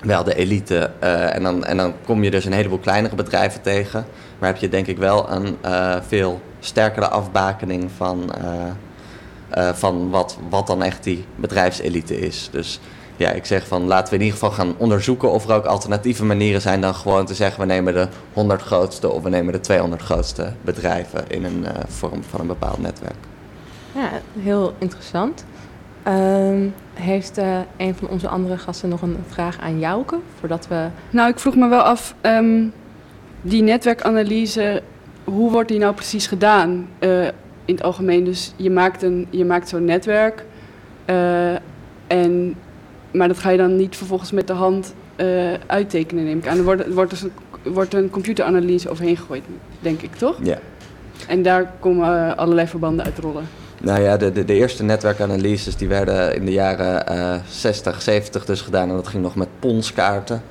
wel 0.00 0.24
de 0.24 0.34
elite. 0.34 0.90
eh, 0.98 1.34
en, 1.34 1.42
dan, 1.42 1.64
en 1.64 1.76
dan 1.76 1.92
kom 2.04 2.24
je 2.24 2.30
dus 2.30 2.44
een 2.44 2.52
heleboel 2.52 2.78
kleinere 2.78 3.14
bedrijven 3.14 3.62
tegen. 3.62 4.06
Maar 4.38 4.48
heb 4.48 4.58
je 4.58 4.68
denk 4.68 4.86
ik 4.86 4.98
wel 4.98 5.30
een 5.30 5.56
eh, 5.60 5.96
veel 6.06 6.40
sterkere 6.60 7.08
afbakening 7.08 7.90
van, 7.96 8.34
eh, 9.50 9.72
van 9.72 10.10
wat, 10.10 10.38
wat 10.48 10.66
dan 10.66 10.82
echt 10.82 11.04
die 11.04 11.24
bedrijfselite 11.36 12.18
is. 12.18 12.48
Dus 12.52 12.80
ja, 13.16 13.30
ik 13.30 13.46
zeg 13.46 13.66
van 13.66 13.86
laten 13.86 14.08
we 14.08 14.18
in 14.18 14.24
ieder 14.24 14.38
geval 14.38 14.54
gaan 14.54 14.74
onderzoeken 14.76 15.30
of 15.30 15.48
er 15.48 15.54
ook 15.54 15.64
alternatieve 15.64 16.24
manieren 16.24 16.60
zijn 16.60 16.80
dan 16.80 16.94
gewoon 16.94 17.26
te 17.26 17.34
zeggen 17.34 17.60
we 17.60 17.66
nemen 17.66 17.94
de 17.94 18.08
100 18.32 18.62
grootste 18.62 19.10
of 19.10 19.22
we 19.22 19.28
nemen 19.28 19.52
de 19.52 19.60
200 19.60 20.02
grootste 20.02 20.52
bedrijven 20.62 21.24
in 21.28 21.44
een 21.44 21.66
vorm 21.88 22.22
van 22.30 22.40
een 22.40 22.46
bepaald 22.46 22.78
netwerk. 22.78 23.16
Ja, 23.94 24.10
heel 24.38 24.74
interessant. 24.78 25.44
Ehm, 26.06 26.68
heeft 26.94 27.38
eh, 27.38 27.58
een 27.76 27.94
van 27.94 28.08
onze 28.08 28.28
andere 28.28 28.58
gasten 28.58 28.88
nog 28.88 29.02
een 29.02 29.16
vraag 29.28 29.60
aan 29.60 29.78
Jouke? 29.78 30.18
Voordat 30.38 30.68
we... 30.68 30.86
Nou, 31.10 31.30
ik 31.30 31.38
vroeg 31.38 31.56
me 31.56 31.68
wel 31.68 31.80
af, 31.80 32.14
ehm, 32.20 32.64
die 33.42 33.62
netwerkanalyse, 33.62 34.82
hoe 35.24 35.50
wordt 35.50 35.68
die 35.68 35.78
nou 35.78 35.94
precies 35.94 36.26
gedaan 36.26 36.88
eh, 36.98 37.24
in 37.64 37.74
het 37.74 37.82
algemeen? 37.82 38.24
Dus 38.24 38.52
je 38.56 38.70
maakt, 38.70 39.02
een, 39.02 39.26
je 39.30 39.44
maakt 39.44 39.68
zo'n 39.68 39.84
netwerk, 39.84 40.44
eh, 41.04 41.54
en, 42.06 42.54
maar 43.10 43.28
dat 43.28 43.38
ga 43.38 43.50
je 43.50 43.56
dan 43.58 43.76
niet 43.76 43.96
vervolgens 43.96 44.32
met 44.32 44.46
de 44.46 44.52
hand 44.52 44.94
eh, 45.16 45.52
uittekenen, 45.66 46.24
neem 46.24 46.38
ik 46.38 46.46
aan. 46.46 46.58
Er 46.58 46.64
wordt, 46.64 46.84
er 46.84 46.94
wordt 46.94 47.10
dus 47.10 47.22
een, 47.22 47.32
wordt 47.72 47.94
een 47.94 48.10
computeranalyse 48.10 48.90
overheen 48.90 49.16
gegooid, 49.16 49.44
denk 49.80 50.02
ik, 50.02 50.14
toch? 50.14 50.38
Ja. 50.42 50.58
En 51.28 51.42
daar 51.42 51.72
komen 51.80 52.36
allerlei 52.36 52.66
verbanden 52.66 53.04
uit 53.04 53.18
rollen. 53.18 53.44
Nou 53.80 54.02
ja, 54.02 54.16
de, 54.16 54.44
de, 54.44 54.54
eerste 54.54 54.82
netwerkanalyses 54.82 55.76
die 55.76 55.88
werden 55.88 56.34
in 56.34 56.44
de 56.44 56.52
jaren 56.52 57.06
eh 57.06 57.34
60, 57.48 58.02
70 58.02 58.44
dus 58.44 58.60
gedaan. 58.60 58.88
En 58.88 58.94
dat 58.94 59.06
ging 59.08 59.22
nog 59.22 59.34
met 59.34 59.48
ponskaarten. 59.58 60.42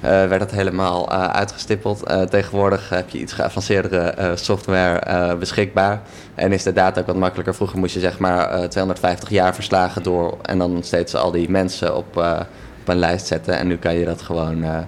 Eh 0.00 0.10
werd 0.10 0.38
dat 0.38 0.50
helemaal 0.50 1.10
eh, 1.10 1.24
uitgestippeld. 1.28 2.02
Eh, 2.02 2.22
tegenwoordig 2.22 2.88
heb 2.88 3.08
je 3.08 3.18
iets 3.18 3.32
geavanceerdere 3.32 3.98
eh, 3.98 4.30
software 4.34 4.98
eh, 4.98 5.34
beschikbaar. 5.38 6.02
En 6.34 6.52
is 6.52 6.62
de 6.62 6.72
data 6.72 7.00
ook 7.00 7.06
wat 7.06 7.16
makkelijker. 7.16 7.54
Vroeger 7.54 7.78
moest 7.78 7.94
je 7.94 8.00
zeg 8.00 8.18
maar 8.18 8.50
eh, 8.50 8.68
250 8.68 9.28
jaar 9.28 9.54
verslagen 9.54 10.02
door. 10.02 10.38
En 10.42 10.58
dan 10.58 10.82
steeds 10.82 11.14
al 11.14 11.30
die 11.30 11.50
mensen 11.50 11.96
op, 11.96 12.16
eh, 12.16 12.40
op 12.80 12.88
een 12.88 12.98
lijst 12.98 13.26
zetten. 13.26 13.58
En 13.58 13.66
nu 13.66 13.76
kan 13.76 13.94
je 13.94 14.04
dat 14.04 14.22
gewoon 14.22 14.62
eh, 14.64 14.78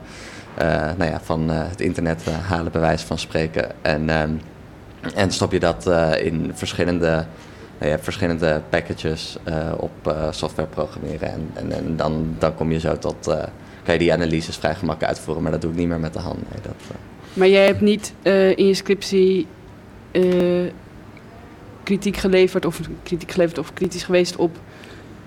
eh, 0.59 0.97
nou 0.97 1.11
ja, 1.11 1.21
van 1.23 1.51
eh, 1.51 1.57
het 1.69 1.81
internet 1.81 2.23
eh, 2.27 2.35
halen, 2.49 2.73
bij 2.73 2.81
wijze 2.81 3.07
van 3.07 3.19
spreken. 3.19 3.71
En, 3.83 4.11
ehm, 4.11 4.31
en 5.15 5.31
stop 5.31 5.53
je 5.53 5.61
dat 5.61 5.87
eh, 5.87 6.25
in 6.25 6.51
verschillende 6.55 7.25
je 7.81 7.87
hebt 7.87 8.05
verschillende 8.05 8.63
packages 8.69 9.37
eh, 9.45 9.73
op 9.77 10.07
eh, 10.07 10.33
software 10.33 10.69
programmeren. 10.69 11.33
En, 11.33 11.51
en, 11.55 11.73
en 11.73 11.97
dan, 11.97 12.35
dan 12.39 12.55
kom 12.55 12.73
je 12.73 12.81
zo 12.81 12.99
tot. 12.99 13.27
eh, 13.27 13.45
kan 13.85 13.95
je 13.95 13.99
die 13.99 14.13
analyses 14.13 14.57
vrij 14.57 14.75
gemakkelijk 14.75 15.15
uitvoeren, 15.15 15.43
maar 15.43 15.53
dat 15.53 15.61
doe 15.61 15.71
ik 15.71 15.77
niet 15.77 15.89
meer 15.89 16.01
met 16.01 16.13
de 16.13 16.19
hand. 16.19 16.39
Dat. 16.63 16.75
Maar 17.33 17.49
jij 17.49 17.67
hebt 17.67 17.81
niet 17.81 18.13
in 18.57 18.67
je 18.67 18.75
scriptie 18.75 19.47
kritiek 21.83 22.17
geleverd 22.17 22.65
of 22.65 22.81
kritiek 23.03 23.31
geleverd 23.31 23.59
of 23.59 23.73
kritisch 23.73 24.03
geweest 24.03 24.37
op 24.37 24.57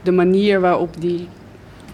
de 0.04 0.12
manier 0.12 0.60
waarop 0.60 1.02
die 1.02 1.28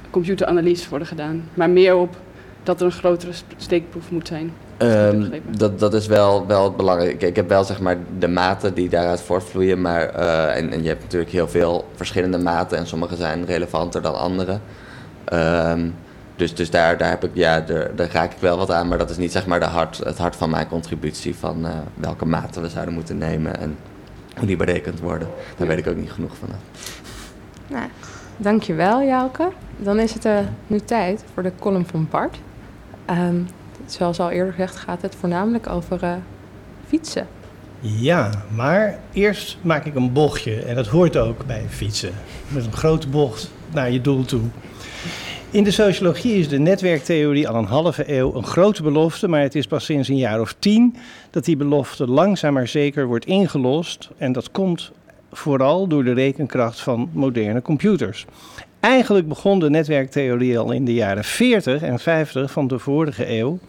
computeranalyses 0.10 0.90
worden 0.90 1.08
gedaan, 1.08 1.50
maar 1.54 1.70
meer 1.70 1.96
op 1.96 2.18
dat 2.64 2.80
er 2.80 2.86
een 2.86 2.92
grotere 2.92 3.32
steekproef 3.58 4.12
moet 4.12 4.28
zijn. 4.28 4.52
Ehm, 4.78 5.40
dat, 5.58 5.80
dat 5.80 5.94
is 5.94 6.08
wel, 6.08 6.48
wel 6.48 6.64
het 6.64 6.78
belangrijke. 6.78 7.28
Ik 7.28 7.36
heb 7.36 7.50
wel 7.50 7.64
zeg 7.64 7.80
maar 7.80 7.98
de 8.20 8.28
maten 8.28 8.74
die 8.74 8.90
daaruit 8.90 9.22
voortvloeien, 9.22 9.82
maar 9.82 10.10
eh, 10.10 10.58
en, 10.58 10.72
en 10.72 10.82
je 10.84 10.88
hebt 10.88 11.02
natuurlijk 11.02 11.32
heel 11.32 11.48
veel 11.48 11.86
verschillende 11.96 12.38
maten 12.38 12.78
en 12.78 12.88
sommige 12.88 13.16
zijn 13.16 13.46
relevanter 13.46 14.02
dan 14.02 14.16
andere. 14.16 14.60
Ehm, 15.26 15.90
dus 16.36 16.56
dus 16.56 16.70
daar, 16.70 16.98
daar, 16.98 17.10
heb 17.10 17.24
ik, 17.24 17.32
ja, 17.34 17.60
daar, 17.60 17.96
daar 17.96 18.10
raak 18.12 18.32
ik 18.32 18.40
wel 18.40 18.58
wat 18.58 18.72
aan, 18.72 18.88
maar 18.88 18.98
dat 18.98 19.10
is 19.10 19.18
niet 19.18 19.32
zeg 19.32 19.46
maar 19.46 19.60
de 19.60 19.66
hart, 19.66 19.98
het 19.98 20.18
hart 20.18 20.36
van 20.36 20.50
mijn 20.50 20.68
contributie 20.68 21.36
van 21.36 21.66
eh, 21.66 21.72
welke 21.94 22.26
maten 22.26 22.62
we 22.62 22.70
zouden 22.70 22.94
moeten 22.94 23.18
nemen 23.18 23.60
en 23.60 23.78
hoe 24.38 24.48
die 24.48 24.58
berekend 24.58 25.00
worden. 25.00 25.28
Daar 25.58 25.68
weet 25.68 25.78
ik 25.78 25.88
ook 25.88 25.96
niet 25.96 26.12
genoeg 26.12 26.36
van. 26.36 26.50
Nou, 27.68 27.86
dankjewel 28.38 29.04
Jouke. 29.04 29.50
Dan 29.78 30.00
is 30.00 30.14
het 30.14 30.26
eh, 30.26 30.38
nu 30.68 30.80
tijd 30.80 31.24
voor 31.34 31.44
de 31.44 31.52
column 31.60 31.86
van 31.86 32.08
Bart. 32.12 32.38
Ehm, 33.06 33.42
zoals 33.94 34.20
al 34.20 34.30
eerder 34.30 34.54
gezegd 34.54 34.76
gaat 34.76 35.02
het 35.02 35.16
voornamelijk 35.16 35.70
over 35.70 36.04
uh, 36.04 36.14
fietsen. 36.88 37.28
Ja, 37.80 38.32
maar 38.56 39.00
eerst 39.14 39.58
maak 39.62 39.86
ik 39.86 39.96
een 39.96 40.14
bochtje 40.14 40.62
en 40.62 40.76
dat 40.76 40.88
hoort 40.88 41.18
ook 41.18 41.46
bij 41.46 41.66
fietsen. 41.70 42.12
Met 42.48 42.66
een 42.66 42.74
grote 42.74 43.08
bocht 43.08 43.52
naar 43.74 43.92
je 43.92 44.02
doel 44.02 44.26
toe. 44.26 44.42
In 45.52 45.64
de 45.64 45.72
sociologie 45.72 46.36
is 46.36 46.50
de 46.50 46.60
netwerktheorie 46.60 47.48
al 47.48 47.56
een 47.56 47.66
halve 47.66 48.18
eeuw 48.18 48.36
een 48.36 48.46
grote 48.46 48.84
belofte, 48.84 49.28
maar 49.28 49.42
het 49.42 49.56
is 49.56 49.68
pas 49.68 49.86
sinds 49.86 50.08
een 50.08 50.18
jaar 50.18 50.42
of 50.42 50.56
tien 50.60 50.96
dat 51.32 51.46
die 51.46 51.58
belofte 51.58 52.08
langzaam 52.08 52.54
maar 52.54 52.68
zeker 52.68 53.06
wordt 53.06 53.26
ingelost. 53.26 54.10
En 54.18 54.32
dat 54.32 54.52
komt 54.52 54.92
vooral 55.32 55.88
door 55.88 56.04
de 56.04 56.14
rekenkracht 56.14 56.80
van 56.80 57.10
moderne 57.14 57.62
computers. 57.62 58.26
Eigenlijk 58.80 59.28
begon 59.28 59.60
de 59.60 59.70
netwerktheorie 59.70 60.60
al 60.60 60.72
in 60.72 60.86
de 60.86 60.94
jaren 60.94 61.24
40 61.24 61.82
en 61.82 62.00
50 62.00 62.52
van 62.52 62.68
de 62.68 62.80
vorige 62.80 63.38
eeuw 63.38 63.60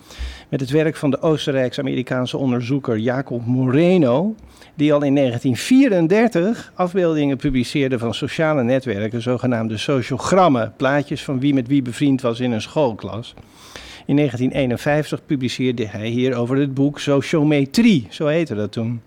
met 0.48 0.60
het 0.60 0.70
werk 0.70 0.96
van 0.96 1.10
de 1.10 1.20
Oostenrijks-Amerikaanse 1.20 2.36
onderzoeker 2.36 2.98
Jacob 2.98 3.46
Moreno, 3.46 4.34
die 4.74 4.92
al 4.92 5.02
in 5.02 5.14
1934 5.14 6.72
afbeeldingen 6.74 7.36
publiceerde 7.36 7.98
van 7.98 8.14
sociale 8.14 8.62
netwerken, 8.62 9.22
zogenaamde 9.22 9.76
sociogrammen, 9.76 10.72
plaatjes 10.76 11.24
van 11.24 11.40
wie 11.40 11.54
met 11.54 11.68
wie 11.68 11.82
bevriend 11.82 12.20
was 12.20 12.40
in 12.40 12.52
een 12.52 12.62
schoolklas. 12.62 13.34
In 14.08 14.16
1951 14.16 15.26
publiceerde 15.26 15.86
hij 15.86 16.08
hierover 16.08 16.56
het 16.56 16.74
boek 16.74 16.98
Sociometrie, 17.00 18.06
zo 18.10 18.26
heette 18.26 18.54
dat 18.54 18.72
toen. 18.72 19.00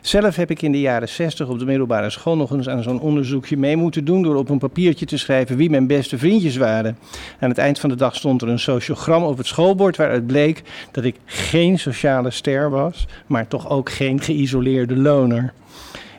Zelf 0.00 0.36
heb 0.36 0.50
ik 0.50 0.62
in 0.62 0.72
de 0.72 0.80
jaren 0.80 1.08
60 1.08 1.48
op 1.48 1.58
de 1.58 1.64
middelbare 1.64 2.10
school 2.10 2.36
nog 2.36 2.50
eens 2.50 2.68
aan 2.68 2.82
zo'n 2.82 3.00
onderzoekje 3.00 3.56
mee 3.56 3.76
moeten 3.76 4.04
doen 4.04 4.22
door 4.22 4.36
op 4.36 4.48
een 4.48 4.58
papiertje 4.58 5.06
te 5.06 5.18
schrijven 5.18 5.56
wie 5.56 5.70
mijn 5.70 5.86
beste 5.86 6.18
vriendjes 6.18 6.56
waren. 6.56 6.98
Aan 7.40 7.48
het 7.48 7.58
eind 7.58 7.78
van 7.78 7.90
de 7.90 7.96
dag 7.96 8.14
stond 8.14 8.42
er 8.42 8.48
een 8.48 8.58
sociogram 8.58 9.22
op 9.22 9.36
het 9.36 9.46
schoolbord 9.46 9.96
waaruit 9.96 10.26
bleek 10.26 10.62
dat 10.92 11.04
ik 11.04 11.16
geen 11.24 11.78
sociale 11.78 12.30
ster 12.30 12.70
was, 12.70 13.06
maar 13.26 13.48
toch 13.48 13.70
ook 13.70 13.90
geen 13.90 14.20
geïsoleerde 14.20 14.96
loner. 14.96 15.52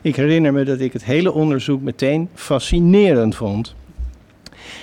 Ik 0.02 0.16
herinner 0.16 0.52
me 0.52 0.64
dat 0.64 0.80
ik 0.80 0.92
het 0.92 1.04
hele 1.04 1.32
onderzoek 1.32 1.82
meteen 1.82 2.28
fascinerend 2.34 3.34
vond. 3.34 3.74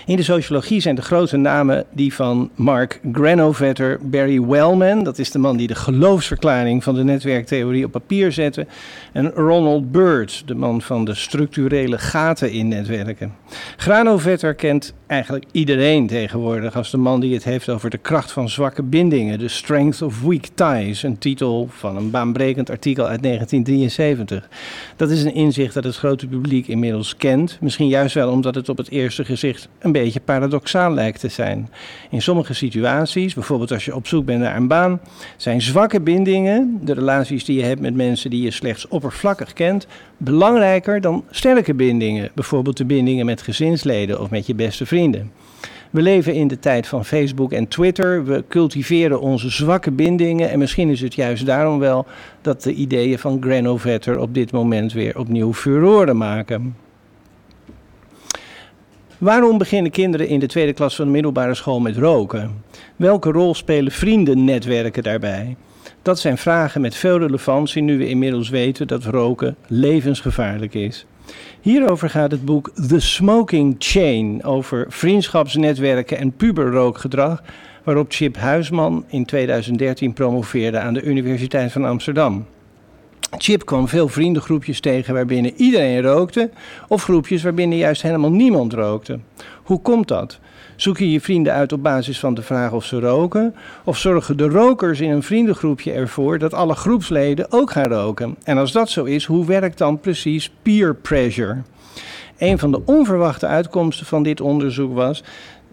In 0.08 0.16
de 0.16 0.24
sociologie 0.24 0.80
zijn 0.80 0.96
de 0.96 1.02
grote 1.02 1.38
namen 1.38 1.86
die 1.92 2.14
van 2.14 2.50
Mark 2.56 3.00
Granovetter, 3.12 4.00
Barry 4.02 4.42
Wellman, 4.42 5.04
dat 5.04 5.20
is 5.20 5.32
de 5.32 5.40
man 5.40 5.58
die 5.58 5.68
de 5.68 5.76
geloofsverklaring 5.76 6.84
van 6.84 6.96
de 6.96 7.04
netwerktheorie 7.04 7.86
op 7.86 7.92
papier 7.92 8.32
zette, 8.32 8.66
en 9.14 9.32
Ronald 9.32 9.92
Byrd, 9.92 10.44
de 10.46 10.56
man 10.56 10.82
van 10.82 11.06
de 11.06 11.16
structurele 11.16 11.98
gaten 11.98 12.52
in 12.52 12.68
netwerken. 12.68 13.34
Granovetter 13.78 14.54
kent 14.54 14.94
eigenlijk 15.08 15.46
iedereen 15.52 16.08
tegenwoordig 16.08 16.76
als 16.76 16.92
de 16.92 16.98
man 16.98 17.20
die 17.20 17.34
het 17.34 17.44
heeft 17.44 17.70
over 17.70 17.90
de 17.90 17.98
kracht 17.98 18.32
van 18.32 18.50
zwakke 18.50 18.84
bindingen, 18.84 19.40
The 19.40 19.48
Strength 19.48 20.02
of 20.02 20.22
Weak 20.22 20.46
Ties, 20.56 21.04
een 21.04 21.18
titel 21.18 21.68
van 21.72 21.98
een 21.98 22.12
baanbrekend 22.12 22.70
artikel 22.70 23.08
uit 23.08 23.24
1973. 23.24 24.50
Dat 24.96 25.10
is 25.10 25.24
een 25.24 25.34
inzicht 25.34 25.74
dat 25.74 25.84
het 25.84 25.96
grote 25.96 26.28
publiek 26.28 26.68
inmiddels 26.68 27.18
kent, 27.18 27.58
misschien 27.62 27.88
juist 27.88 28.14
wel 28.16 28.32
omdat 28.32 28.56
het 28.56 28.70
op 28.70 28.78
het 28.78 28.90
eerste 28.90 29.26
gezicht 29.26 29.70
een 29.80 29.94
beetje 30.00 30.20
paradoxaal 30.20 30.94
lijkt 30.94 31.20
te 31.20 31.28
zijn. 31.28 31.70
In 32.10 32.22
sommige 32.22 32.54
situaties, 32.54 33.34
bijvoorbeeld 33.34 33.72
als 33.72 33.86
je 33.86 33.96
op 33.96 34.08
zoek 34.08 34.26
bent 34.26 34.40
naar 34.40 34.56
een 34.56 34.68
baan, 34.68 35.00
zijn 35.38 35.62
zwakke 35.62 36.02
bindingen, 36.02 36.80
de 36.84 36.94
relaties 36.94 37.46
die 37.46 37.58
je 37.58 37.64
hebt 37.64 37.82
met 37.82 37.96
mensen 37.96 38.30
die 38.30 38.42
je 38.42 38.52
slechts 38.52 38.88
oppervlakkig 38.88 39.54
kent, 39.54 39.88
belangrijker 40.18 41.02
dan 41.02 41.24
sterke 41.30 41.74
bindingen, 41.74 42.32
bijvoorbeeld 42.34 42.78
de 42.78 42.86
bindingen 42.86 43.26
met 43.26 43.42
gezinsleden 43.42 44.22
of 44.22 44.30
met 44.30 44.48
je 44.48 44.56
beste 44.56 44.86
vrienden. 44.86 45.32
We 45.96 46.02
leven 46.02 46.34
in 46.34 46.48
de 46.48 46.60
tijd 46.60 46.88
van 46.88 47.06
Facebook 47.06 47.52
en 47.52 47.68
Twitter. 47.68 48.26
We 48.26 48.44
cultiveren 48.48 49.22
onze 49.22 49.50
zwakke 49.50 49.92
bindingen. 49.92 50.50
En 50.50 50.60
misschien 50.60 50.90
is 50.90 51.02
het 51.02 51.16
juist 51.16 51.46
daarom 51.46 51.80
wel 51.80 52.06
dat 52.42 52.64
de 52.64 52.74
ideeën 52.74 53.20
van 53.20 53.42
Granovetter 53.42 54.20
op 54.20 54.34
dit 54.34 54.52
moment 54.52 54.94
weer 54.94 55.20
opnieuw 55.20 55.54
furoren 55.54 56.18
maken. 56.18 56.76
Waarom 59.18 59.58
beginnen 59.58 59.92
kinderen 59.92 60.28
in 60.28 60.40
de 60.40 60.46
tweede 60.46 60.74
klas 60.74 60.96
van 60.96 61.06
de 61.06 61.12
middelbare 61.12 61.56
school 61.56 61.80
met 61.80 61.98
roken? 61.98 62.64
Welke 62.96 63.32
rol 63.32 63.56
spelen 63.56 63.92
vriendennetwerken 63.92 65.04
daarbij? 65.04 65.56
Dat 66.02 66.20
zijn 66.20 66.38
vragen 66.38 66.82
met 66.82 66.96
veel 66.96 67.18
relevantie 67.20 67.82
nu 67.82 67.98
we 67.98 68.08
inmiddels 68.08 68.50
weten 68.50 68.88
dat 68.88 69.04
roken 69.04 69.56
levensgevaarlijk 69.68 70.74
is. 70.74 71.06
Hierover 71.62 72.10
gaat 72.10 72.32
het 72.32 72.46
boek 72.46 72.72
The 72.88 73.00
Smoking 73.00 73.76
Chain 73.80 74.44
over 74.44 74.86
vriendschapsnetwerken 74.90 76.18
en 76.18 76.32
puberrookgedrag, 76.32 77.44
waarop 77.84 78.12
Chip 78.12 78.38
Huisman 78.38 79.06
in 79.08 79.26
2013 79.26 80.14
promoveerde 80.14 80.80
aan 80.80 80.94
de 80.94 81.02
Universiteit 81.02 81.72
van 81.72 81.86
Amsterdam. 81.86 82.46
Chip 83.38 83.66
kwam 83.66 83.88
veel 83.88 84.08
vriendengroepjes 84.08 84.80
tegen 84.80 85.14
waarbinnen 85.14 85.54
iedereen 85.56 86.02
rookte, 86.02 86.50
of 86.88 87.04
groepjes 87.04 87.44
waarbinnen 87.44 87.78
juist 87.78 88.02
helemaal 88.02 88.32
niemand 88.32 88.74
rookte. 88.74 89.20
Hoe 89.64 89.82
komt 89.82 90.08
dat? 90.08 90.40
Zoek 90.76 90.98
je 90.98 91.12
je 91.12 91.22
vrienden 91.22 91.54
uit 91.54 91.74
op 91.74 91.84
basis 91.84 92.20
van 92.20 92.34
de 92.34 92.42
vraag 92.42 92.72
of 92.72 92.86
ze 92.86 93.00
roken? 93.00 93.56
Of 93.84 93.98
zorgen 93.98 94.38
de 94.38 94.48
rokers 94.48 95.00
in 95.00 95.10
een 95.10 95.24
vriendengroepje 95.24 95.92
ervoor 95.92 96.40
dat 96.40 96.54
alle 96.54 96.76
groepsleden 96.76 97.52
ook 97.52 97.72
gaan 97.72 97.92
roken? 97.92 98.36
En 98.44 98.58
als 98.58 98.72
dat 98.72 98.90
zo 98.90 99.04
is, 99.04 99.26
hoe 99.26 99.46
werkt 99.46 99.78
dan 99.78 100.00
precies 100.00 100.52
peer 100.62 100.96
pressure? 100.96 101.62
Een 102.38 102.60
van 102.60 102.72
de 102.72 102.82
onverwachte 102.86 103.46
uitkomsten 103.46 104.06
van 104.06 104.24
dit 104.24 104.42
onderzoek 104.42 104.94
was 104.94 105.24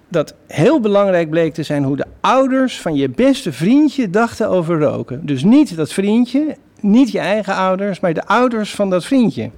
dat 0.09 0.35
heel 0.47 0.81
belangrijk 0.81 1.31
bleek 1.31 1.55
te 1.55 1.63
zijn 1.63 1.85
hoe 1.85 1.97
de 1.97 2.07
ouders 2.21 2.81
van 2.81 2.95
je 2.95 3.09
beste 3.09 3.53
vriendje 3.53 4.11
dachten 4.11 4.49
over 4.49 4.81
roken. 4.81 5.27
Dus 5.27 5.45
niet 5.45 5.77
dat 5.77 5.93
vriendje, 5.93 6.57
niet 6.83 7.11
je 7.11 7.19
eigen 7.19 7.55
ouders, 7.55 8.01
maar 8.01 8.15
de 8.15 8.27
ouders 8.27 8.75
van 8.75 8.91
dat 8.91 9.05
vriendje. 9.05 9.51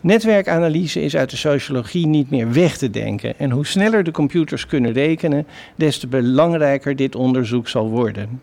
Netwerkanalyse 0.00 1.02
is 1.02 1.16
uit 1.16 1.30
de 1.30 1.36
sociologie 1.36 2.06
niet 2.06 2.30
meer 2.30 2.52
weg 2.52 2.76
te 2.76 2.90
denken. 2.90 3.38
En 3.38 3.50
hoe 3.50 3.66
sneller 3.66 4.04
de 4.04 4.10
computers 4.10 4.66
kunnen 4.66 4.92
rekenen, 4.92 5.46
des 5.74 5.98
te 5.98 6.06
belangrijker 6.06 6.96
dit 6.96 7.14
onderzoek 7.14 7.68
zal 7.68 7.88
worden. 7.88 8.40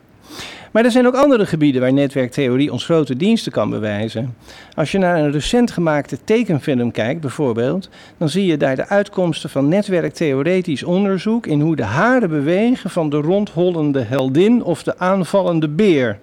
Maar 0.72 0.86
er 0.86 0.92
zijn 0.92 1.08
ook 1.08 1.16
andere 1.16 1.46
gebieden 1.46 1.82
waar 1.82 1.94
netwerktheorie 1.94 2.72
ons 2.72 2.86
grote 2.86 3.16
diensten 3.16 3.52
kan 3.52 3.70
bewijzen. 3.70 4.36
Als 4.76 4.92
je 4.92 4.98
naar 4.98 5.18
een 5.18 5.32
recent 5.32 5.72
gemaakte 5.72 6.18
tekenfilm 6.24 6.92
kijkt, 6.92 7.22
bijvoorbeeld, 7.22 7.90
dan 8.18 8.30
zie 8.30 8.46
je 8.46 8.58
daar 8.58 8.76
de 8.76 8.88
uitkomsten 8.88 9.50
van 9.50 9.68
netwerktheoretisch 9.68 10.84
onderzoek 10.84 11.48
in 11.48 11.62
hoe 11.62 11.76
de 11.76 11.84
haren 11.84 12.30
bewegen 12.30 12.90
van 12.90 13.10
de 13.10 13.18
rondhollende 13.18 14.02
heldin 14.02 14.64
of 14.64 14.84
de 14.84 15.00
aanvallende 15.00 15.70
beer. 15.70 16.20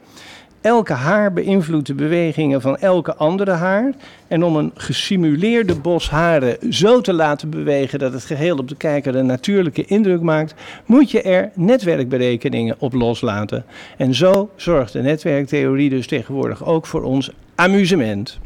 Elke 0.65 0.93
haar 0.93 1.33
beïnvloedt 1.33 1.87
de 1.87 1.95
bewegingen 1.95 2.61
van 2.61 2.77
elke 2.77 3.15
andere 3.15 3.51
haar. 3.51 3.93
En 4.29 4.45
om 4.45 4.57
een 4.57 4.71
gesimuleerde 4.75 5.75
bos 5.75 6.11
haren 6.11 6.57
zo 6.71 7.01
te 7.01 7.13
laten 7.13 7.51
bewegen 7.51 7.99
dat 7.99 8.13
het 8.13 8.25
geheel 8.25 8.57
op 8.57 8.69
de 8.69 8.77
kijker 8.77 9.15
een 9.15 9.27
natuurlijke 9.27 9.85
indruk 9.85 10.21
maakt, 10.21 10.55
moet 10.87 11.11
je 11.11 11.23
er 11.23 11.51
netwerkberekeningen 11.55 12.77
op 12.79 12.93
loslaten. 12.93 13.65
En 13.97 14.15
zo 14.15 14.51
zorgt 14.57 14.93
de 14.93 15.03
netwerktheorie 15.03 15.91
dus 15.91 16.07
tegenwoordig 16.07 16.65
ook 16.65 16.87
voor 16.87 17.03
ons 17.03 17.31
amusement. 17.55 18.39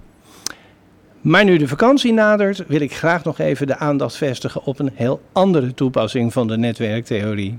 Maar 1.21 1.45
nu 1.45 1.57
de 1.57 1.69
vakantie 1.69 2.13
nadert, 2.13 2.65
wil 2.67 2.81
ik 2.81 2.95
graag 2.95 3.25
nog 3.25 3.39
even 3.39 3.67
de 3.67 3.77
aandacht 3.77 4.17
vestigen 4.17 4.65
op 4.65 4.79
een 4.79 4.91
heel 4.95 5.21
andere 5.33 5.75
toepassing 5.75 6.33
van 6.33 6.49
de 6.49 6.59
netwerktheorie. 6.59 7.59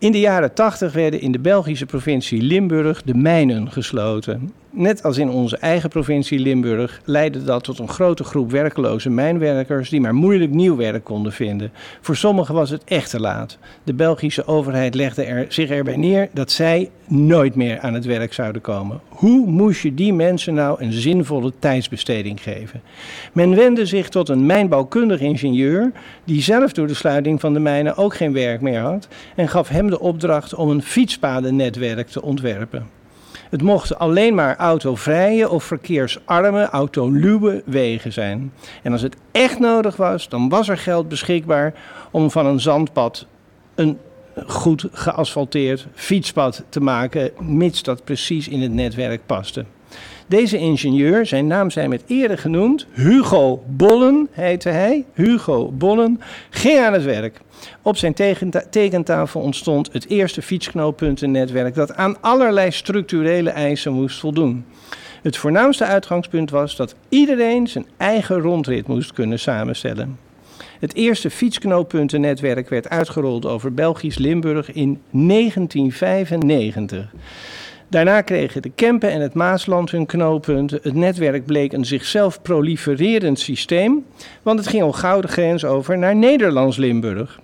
In 0.00 0.12
de 0.12 0.20
jaren 0.20 0.54
80 0.54 0.92
werden 0.92 1.20
in 1.20 1.32
de 1.32 1.38
Belgische 1.38 1.86
provincie 1.86 2.42
Limburg 2.42 3.02
de 3.02 3.14
mijnen 3.14 3.72
gesloten. 3.72 4.52
Net 4.72 5.02
als 5.02 5.18
in 5.18 5.30
onze 5.30 5.56
eigen 5.56 5.88
provincie 5.88 6.38
Limburg 6.38 7.00
leidde 7.04 7.44
dat 7.44 7.64
tot 7.64 7.78
een 7.78 7.88
grote 7.88 8.24
groep 8.24 8.50
werkloze 8.50 9.10
mijnwerkers 9.10 9.88
die 9.88 10.00
maar 10.00 10.14
moeilijk 10.14 10.50
nieuw 10.50 10.76
werk 10.76 11.04
konden 11.04 11.32
vinden. 11.32 11.72
Voor 12.00 12.16
sommigen 12.16 12.54
was 12.54 12.70
het 12.70 12.84
echt 12.84 13.10
te 13.10 13.20
laat. 13.20 13.58
De 13.84 13.94
Belgische 13.94 14.46
overheid 14.46 14.94
legde 14.94 15.24
er, 15.24 15.46
zich 15.48 15.70
erbij 15.70 15.96
neer 15.96 16.28
dat 16.32 16.50
zij 16.50 16.90
nooit 17.06 17.54
meer 17.54 17.80
aan 17.80 17.94
het 17.94 18.04
werk 18.04 18.32
zouden 18.32 18.62
komen. 18.62 19.00
Hoe 19.08 19.46
moest 19.46 19.82
je 19.82 19.94
die 19.94 20.12
mensen 20.12 20.54
nou 20.54 20.82
een 20.82 20.92
zinvolle 20.92 21.52
tijdsbesteding 21.58 22.42
geven? 22.42 22.82
Men 23.32 23.54
wendde 23.54 23.86
zich 23.86 24.08
tot 24.08 24.28
een 24.28 24.46
mijnbouwkundig 24.46 25.20
ingenieur, 25.20 25.92
die 26.24 26.42
zelf 26.42 26.72
door 26.72 26.86
de 26.86 26.94
sluiting 26.94 27.40
van 27.40 27.52
de 27.52 27.60
mijnen 27.60 27.96
ook 27.96 28.14
geen 28.14 28.32
werk 28.32 28.60
meer 28.60 28.80
had, 28.80 29.08
en 29.36 29.48
gaf 29.48 29.68
hem 29.68 29.90
de 29.90 30.00
opdracht 30.00 30.54
om 30.54 30.70
een 30.70 30.82
fietspadennetwerk 30.82 32.08
te 32.08 32.22
ontwerpen. 32.22 32.98
Het 33.50 33.62
mochten 33.62 33.98
alleen 33.98 34.34
maar 34.34 34.56
autovrije 34.56 35.48
of 35.48 35.64
verkeersarme, 35.64 36.68
autoluwe 36.68 37.62
wegen 37.66 38.12
zijn. 38.12 38.52
En 38.82 38.92
als 38.92 39.02
het 39.02 39.16
echt 39.32 39.58
nodig 39.58 39.96
was, 39.96 40.28
dan 40.28 40.48
was 40.48 40.68
er 40.68 40.78
geld 40.78 41.08
beschikbaar 41.08 41.74
om 42.10 42.30
van 42.30 42.46
een 42.46 42.60
zandpad 42.60 43.26
een 43.74 43.98
goed 44.46 44.86
geasfalteerd 44.92 45.86
fietspad 45.94 46.64
te 46.68 46.80
maken, 46.80 47.30
mits 47.38 47.82
dat 47.82 48.04
precies 48.04 48.48
in 48.48 48.60
het 48.60 48.72
netwerk 48.72 49.20
paste. 49.26 49.64
Deze 50.30 50.58
ingenieur, 50.58 51.26
zijn 51.26 51.46
naam 51.46 51.70
zijn 51.70 51.88
met 51.88 52.02
eerder 52.06 52.38
genoemd, 52.38 52.86
Hugo 52.92 53.62
Bollen 53.66 54.28
heette 54.30 54.68
hij, 54.68 55.04
Hugo 55.14 55.72
Bollen, 55.72 56.20
ging 56.50 56.78
aan 56.78 56.92
het 56.92 57.04
werk. 57.04 57.40
Op 57.82 57.96
zijn 57.96 58.14
tekentafel 58.70 59.40
ontstond 59.40 59.92
het 59.92 60.08
eerste 60.08 60.42
fietsknooppuntennetwerk 60.42 61.74
dat 61.74 61.94
aan 61.94 62.20
allerlei 62.20 62.70
structurele 62.70 63.50
eisen 63.50 63.92
moest 63.92 64.18
voldoen. 64.18 64.64
Het 65.22 65.36
voornaamste 65.36 65.84
uitgangspunt 65.84 66.50
was 66.50 66.76
dat 66.76 66.94
iedereen 67.08 67.66
zijn 67.66 67.86
eigen 67.96 68.40
rondrit 68.40 68.86
moest 68.86 69.12
kunnen 69.12 69.38
samenstellen. 69.38 70.18
Het 70.80 70.94
eerste 70.94 71.30
fietsknooppuntennetwerk 71.30 72.68
werd 72.68 72.88
uitgerold 72.88 73.46
over 73.46 73.74
Belgisch 73.74 74.18
Limburg 74.18 74.72
in 74.72 75.00
1995. 75.10 77.12
Daarna 77.90 78.20
kregen 78.20 78.62
de 78.62 78.70
Kempen 78.70 79.10
en 79.10 79.20
het 79.20 79.34
Maasland 79.34 79.90
hun 79.90 80.06
knooppunten. 80.06 80.78
Het 80.82 80.94
netwerk 80.94 81.46
bleek 81.46 81.72
een 81.72 81.84
zichzelf 81.84 82.42
prolifererend 82.42 83.38
systeem, 83.38 84.04
want 84.42 84.58
het 84.58 84.68
ging 84.68 84.82
al 84.82 84.92
gauw 84.92 85.20
de 85.20 85.28
grens 85.28 85.64
over 85.64 85.98
naar 85.98 86.16
Nederlands-Limburg. 86.16 87.40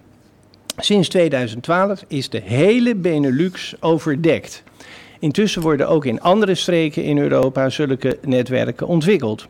Sinds 0.76 1.09
2012 1.09 2.05
is 2.09 2.28
de 2.28 2.40
hele 2.44 2.94
Benelux 2.94 3.74
overdekt. 3.80 4.62
Intussen 5.18 5.62
worden 5.62 5.88
ook 5.88 6.05
in 6.05 6.20
andere 6.20 6.55
streken 6.55 7.03
in 7.03 7.18
Europa 7.18 7.68
zulke 7.68 8.18
netwerken 8.22 8.86
ontwikkeld. 8.86 9.47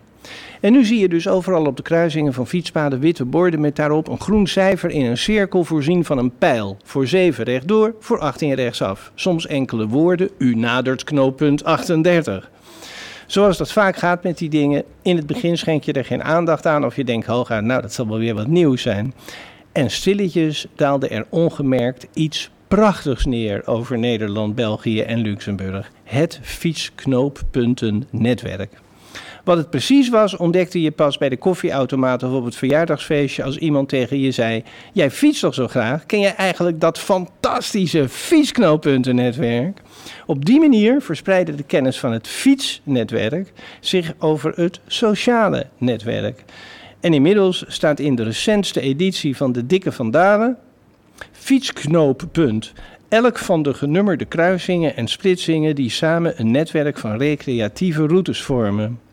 En 0.61 0.73
nu 0.73 0.85
zie 0.85 0.99
je 0.99 1.09
dus 1.09 1.29
overal 1.29 1.67
op 1.67 1.77
de 1.77 1.83
kruisingen 1.83 2.33
van 2.33 2.47
fietspaden 2.47 3.01
witte 3.01 3.25
borden 3.25 3.61
met 3.61 3.77
daarop 3.77 4.09
een 4.09 4.21
groen 4.21 4.47
cijfer 4.47 4.91
in 4.91 5.05
een 5.05 5.19
cirkel 5.19 5.65
voorzien 5.65 6.05
van 6.05 6.19
een 6.19 6.37
pijl. 6.39 6.77
Voor 6.85 7.07
7 7.07 7.45
rechtdoor, 7.45 7.95
voor 8.01 8.19
18 8.19 8.55
rechtsaf. 8.55 9.13
Soms 9.15 9.47
enkele 9.47 9.87
woorden, 9.87 10.31
u 10.39 10.55
nadert 10.55 11.05
knooppunt 11.05 11.65
38. 11.65 12.51
Zoals 13.27 13.57
dat 13.57 13.73
vaak 13.73 13.97
gaat 13.97 14.23
met 14.23 14.39
die 14.39 14.49
dingen, 14.49 14.85
in 15.03 15.17
het 15.17 15.27
begin 15.27 15.59
schenk 15.59 15.83
je 15.83 15.93
er 15.93 16.05
geen 16.05 16.23
aandacht 16.23 16.67
aan 16.67 16.85
of 16.85 16.97
je 16.97 17.05
denkt 17.05 17.27
hooguit, 17.27 17.65
nou 17.65 17.83
dat 17.83 17.93
zal 17.93 18.09
wel 18.09 18.19
weer 18.19 18.35
wat 18.35 18.47
nieuws 18.47 18.83
zijn. 18.83 19.15
En 19.73 19.91
stilletjes 19.91 20.67
daalde 20.75 21.09
er 21.09 21.27
ongemerkt 21.29 22.07
iets 22.13 22.51
prachtigs 22.69 23.25
neer 23.25 23.67
over 23.67 23.99
Nederland, 23.99 24.55
België 24.55 25.01
en 25.01 25.19
Luxemburg. 25.19 25.91
Het 26.05 26.41
fietsknooppuntennetwerk. 26.43 28.71
Wat 29.47 29.57
het 29.57 29.71
precies 29.71 30.09
was, 30.09 30.37
ontdekte 30.37 30.83
je 30.83 30.91
pas 30.91 31.19
bij 31.19 31.29
de 31.29 31.37
koffieautomaat 31.37 32.23
of 32.23 32.33
op 32.33 32.45
het 32.45 32.57
verjaardagsfeestje 32.57 33.43
als 33.43 33.57
iemand 33.57 33.89
tegen 33.89 34.21
je 34.21 34.31
zei: 34.31 34.63
Jij 34.93 35.11
fietst 35.11 35.41
toch 35.41 35.55
zo 35.55 35.69
graag? 35.69 36.07
Ken 36.07 36.21
jij 36.21 36.35
eigenlijk 36.35 36.81
dat 36.81 36.99
fantastische 36.99 38.09
fietsknooppuntennetwerk? 38.09 39.81
Op 40.27 40.45
die 40.45 40.61
manier 40.61 41.01
verspreidde 41.01 41.55
de 41.55 41.63
kennis 41.63 41.99
van 41.99 42.13
het 42.13 42.29
fietsnetwerk 42.29 43.53
zich 43.81 44.13
over 44.19 44.53
het 44.55 44.81
sociale 44.87 45.67
netwerk. 45.79 46.45
En 47.01 47.15
inmiddels 47.15 47.65
staat 47.67 48.01
in 48.01 48.15
de 48.15 48.23
recentste 48.23 48.81
editie 48.81 49.37
van 49.37 49.53
de 49.53 49.67
Dikke 49.67 49.93
van 49.93 50.11
Dalen 50.11 50.57
fietsknooppunt. 51.33 52.73
Elk 53.09 53.39
van 53.39 53.63
de 53.63 53.75
genummerde 53.75 54.25
kruisingen 54.25 54.97
en 54.97 55.09
splitsingen 55.09 55.75
die 55.75 55.91
samen 55.91 56.41
een 56.41 56.51
netwerk 56.51 56.99
van 56.99 57.19
recreatieve 57.19 58.07
routes 58.07 58.43
vormen. 58.43 59.06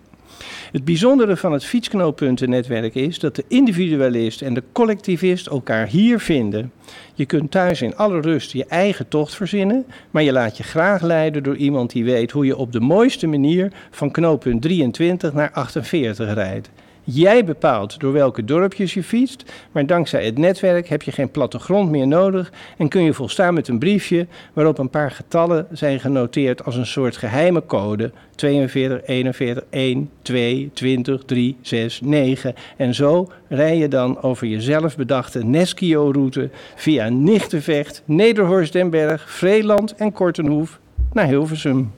Het 0.73 0.85
bijzondere 0.85 1.37
van 1.37 1.51
het 1.51 1.65
fietsknooppuntennetwerk 1.65 2.95
is 2.95 3.19
dat 3.19 3.35
de 3.35 3.43
individualist 3.47 4.41
en 4.41 4.53
de 4.53 4.63
collectivist 4.71 5.47
elkaar 5.47 5.87
hier 5.87 6.19
vinden. 6.19 6.71
Je 7.13 7.25
kunt 7.25 7.51
thuis 7.51 7.81
in 7.81 7.95
alle 7.95 8.21
rust 8.21 8.51
je 8.51 8.65
eigen 8.65 9.07
tocht 9.07 9.35
verzinnen, 9.35 9.85
maar 10.11 10.23
je 10.23 10.31
laat 10.31 10.57
je 10.57 10.63
graag 10.63 11.01
leiden 11.01 11.43
door 11.43 11.55
iemand 11.55 11.91
die 11.91 12.03
weet 12.03 12.31
hoe 12.31 12.45
je 12.45 12.57
op 12.57 12.71
de 12.71 12.79
mooiste 12.79 13.27
manier 13.27 13.71
van 13.91 14.11
knooppunt 14.11 14.61
23 14.61 15.33
naar 15.33 15.51
48 15.51 16.33
rijdt. 16.33 16.69
Jij 17.05 17.45
bepaalt 17.45 17.99
door 17.99 18.13
welke 18.13 18.45
dorpjes 18.45 18.93
je 18.93 19.03
fietst, 19.03 19.51
maar 19.71 19.85
dankzij 19.85 20.25
het 20.25 20.37
netwerk 20.37 20.87
heb 20.87 21.01
je 21.01 21.11
geen 21.11 21.31
plattegrond 21.31 21.89
meer 21.89 22.07
nodig 22.07 22.51
en 22.77 22.87
kun 22.87 23.03
je 23.03 23.13
volstaan 23.13 23.53
met 23.53 23.67
een 23.67 23.79
briefje 23.79 24.27
waarop 24.53 24.77
een 24.77 24.89
paar 24.89 25.11
getallen 25.11 25.67
zijn 25.71 25.99
genoteerd 25.99 26.65
als 26.65 26.75
een 26.75 26.85
soort 26.85 27.17
geheime 27.17 27.65
code 27.65 28.11
42, 28.35 29.01
41, 29.05 29.63
1, 29.69 30.09
2, 30.21 30.71
20, 30.73 31.23
3, 31.25 31.57
6, 31.61 32.01
9. 32.01 32.53
En 32.77 32.93
zo 32.93 33.31
rij 33.47 33.77
je 33.77 33.87
dan 33.87 34.21
over 34.21 34.47
je 34.47 34.61
zelf 34.61 34.95
bedachte 34.95 35.45
Neskio-route 35.45 36.49
via 36.75 37.09
Nichtenvecht, 37.09 38.01
Nederhorst 38.05 38.73
den 38.73 38.89
Berg, 38.89 39.31
Vreeland 39.31 39.95
en 39.95 40.11
Kortenhoef 40.11 40.79
naar 41.13 41.27
Hilversum. 41.27 41.91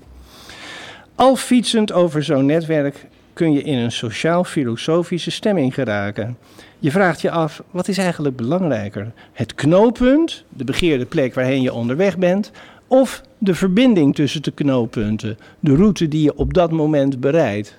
Al 1.15 1.35
fietsend 1.35 1.91
over 1.91 2.23
zo'n 2.23 2.45
netwerk 2.45 3.07
kun 3.35 3.53
je 3.53 3.61
in 3.61 3.77
een 3.77 3.91
sociaal-filosofische 3.91 5.31
stemming 5.31 5.73
geraken. 5.73 6.37
Je 6.79 6.91
vraagt 6.91 7.21
je 7.21 7.31
af, 7.31 7.63
wat 7.71 7.87
is 7.87 7.97
eigenlijk 7.97 8.35
belangrijker? 8.35 9.11
Het 9.33 9.55
knooppunt, 9.55 10.43
de 10.49 10.63
begeerde 10.63 11.05
plek 11.05 11.33
waarheen 11.33 11.61
je 11.61 11.73
onderweg 11.73 12.17
bent, 12.17 12.51
of 12.87 13.21
de 13.37 13.55
verbinding 13.55 14.15
tussen 14.15 14.41
de 14.41 14.51
knooppunten, 14.51 15.37
de 15.59 15.75
route 15.75 16.07
die 16.07 16.23
je 16.23 16.35
op 16.35 16.53
dat 16.53 16.71
moment 16.71 17.19
bereidt? 17.19 17.75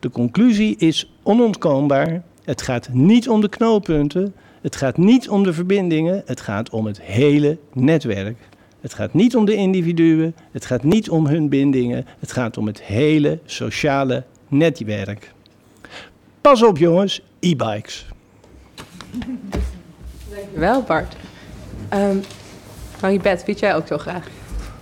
De 0.00 0.10
conclusie 0.10 0.76
is 0.76 1.12
onontkoombaar. 1.22 2.22
Het 2.44 2.62
gaat 2.62 2.88
niet 2.92 3.28
om 3.28 3.40
de 3.40 3.48
knooppunten, 3.48 4.34
het 4.60 4.76
gaat 4.76 4.96
niet 4.96 5.28
om 5.28 5.42
de 5.42 5.52
verbindingen, 5.52 6.22
het 6.26 6.40
gaat 6.40 6.70
om 6.70 6.86
het 6.86 7.02
hele 7.02 7.58
netwerk. 7.72 8.38
Het 8.80 8.94
gaat 8.94 9.14
niet 9.14 9.36
om 9.36 9.44
de 9.44 9.54
individuen, 9.54 10.34
het 10.52 10.64
gaat 10.66 10.82
niet 10.82 11.10
om 11.10 11.26
hun 11.26 11.48
bindingen, 11.48 12.06
het 12.18 12.32
gaat 12.32 12.56
om 12.56 12.66
het 12.66 12.82
hele 12.82 13.38
sociale 13.44 14.24
netwerk. 14.48 15.32
Pas 16.40 16.62
op 16.62 16.78
jongens, 16.78 17.22
e-bikes. 17.40 18.06
Dankjewel 20.34 20.82
Bart. 20.82 21.16
Um, 21.94 22.22
Marie-Beth, 23.00 23.42
fiets 23.42 23.60
jij 23.60 23.76
ook 23.76 23.86
zo 23.86 23.98
graag? 23.98 24.26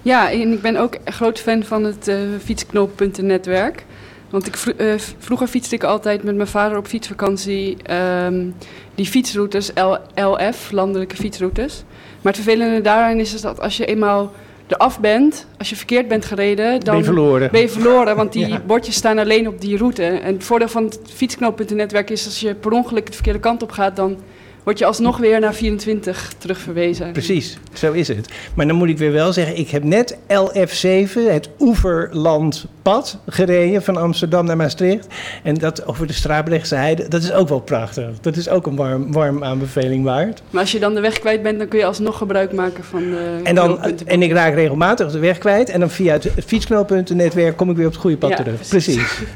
Ja, 0.03 0.31
en 0.31 0.53
ik 0.53 0.61
ben 0.61 0.77
ook 0.77 0.97
een 1.05 1.13
groot 1.13 1.41
fan 1.41 1.63
van 1.63 1.85
het 1.85 2.09
uh, 2.09 2.17
fietsknooppuntennetwerk. 2.45 3.85
Want 4.31 4.47
ik, 4.47 4.75
uh, 4.79 4.95
vroeger 5.19 5.47
fietste 5.47 5.75
ik 5.75 5.85
altijd 5.85 6.23
met 6.23 6.37
mijn 6.37 6.49
vader 6.49 6.79
op 6.79 6.87
fietsvakantie 6.87 7.77
um, 8.25 8.55
die 8.95 9.07
fietsroutes, 9.07 9.71
LF, 10.15 10.71
landelijke 10.71 11.17
fietsroutes. 11.17 11.85
Maar 12.23 12.33
het 12.33 12.43
vervelende 12.43 12.81
daarin 12.81 13.21
is 13.21 13.41
dat 13.41 13.61
als 13.61 13.77
je 13.77 13.87
eenmaal 13.87 14.33
eraf 14.67 15.01
bent, 15.01 15.47
als 15.59 15.71
je 15.71 15.77
verkeerd 15.77 16.09
bent 16.09 16.25
gereden, 16.25 16.71
dan 16.71 16.95
ben 16.95 16.97
je 16.97 17.05
verloren. 17.05 17.51
Ben 17.51 17.61
je 17.61 17.69
verloren 17.69 18.17
want 18.17 18.33
die 18.33 18.61
bordjes 18.67 18.95
staan 18.95 19.19
alleen 19.19 19.49
op 19.49 19.61
die 19.61 19.77
route. 19.77 20.05
En 20.05 20.35
het 20.35 20.45
voordeel 20.45 20.69
van 20.69 20.85
het 20.85 20.99
fietsknooppuntennetwerk 21.15 22.11
is 22.11 22.25
als 22.25 22.41
je 22.41 22.55
per 22.55 22.73
ongeluk 22.73 23.07
de 23.07 23.13
verkeerde 23.13 23.39
kant 23.39 23.63
op 23.63 23.71
gaat, 23.71 23.97
dan 23.97 24.19
word 24.67 24.79
je 24.79 24.85
alsnog 24.85 25.17
weer 25.17 25.41
naar 25.41 25.55
24 25.55 26.33
terugverwezen. 26.39 27.13
Precies, 27.13 27.59
zo 27.73 27.93
is 27.93 28.09
het. 28.09 28.29
Maar 28.55 28.67
dan 28.67 28.77
moet 28.77 28.89
ik 28.89 28.99
weer 28.99 29.13
wel 29.13 29.33
zeggen, 29.33 29.59
ik 29.59 29.71
heb 29.71 29.85
net 29.85 30.17
LF7, 30.29 31.13
het 31.13 31.49
oeverlandpad, 31.59 33.19
gereden 33.27 33.83
van 33.83 33.97
Amsterdam 33.97 34.45
naar 34.45 34.57
Maastricht. 34.57 35.07
En 35.43 35.55
dat 35.55 35.87
over 35.87 36.07
de 36.07 36.13
Strabrechtse 36.13 36.75
heide, 36.75 37.09
dat 37.09 37.23
is 37.23 37.33
ook 37.33 37.49
wel 37.49 37.61
prachtig. 37.61 38.21
Dat 38.21 38.37
is 38.37 38.49
ook 38.49 38.67
een 38.67 38.77
warm, 38.77 39.13
warm 39.13 39.45
aanbeveling 39.45 40.05
waard. 40.05 40.43
Maar 40.51 40.61
als 40.61 40.73
je 40.73 40.79
dan 40.79 40.95
de 40.95 41.01
weg 41.01 41.19
kwijt 41.19 41.43
bent, 41.43 41.59
dan 41.59 41.69
kun 41.69 41.79
je 41.79 41.85
alsnog 41.85 42.19
gebruik 42.19 42.53
maken 42.53 42.85
van 42.85 43.01
de 43.11 43.41
en, 43.43 43.55
dan, 43.55 43.83
en 44.07 44.23
ik 44.23 44.33
raak 44.33 44.55
regelmatig 44.55 45.11
de 45.11 45.19
weg 45.19 45.39
kwijt. 45.39 45.69
En 45.69 45.81
dan 45.81 45.91
via 45.91 46.13
het, 46.13 46.31
fietsknooppuntennetwerk 46.47 47.57
kom 47.57 47.71
ik 47.71 47.77
weer 47.77 47.87
op 47.87 47.93
het 47.93 48.01
goede 48.01 48.17
pad 48.17 48.37
terug. 48.37 48.69
Precies. 48.69 48.95
precies. 48.97 49.27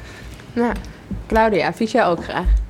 nou, 0.52 0.72
Claudia, 1.26 1.72
fiets 1.72 1.92
jij 1.92 2.06
ook 2.06 2.24
graag? 2.24 2.66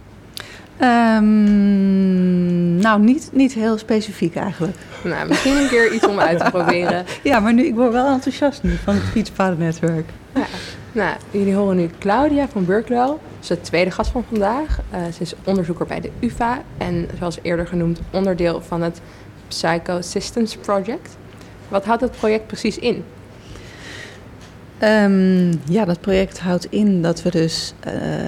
Um, 0.83 2.77
nou, 2.77 3.01
niet, 3.01 3.31
niet 3.33 3.53
heel 3.53 3.79
specifiek 3.79 4.37
eigenlijk. 4.37 4.77
Nou, 5.05 5.29
misschien 5.29 5.57
een 5.57 5.69
keer 5.69 5.93
iets 5.93 6.07
om 6.07 6.19
uit 6.19 6.39
te 6.39 6.51
proberen. 6.51 7.05
ja, 7.23 7.41
maar 7.41 7.55
nu, 7.55 7.65
ik 7.65 7.75
word 7.75 7.93
wel 7.93 8.07
enthousiast 8.07 8.63
nu 8.63 8.77
van 8.85 8.95
het 8.95 9.03
fietspadennetwerk. 9.03 10.11
Ja. 10.35 10.45
Nou, 10.93 11.17
jullie 11.31 11.55
horen 11.55 11.77
nu 11.77 11.91
Claudia 11.99 12.49
van 12.49 12.65
Burklow. 12.65 13.17
Ze 13.41 13.53
is 13.53 13.59
de 13.59 13.61
tweede 13.61 13.91
gast 13.91 14.11
van 14.11 14.25
vandaag. 14.29 14.79
Uh, 14.95 14.99
ze 15.13 15.23
is 15.23 15.35
onderzoeker 15.45 15.87
bij 15.87 16.01
de 16.01 16.11
UvA 16.21 16.63
en 16.79 17.09
zoals 17.19 17.39
eerder 17.43 17.67
genoemd 17.67 18.01
onderdeel 18.11 18.61
van 18.61 18.83
het 18.83 19.01
Psychosystems 19.49 20.57
Project. 20.57 21.17
Wat 21.69 21.85
houdt 21.85 22.01
het 22.01 22.11
project 22.11 22.47
precies 22.47 22.79
in? 22.79 23.05
Um, 24.83 25.51
ja, 25.69 25.85
dat 25.85 26.01
project 26.01 26.41
houdt 26.41 26.67
in 26.71 27.03
dat 27.03 27.23
we 27.23 27.31
dus 27.31 27.75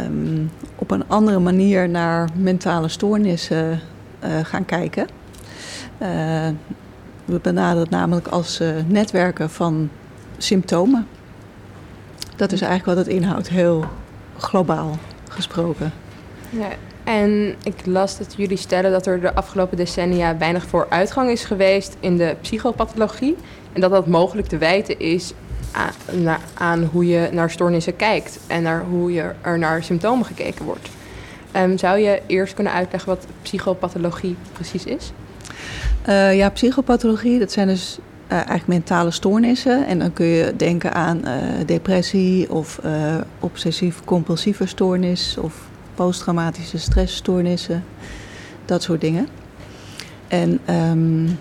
um, 0.07 0.51
op 0.76 0.90
een 0.90 1.09
andere 1.09 1.38
manier 1.38 1.88
naar 1.88 2.28
mentale 2.34 2.88
stoornissen 2.88 3.80
uh, 4.24 4.30
gaan 4.42 4.64
kijken. 4.64 5.09
Uh, 6.03 6.09
we 7.24 7.38
benaderen 7.42 7.80
het 7.80 7.90
namelijk 7.90 8.28
als 8.28 8.61
uh, 8.61 8.68
netwerken 8.86 9.51
van 9.51 9.90
symptomen. 10.38 11.07
Dat 12.36 12.53
is 12.53 12.61
eigenlijk 12.61 12.98
wat 12.98 13.07
het 13.07 13.14
inhoudt, 13.14 13.48
heel 13.48 13.84
globaal 14.36 14.98
gesproken. 15.28 15.92
En 17.05 17.55
ik 17.62 17.86
las 17.86 18.18
dat 18.18 18.34
jullie 18.36 18.57
stellen 18.57 18.90
dat 18.90 19.07
er 19.07 19.20
de 19.20 19.34
afgelopen 19.34 19.76
decennia 19.76 20.38
weinig 20.38 20.66
vooruitgang 20.66 21.30
is 21.30 21.44
geweest 21.44 21.96
in 22.01 22.16
de 22.16 22.36
psychopathologie. 22.40 23.36
En 23.72 23.80
dat 23.80 23.90
dat 23.90 24.07
mogelijk 24.07 24.48
te 24.48 24.59
wijten 24.59 24.98
is 24.98 25.32
aan, 25.73 26.39
aan 26.55 26.83
hoe 26.83 27.07
je 27.07 27.29
naar 27.33 27.51
stoornissen 27.51 27.97
kijkt 27.97 28.41
en 28.47 28.62
naar 28.62 28.85
hoe 28.85 29.12
je 29.12 29.31
er 29.41 29.59
naar 29.59 29.83
symptomen 29.83 30.27
gekeken 30.27 30.64
wordt. 30.64 30.89
Ehm, 31.53 31.77
zou 31.77 31.99
je 31.99 32.23
eerst 32.27 32.55
kunnen 32.55 32.73
uitleggen 32.73 33.09
wat 33.09 33.27
psychopathologie 33.43 34.37
precies 34.53 34.85
is? 34.85 35.12
Uh, 36.09 36.37
ja, 36.37 36.51
psychopathologie, 36.51 37.39
dat 37.39 37.53
zijn 37.53 37.66
dus 37.66 37.99
uh, 37.99 38.33
eigenlijk 38.33 38.66
mentale 38.66 39.11
stoornissen. 39.11 39.87
En 39.87 39.99
dan 39.99 40.12
kun 40.12 40.27
je 40.27 40.55
denken 40.57 40.95
aan 40.95 41.21
uh, 41.25 41.33
depressie 41.66 42.51
of 42.51 42.81
obsessief-compulsieve 43.41 44.66
stoornis 44.66 45.37
of 45.41 45.68
posttraumatische 45.95 46.79
stressstoornissen, 46.79 47.85
dat 48.64 48.83
soort 48.83 49.01
dingen. 49.01 49.29
En 50.29 50.61
um, 50.71 51.39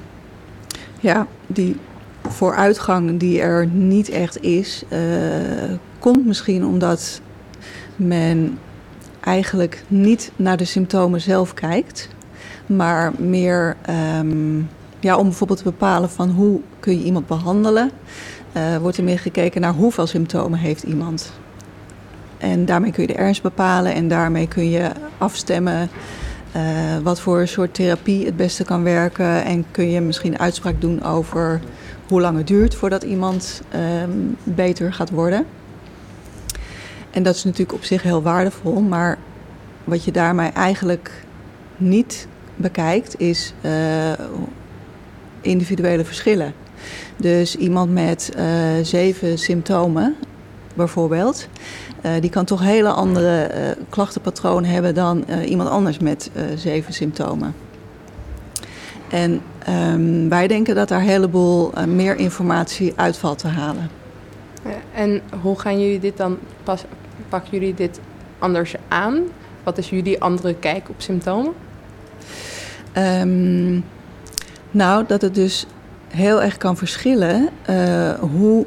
ja, 0.99 1.27
die 1.47 1.75
vooruitgang 2.27 3.19
die 3.19 3.41
er 3.41 3.67
niet 3.67 4.09
echt 4.09 4.41
is, 4.41 4.83
komt 5.99 6.25
misschien 6.25 6.65
omdat 6.65 7.21
men 7.95 8.57
eigenlijk 9.19 9.83
niet 9.87 10.31
naar 10.35 10.57
de 10.57 10.65
symptomen 10.65 11.21
zelf 11.21 11.53
kijkt, 11.53 12.09
maar 12.65 13.11
meer 13.17 13.75
um, 14.19 14.69
ja, 14.99 15.17
om 15.17 15.23
bijvoorbeeld 15.23 15.59
te 15.59 15.65
bepalen 15.65 16.09
van 16.09 16.29
hoe 16.29 16.59
kun 16.79 16.97
je 16.97 17.03
iemand 17.03 17.27
behandelen, 17.27 17.91
uh, 18.53 18.77
wordt 18.77 18.97
er 18.97 19.03
meer 19.03 19.19
gekeken 19.19 19.61
naar 19.61 19.73
hoeveel 19.73 20.07
symptomen 20.07 20.59
heeft 20.59 20.83
iemand. 20.83 21.31
En 22.37 22.65
daarmee 22.65 22.91
kun 22.91 23.01
je 23.01 23.13
de 23.13 23.19
ernst 23.19 23.41
bepalen 23.41 23.93
en 23.93 24.07
daarmee 24.07 24.47
kun 24.47 24.69
je 24.69 24.91
afstemmen 25.17 25.89
uh, 26.55 26.61
wat 27.03 27.19
voor 27.19 27.47
soort 27.47 27.73
therapie 27.73 28.25
het 28.25 28.35
beste 28.35 28.63
kan 28.63 28.83
werken. 28.83 29.43
En 29.43 29.65
kun 29.71 29.89
je 29.89 30.01
misschien 30.01 30.39
uitspraak 30.39 30.81
doen 30.81 31.03
over 31.03 31.61
hoe 32.09 32.21
lang 32.21 32.37
het 32.37 32.47
duurt 32.47 32.75
voordat 32.75 33.03
iemand 33.03 33.61
um, 34.03 34.37
beter 34.43 34.93
gaat 34.93 35.09
worden. 35.09 35.45
En 37.11 37.23
dat 37.23 37.35
is 37.35 37.43
natuurlijk 37.43 37.73
op 37.73 37.83
zich 37.83 38.03
heel 38.03 38.21
waardevol, 38.21 38.81
maar 38.81 39.17
wat 39.83 40.03
je 40.03 40.11
daarmee 40.11 40.49
eigenlijk 40.49 41.11
niet 41.77 42.27
bekijkt 42.55 43.19
is 43.19 43.53
uh, 43.61 43.71
individuele 45.41 46.05
verschillen. 46.05 46.53
Dus 47.17 47.55
iemand 47.55 47.91
met 47.93 48.31
uh, 48.37 48.43
zeven 48.83 49.37
symptomen, 49.37 50.15
bijvoorbeeld, 50.73 51.47
uh, 52.05 52.11
die 52.19 52.29
kan 52.29 52.45
toch 52.45 52.61
hele 52.61 52.89
andere 52.89 53.51
klachtenpatronen 53.89 54.69
hebben 54.69 54.95
dan 54.95 55.23
iemand 55.45 55.69
anders 55.69 55.99
met 55.99 56.31
zeven 56.55 56.93
symptomen. 56.93 57.55
En 59.09 59.41
um, 59.69 60.29
wij 60.29 60.47
denken 60.47 60.75
dat 60.75 60.87
daar 60.87 60.99
een 60.99 61.07
heleboel 61.07 61.71
meer 61.87 62.15
informatie 62.15 62.93
uit 62.95 63.17
valt 63.17 63.37
te 63.37 63.47
halen. 63.47 63.89
En 64.93 65.21
hoe 65.41 65.59
gaan 65.59 65.79
jullie 65.79 65.99
dit 65.99 66.17
dan 66.17 66.37
pas, 66.63 66.83
pakken 67.29 67.51
jullie 67.51 67.73
dit 67.73 67.99
anders 68.39 68.75
aan? 68.87 69.19
Wat 69.63 69.77
is 69.77 69.89
jullie 69.89 70.21
andere 70.21 70.55
kijk 70.55 70.89
op 70.89 70.95
symptomen? 70.97 71.53
Um, 72.97 73.83
nou, 74.71 75.05
dat 75.07 75.21
het 75.21 75.35
dus 75.35 75.65
heel 76.07 76.41
erg 76.41 76.57
kan 76.57 76.77
verschillen 76.77 77.49
uh, 77.69 78.13
hoe 78.13 78.65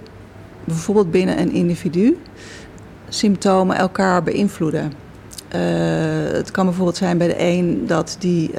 bijvoorbeeld 0.65 1.11
binnen 1.11 1.41
een 1.41 1.53
individu 1.53 2.19
symptomen 3.09 3.77
elkaar 3.77 4.23
beïnvloeden. 4.23 4.93
Uh, 5.55 5.61
het 6.33 6.51
kan 6.51 6.65
bijvoorbeeld 6.65 6.97
zijn 6.97 7.19
bij 7.19 7.27
de 7.27 7.35
een 7.39 7.87
dat 7.87 8.17
die 8.19 8.51
uh, 8.51 8.59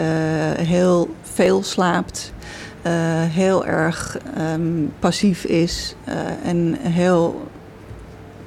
heel 0.58 1.16
veel 1.22 1.64
slaapt, 1.64 2.33
heel 3.30 3.66
erg 3.66 4.18
um, 4.38 4.94
passief 5.00 5.44
is 5.44 5.96
en 6.44 6.78
heel 6.80 7.48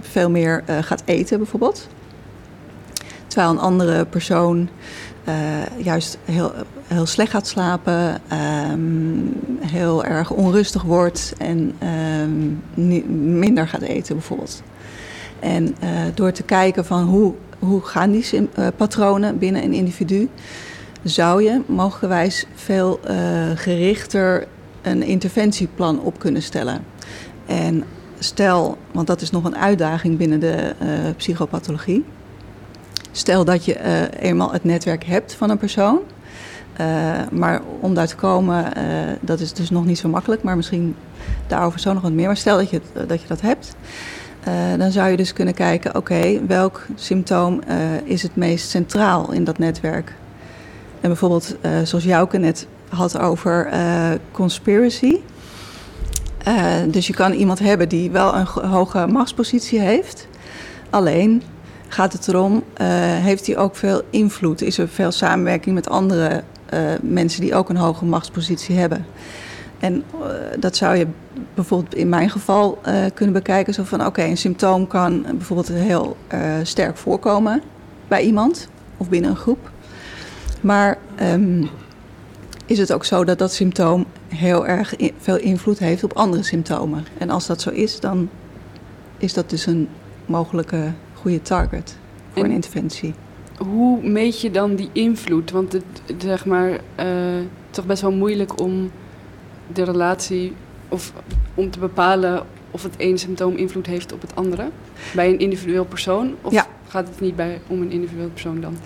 veel 0.00 0.30
meer 0.30 0.64
gaat 0.80 1.02
eten 1.04 1.38
bijvoorbeeld. 1.38 1.88
Terwijl 3.26 3.50
een 3.50 3.58
andere 3.58 4.04
persoon 4.04 4.68
juist 5.76 6.18
heel, 6.24 6.52
heel 6.86 7.06
slecht 7.06 7.30
gaat 7.30 7.46
slapen, 7.46 8.20
um, 8.72 9.32
heel 9.60 10.04
erg 10.04 10.30
onrustig 10.30 10.82
wordt 10.82 11.32
en 11.38 11.74
um, 12.24 12.62
minder 13.38 13.68
gaat 13.68 13.82
eten 13.82 14.14
bijvoorbeeld. 14.14 14.62
En 15.40 15.74
door 16.14 16.32
te 16.32 16.42
kijken 16.42 16.84
van 16.84 17.02
hoe, 17.02 17.34
hoe 17.58 17.82
gaan 17.82 18.10
die 18.10 18.48
patronen 18.76 19.38
binnen 19.38 19.62
een 19.62 19.72
individu, 19.72 20.28
zou 21.02 21.42
je 21.42 21.62
mogelijkwijs 21.66 22.46
veel 22.54 23.00
gerichter 23.54 24.46
een 24.82 25.02
interventieplan 25.02 26.00
op 26.00 26.18
kunnen 26.18 26.42
stellen. 26.42 26.84
En 27.46 27.84
stel, 28.18 28.78
want 28.92 29.06
dat 29.06 29.20
is 29.20 29.30
nog 29.30 29.44
een 29.44 29.56
uitdaging 29.56 30.16
binnen 30.18 30.40
de 30.40 30.74
psychopathologie 31.16 32.04
Stel 33.16 33.44
dat 33.44 33.64
je 33.64 33.78
uh, 33.78 34.28
eenmaal 34.28 34.52
het 34.52 34.64
netwerk 34.64 35.04
hebt 35.04 35.34
van 35.34 35.50
een 35.50 35.58
persoon. 35.58 35.98
Uh, 36.80 37.12
maar 37.30 37.60
om 37.80 37.94
daar 37.94 38.06
te 38.06 38.16
komen, 38.16 38.64
uh, 38.64 38.82
dat 39.20 39.40
is 39.40 39.52
dus 39.52 39.70
nog 39.70 39.84
niet 39.84 39.98
zo 39.98 40.08
makkelijk. 40.08 40.42
Maar 40.42 40.56
misschien 40.56 40.96
daarover 41.46 41.80
zo 41.80 41.92
nog 41.92 42.02
wat 42.02 42.12
meer. 42.12 42.26
Maar 42.26 42.36
stel 42.36 42.56
dat 42.56 42.70
je, 42.70 42.80
dat, 43.06 43.20
je 43.20 43.28
dat 43.28 43.40
hebt. 43.40 43.76
dan 44.78 44.90
zou 44.90 45.10
je 45.10 45.16
dus 45.16 45.32
kunnen 45.32 45.54
kijken, 45.54 45.94
oké, 45.94 46.46
welk 46.46 46.86
symptoom 46.94 47.60
is 48.04 48.22
het 48.22 48.36
meest 48.36 48.68
centraal 48.68 49.32
in 49.32 49.44
dat 49.44 49.58
netwerk? 49.58 50.14
Bijvoorbeeld, 51.06 51.56
zoals 51.84 52.04
Jouke 52.04 52.38
net 52.38 52.66
had 52.88 53.18
over 53.18 53.68
conspiracy. 54.32 55.16
dus 56.88 57.06
je 57.06 57.14
kan 57.14 57.32
iemand 57.32 57.58
hebben 57.58 57.88
die 57.88 58.10
wel 58.10 58.34
een 58.34 58.46
hoge 58.46 59.06
machtspositie 59.06 59.80
heeft. 59.80 60.28
Alleen 60.90 61.42
gaat 61.88 62.12
het 62.12 62.28
erom, 62.28 62.52
uh, 62.54 62.86
heeft 62.98 63.46
hij 63.46 63.56
ook 63.56 63.76
veel 63.76 64.02
invloed? 64.10 64.62
Is 64.62 64.78
er 64.78 64.88
veel 64.88 65.10
samenwerking 65.10 65.74
met 65.74 65.88
andere 65.88 66.42
uh, 66.74 66.80
mensen 67.02 67.40
die 67.40 67.54
ook 67.54 67.68
een 67.68 67.76
hoge 67.76 68.04
machtspositie 68.04 68.76
hebben? 68.76 69.06
En 69.78 69.94
uh, 69.94 70.26
dat 70.58 70.76
zou 70.76 70.96
je 70.96 71.06
bijvoorbeeld 71.54 71.94
in 71.94 72.08
mijn 72.08 72.30
geval 72.30 72.78
kunnen 73.14 73.34
bekijken. 73.34 73.74
Zo 73.74 73.82
van, 73.82 74.06
oké, 74.06 74.22
een 74.22 74.36
symptoom 74.36 74.86
kan 74.86 75.22
bijvoorbeeld 75.22 75.68
heel 75.68 76.16
sterk 76.62 76.96
voorkomen 76.96 77.62
bij 78.08 78.22
iemand 78.22 78.68
of 78.96 79.08
binnen 79.08 79.30
een 79.30 79.36
groep. 79.36 79.70
Maar 80.66 80.98
um, 81.22 81.68
is 82.66 82.78
het 82.78 82.92
ook 82.92 83.04
zo 83.04 83.24
dat 83.24 83.38
dat 83.38 83.52
symptoom 83.52 84.06
heel 84.28 84.66
erg 84.66 84.96
in, 84.96 85.12
veel 85.18 85.38
invloed 85.38 85.78
heeft 85.78 86.04
op 86.04 86.12
andere 86.12 86.42
symptomen? 86.42 87.04
En 87.18 87.30
als 87.30 87.46
dat 87.46 87.60
zo 87.60 87.70
is, 87.70 88.00
dan 88.00 88.28
is 89.18 89.34
dat 89.34 89.50
dus 89.50 89.66
een 89.66 89.88
mogelijke 90.24 90.92
goede 91.12 91.42
target 91.42 91.98
voor 92.32 92.42
en 92.42 92.48
een 92.48 92.54
interventie. 92.54 93.14
Hoe 93.58 94.08
meet 94.08 94.40
je 94.40 94.50
dan 94.50 94.74
die 94.74 94.88
invloed? 94.92 95.50
Want 95.50 95.72
het 95.72 95.84
zeg 96.18 96.46
maar 96.46 96.70
uh, 96.70 96.76
toch 97.70 97.86
best 97.86 98.02
wel 98.02 98.12
moeilijk 98.12 98.60
om 98.60 98.90
de 99.72 99.82
relatie 99.82 100.52
of 100.88 101.12
om 101.54 101.70
te 101.70 101.78
bepalen 101.78 102.46
of 102.70 102.82
het 102.82 102.94
ene 102.96 103.16
symptoom 103.16 103.56
invloed 103.56 103.86
heeft 103.86 104.12
op 104.12 104.20
het 104.20 104.34
andere 104.34 104.70
bij 105.14 105.28
een 105.28 105.38
individueel 105.38 105.84
persoon? 105.84 106.34
Of 106.42 106.52
ja. 106.52 106.66
gaat 106.88 107.08
het 107.08 107.20
niet 107.20 107.36
bij, 107.36 107.60
om 107.66 107.80
een 107.80 107.90
individueel 107.90 108.30
persoon 108.30 108.60
dan? 108.60 108.76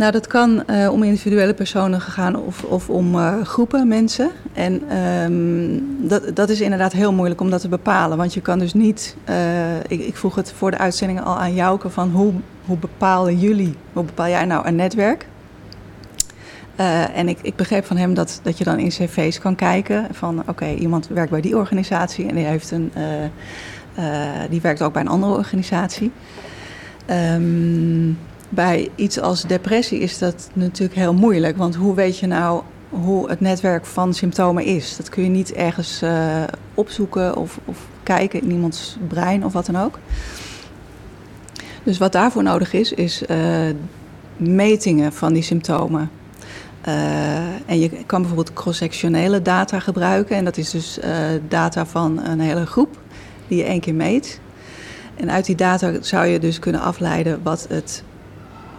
Nou, 0.00 0.12
dat 0.12 0.26
kan 0.26 0.62
uh, 0.66 0.92
om 0.92 1.02
individuele 1.02 1.54
personen 1.54 2.00
gegaan 2.00 2.36
of, 2.36 2.64
of 2.64 2.88
om 2.88 3.14
uh, 3.14 3.42
groepen 3.42 3.88
mensen. 3.88 4.30
En 4.52 4.96
um, 4.96 6.08
dat, 6.08 6.36
dat 6.36 6.48
is 6.48 6.60
inderdaad 6.60 6.92
heel 6.92 7.12
moeilijk 7.12 7.40
om 7.40 7.50
dat 7.50 7.60
te 7.60 7.68
bepalen. 7.68 8.16
Want 8.16 8.34
je 8.34 8.40
kan 8.40 8.58
dus 8.58 8.74
niet. 8.74 9.16
Uh, 9.28 9.76
ik, 9.76 10.00
ik, 10.00 10.16
vroeg 10.16 10.34
het 10.34 10.52
voor 10.52 10.70
de 10.70 10.78
uitzending 10.78 11.20
al 11.20 11.38
aan 11.38 11.54
Jouke: 11.54 11.90
van 11.90 12.10
hoe, 12.10 12.32
hoe 12.66 12.76
bepalen 12.76 13.38
jullie, 13.38 13.74
hoe 13.92 14.04
bepaal 14.04 14.28
jij 14.28 14.44
nou 14.44 14.66
een 14.66 14.76
netwerk? 14.76 15.26
en 17.14 17.28
ik, 17.28 17.38
ik 17.42 17.56
begreep 17.56 17.84
van 17.84 17.96
hem 17.96 18.14
dat, 18.14 18.40
dat 18.42 18.58
je 18.58 18.64
dan 18.64 18.78
in 18.78 18.88
cv's 18.88 19.38
kan 19.38 19.54
kijken 19.54 20.06
van 20.10 20.42
oké, 20.46 20.66
iemand 20.66 21.08
werkt 21.08 21.30
bij 21.30 21.40
die 21.40 21.56
organisatie 21.56 22.28
en 22.28 22.34
die, 22.34 22.44
heeft 22.44 22.70
een, 22.70 22.92
die 24.50 24.60
werkt 24.60 24.82
ook 24.82 24.92
bij 24.92 25.02
een 25.02 25.08
andere 25.08 25.32
organisatie. 25.32 26.12
Um, 27.10 28.18
bij 28.52 28.90
iets 28.94 29.20
als 29.20 29.42
depressie 29.42 29.98
is 29.98 30.18
dat 30.18 30.50
natuurlijk 30.52 30.98
heel 30.98 31.14
moeilijk. 31.14 31.56
Want 31.56 31.74
hoe 31.74 31.94
weet 31.94 32.18
je 32.18 32.26
nou 32.26 32.62
hoe 32.88 33.28
het 33.28 33.40
netwerk 33.40 33.86
van 33.86 34.14
symptomen 34.14 34.64
is? 34.64 34.96
Dat 34.96 35.08
kun 35.08 35.22
je 35.22 35.28
niet 35.28 35.52
ergens 35.52 36.02
uh, 36.02 36.42
opzoeken 36.74 37.36
of, 37.36 37.58
of, 37.64 37.78
kijken 38.02 38.42
in 38.42 38.50
iemands 38.50 38.96
brein 39.08 39.44
of 39.44 39.52
wat 39.52 39.66
dan 39.66 39.76
ook. 39.76 39.98
Dus 41.82 41.98
wat 41.98 42.12
daarvoor 42.12 42.42
nodig 42.42 42.72
is, 42.72 42.92
is 42.92 43.22
uh, 43.22 43.38
metingen 44.36 45.12
van 45.12 45.32
die 45.32 45.42
symptomen. 45.42 46.10
Uh, 46.88 47.36
en 47.66 47.78
je 47.80 47.90
kan 48.06 48.20
bijvoorbeeld 48.20 48.52
cross-sectionele 48.52 49.42
data 49.42 49.80
gebruiken. 49.80 50.36
En 50.36 50.44
dat 50.44 50.56
is 50.56 50.70
dus 50.70 50.98
data 51.48 51.86
van 51.86 52.24
een 52.24 52.40
hele 52.40 52.66
groep 52.66 52.98
die 53.48 53.58
je 53.58 53.64
één 53.64 53.80
keer 53.80 53.94
meet. 53.94 54.40
En 55.16 55.30
uit 55.30 55.46
die 55.46 55.56
data 55.56 55.92
zou 56.00 56.26
je 56.26 56.38
dus 56.38 56.58
kunnen 56.58 56.80
afleiden 56.80 57.40
wat 57.42 57.66
het 57.68 58.02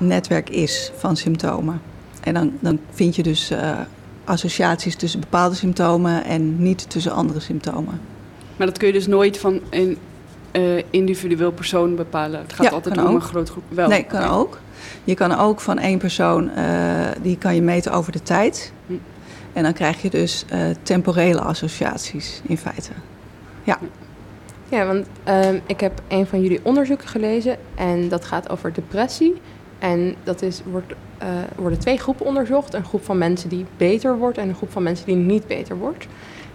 netwerk 0.07 0.49
is 0.49 0.91
van 0.97 1.17
symptomen. 1.17 1.81
En 2.23 2.33
dan, 2.33 2.53
dan 2.59 2.79
vind 2.91 3.15
je 3.15 3.23
dus 3.23 3.51
uh, 3.51 3.79
associaties 4.23 4.95
tussen 4.95 5.19
bepaalde 5.19 5.55
symptomen 5.55 6.23
en 6.23 6.63
niet 6.63 6.89
tussen 6.89 7.11
andere 7.11 7.39
symptomen. 7.39 8.01
Maar 8.57 8.67
dat 8.67 8.77
kun 8.77 8.87
je 8.87 8.93
dus 8.93 9.07
nooit 9.07 9.37
van 9.37 9.59
een 9.69 9.97
uh, 10.51 10.83
individueel 10.89 11.51
persoon 11.51 11.95
bepalen. 11.95 12.39
Het 12.39 12.53
gaat 12.53 12.65
Ja, 12.65 12.71
altijd 12.71 12.97
om 12.97 13.05
ook. 13.05 13.13
een 13.15 13.21
groot 13.21 13.49
groep. 13.49 13.63
Wel. 13.67 13.87
Nee, 13.87 14.03
kan 14.03 14.23
ook. 14.23 14.59
Je 15.03 15.13
kan 15.13 15.37
ook 15.37 15.59
van 15.59 15.79
één 15.79 15.97
persoon, 15.97 16.49
eh, 16.49 16.65
die 17.21 17.37
kan 17.37 17.55
je 17.55 17.61
meten 17.61 17.91
over 17.91 18.11
de 18.11 18.23
tijd. 18.23 18.73
Hm. 18.87 18.93
En 19.53 19.63
dan 19.63 19.73
krijg 19.73 20.01
je 20.01 20.09
dus 20.09 20.45
eh, 20.49 20.59
temporele 20.83 21.41
associaties 21.41 22.41
in 22.43 22.57
feite. 22.57 22.91
Ja, 24.71 24.85
want 24.85 25.07
ehm, 25.23 25.59
ik 25.65 25.79
heb 25.79 26.01
een 26.07 26.27
van 26.27 26.41
jullie 26.41 26.59
onderzoeken 26.63 27.07
gelezen 27.07 27.57
en 27.75 28.09
dat 28.09 28.25
gaat 28.25 28.49
over 28.49 28.73
depressie. 28.73 29.41
En 29.81 30.15
dat 30.23 30.41
is, 30.41 30.61
wordt, 30.71 30.93
eh, 31.17 31.27
worden 31.55 31.79
twee 31.79 31.97
groepen 31.97 32.25
onderzocht. 32.25 32.73
Een 32.73 32.85
groep 32.85 33.03
van 33.03 33.17
mensen 33.17 33.49
die 33.49 33.65
beter 33.77 34.17
wordt 34.17 34.37
en 34.37 34.49
een 34.49 34.55
groep 34.55 34.71
van 34.71 34.83
mensen 34.83 35.05
die 35.05 35.15
niet 35.15 35.47
beter 35.47 35.77
wordt. 35.77 36.07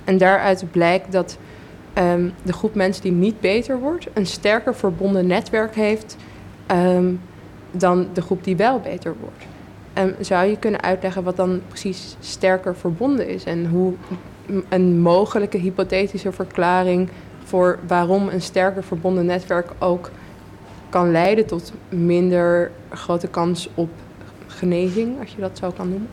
En 0.04 0.18
daaruit 0.18 0.64
blijkt 0.70 1.12
dat 1.12 1.38
ehm, 1.92 2.28
de 2.42 2.52
groep 2.52 2.74
mensen 2.74 3.02
die 3.02 3.12
niet 3.12 3.40
beter 3.40 3.78
wordt... 3.78 4.06
een 4.12 4.26
sterker 4.26 4.74
verbonden 4.74 5.26
netwerk 5.26 5.74
heeft 5.74 6.16
ehm, 6.66 7.14
dan 7.70 8.08
de 8.12 8.22
groep 8.22 8.44
die 8.44 8.56
wel 8.56 8.80
beter 8.80 9.14
wordt. 9.20 9.44
En 9.92 10.14
zou 10.20 10.46
je 10.46 10.58
kunnen 10.58 10.82
uitleggen 10.82 11.22
wat 11.22 11.36
dan 11.36 11.60
precies 11.68 12.16
sterker 12.20 12.76
verbonden 12.76 13.28
is... 13.28 13.44
en 13.44 13.66
hoe 13.66 13.94
een 14.68 15.00
mogelijke 15.00 15.58
hypothetische 15.58 16.32
verklaring 16.32 17.08
voor 17.44 17.78
waarom 17.86 18.28
een 18.28 18.42
sterker 18.42 18.82
verbonden 18.82 19.26
netwerk 19.26 19.70
ook 19.78 20.10
kan 20.88 21.10
leiden 21.10 21.46
tot 21.46 21.72
minder 21.88 22.70
grote 22.90 23.28
kans 23.28 23.68
op 23.74 23.90
genezing, 24.46 25.20
als 25.20 25.30
je 25.30 25.40
dat 25.40 25.58
zo 25.58 25.70
kan 25.70 25.88
noemen. 25.88 26.08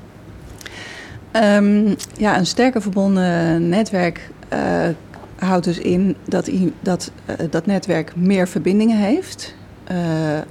Ehm, 1.32 1.95
ja, 2.17 2.38
een 2.38 2.45
sterker 2.45 2.82
verbonden 2.82 3.69
netwerk 3.69 4.30
eh, 4.49 4.89
houdt 5.36 5.65
dus 5.65 5.78
in 5.80 6.15
dat 6.26 6.49
dat, 6.80 7.11
eh, 7.26 7.36
dat 7.49 7.65
netwerk 7.65 8.15
meer 8.15 8.47
verbindingen 8.47 8.97
heeft. 8.97 9.55
eh, 9.84 9.97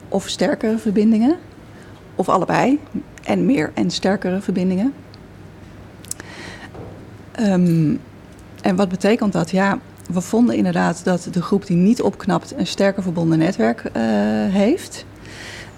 of 0.09 0.29
sterkere 0.29 0.79
verbindingen. 0.79 1.37
Of 2.15 2.29
allebei. 2.29 2.79
En 3.23 3.47
meer 3.47 3.71
en 3.75 3.91
sterkere 3.91 4.41
verbindingen. 4.41 4.93
Ehm, 7.33 7.95
en 8.63 8.77
wat 8.77 8.89
betekent 8.89 9.33
dat? 9.33 9.51
Ja, 9.51 9.79
we 10.13 10.21
vonden 10.21 10.57
inderdaad 10.57 11.05
dat 11.05 11.29
de 11.33 11.43
groep 11.43 11.67
die 11.67 11.77
niet 11.77 12.03
opknapt 12.03 12.55
een 12.57 12.67
sterker 12.67 13.03
verbonden 13.03 13.39
netwerk 13.39 13.85
eh, 13.85 14.03
heeft. 14.49 15.05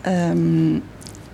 Ehm, 0.01 0.79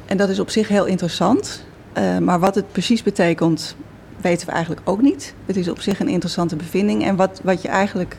en 0.07 0.17
dat 0.17 0.29
is 0.29 0.41
op 0.41 0.51
zich 0.51 0.69
heel 0.69 0.85
interessant. 0.85 1.65
Eh, 1.93 2.19
maar 2.19 2.41
wat 2.41 2.55
het 2.55 2.73
precies 2.73 3.03
betekent, 3.03 3.77
weten 4.21 4.47
we 4.47 4.53
eigenlijk 4.53 4.89
ook 4.89 5.03
niet. 5.03 5.35
Het 5.47 5.57
is 5.57 5.69
op 5.69 5.81
zich 5.81 6.01
een 6.01 6.09
interessante 6.09 6.57
bevinding. 6.57 7.05
En 7.05 7.17
wat, 7.17 7.41
wat 7.45 7.63
je 7.63 7.69
eigenlijk 7.69 8.17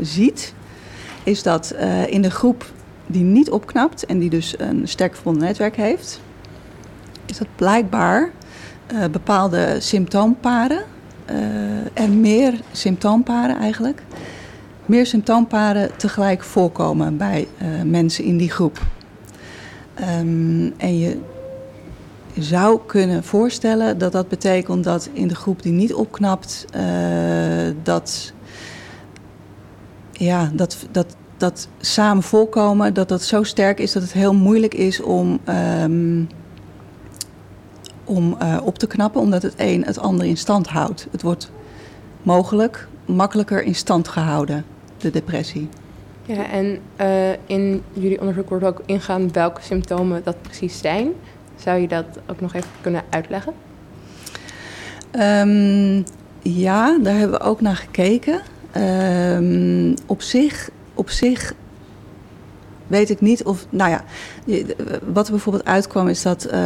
ziet, 0.00 0.54
is 1.22 1.42
dat 1.42 1.70
eh, 1.70 2.06
in 2.06 2.22
de 2.22 2.30
groep 2.30 2.72
die 3.06 3.24
niet 3.24 3.50
opknapt 3.50 4.06
en 4.06 4.18
die 4.18 4.30
dus 4.30 4.54
een 4.58 4.88
sterk 4.88 5.14
verbonden 5.14 5.42
netwerk 5.42 5.76
heeft, 5.76 6.20
is 7.26 7.38
dat 7.38 7.48
blijkbaar 7.56 8.30
bepaalde 9.10 9.76
symptoomparen 9.80 10.84
eh, 11.28 12.04
en 12.04 12.20
meer 12.20 12.60
symptoomparen 12.72 13.56
eigenlijk, 13.56 14.02
meer 14.86 15.06
symptoomparen 15.06 15.96
tegelijk 15.96 16.42
voorkomen 16.42 17.16
bij 17.16 17.48
eh, 17.58 17.66
mensen 17.84 18.24
in 18.24 18.36
die 18.36 18.50
groep. 18.50 18.78
Ehm, 19.94 20.70
en 20.76 20.98
je 20.98 21.18
zou 22.38 22.80
kunnen 22.86 23.24
voorstellen 23.24 23.98
dat 23.98 24.12
dat 24.12 24.28
betekent 24.28 24.84
dat 24.84 25.08
in 25.12 25.28
de 25.28 25.34
groep 25.34 25.62
die 25.62 25.72
niet 25.72 25.94
opknapt, 25.94 26.64
eh, 26.70 26.82
dat, 27.82 28.32
ja, 30.12 30.50
dat, 30.54 30.76
dat, 30.90 31.16
dat 31.36 31.68
samen 31.80 32.22
voorkomen, 32.22 32.94
dat 32.94 33.08
dat 33.08 33.22
zo 33.22 33.42
sterk 33.42 33.78
is 33.78 33.92
dat 33.92 34.02
het 34.02 34.12
heel 34.12 34.34
moeilijk 34.34 34.74
is 34.74 35.00
om, 35.00 35.38
ehm, 35.44 36.22
om 38.08 38.36
eh, 38.38 38.56
op 38.62 38.78
te 38.78 38.86
knappen, 38.86 39.20
omdat 39.20 39.42
het 39.42 39.54
een 39.56 39.84
het 39.84 39.98
ander 39.98 40.26
in 40.26 40.36
stand 40.36 40.66
houdt. 40.66 41.06
Het 41.10 41.22
wordt 41.22 41.50
mogelijk 42.22 42.88
makkelijker 43.04 43.62
in 43.62 43.74
stand 43.74 44.08
gehouden, 44.08 44.64
de 44.96 45.10
depressie. 45.10 45.68
Ja, 46.22 46.50
en 46.50 46.78
eh, 46.96 47.32
in 47.46 47.82
jullie 47.92 48.20
onderzoek 48.20 48.48
wordt 48.48 48.64
ook 48.64 48.82
ingaan 48.86 49.32
welke 49.32 49.62
symptomen 49.62 50.22
dat 50.24 50.42
precies 50.42 50.78
zijn. 50.78 51.12
Zou 51.56 51.80
je 51.80 51.88
dat 51.88 52.04
ook 52.26 52.40
nog 52.40 52.54
even 52.54 52.70
kunnen 52.80 53.02
uitleggen? 53.10 53.52
Ehm, 55.10 56.02
ja, 56.42 56.98
daar 56.98 57.14
hebben 57.14 57.38
we 57.38 57.44
ook 57.44 57.60
naar 57.60 57.76
gekeken. 57.76 58.40
Ehm, 58.72 59.94
op, 60.06 60.22
zich, 60.22 60.70
op 60.94 61.10
zich 61.10 61.54
weet 62.88 63.10
ik 63.10 63.20
niet 63.20 63.42
of. 63.44 63.66
Nou 63.70 63.90
ja, 63.90 64.04
je- 64.44 64.76
wat 65.12 65.26
er 65.26 65.32
bijvoorbeeld 65.32 65.64
uitkwam 65.64 66.08
is 66.08 66.22
dat 66.22 66.44
eh, 66.44 66.60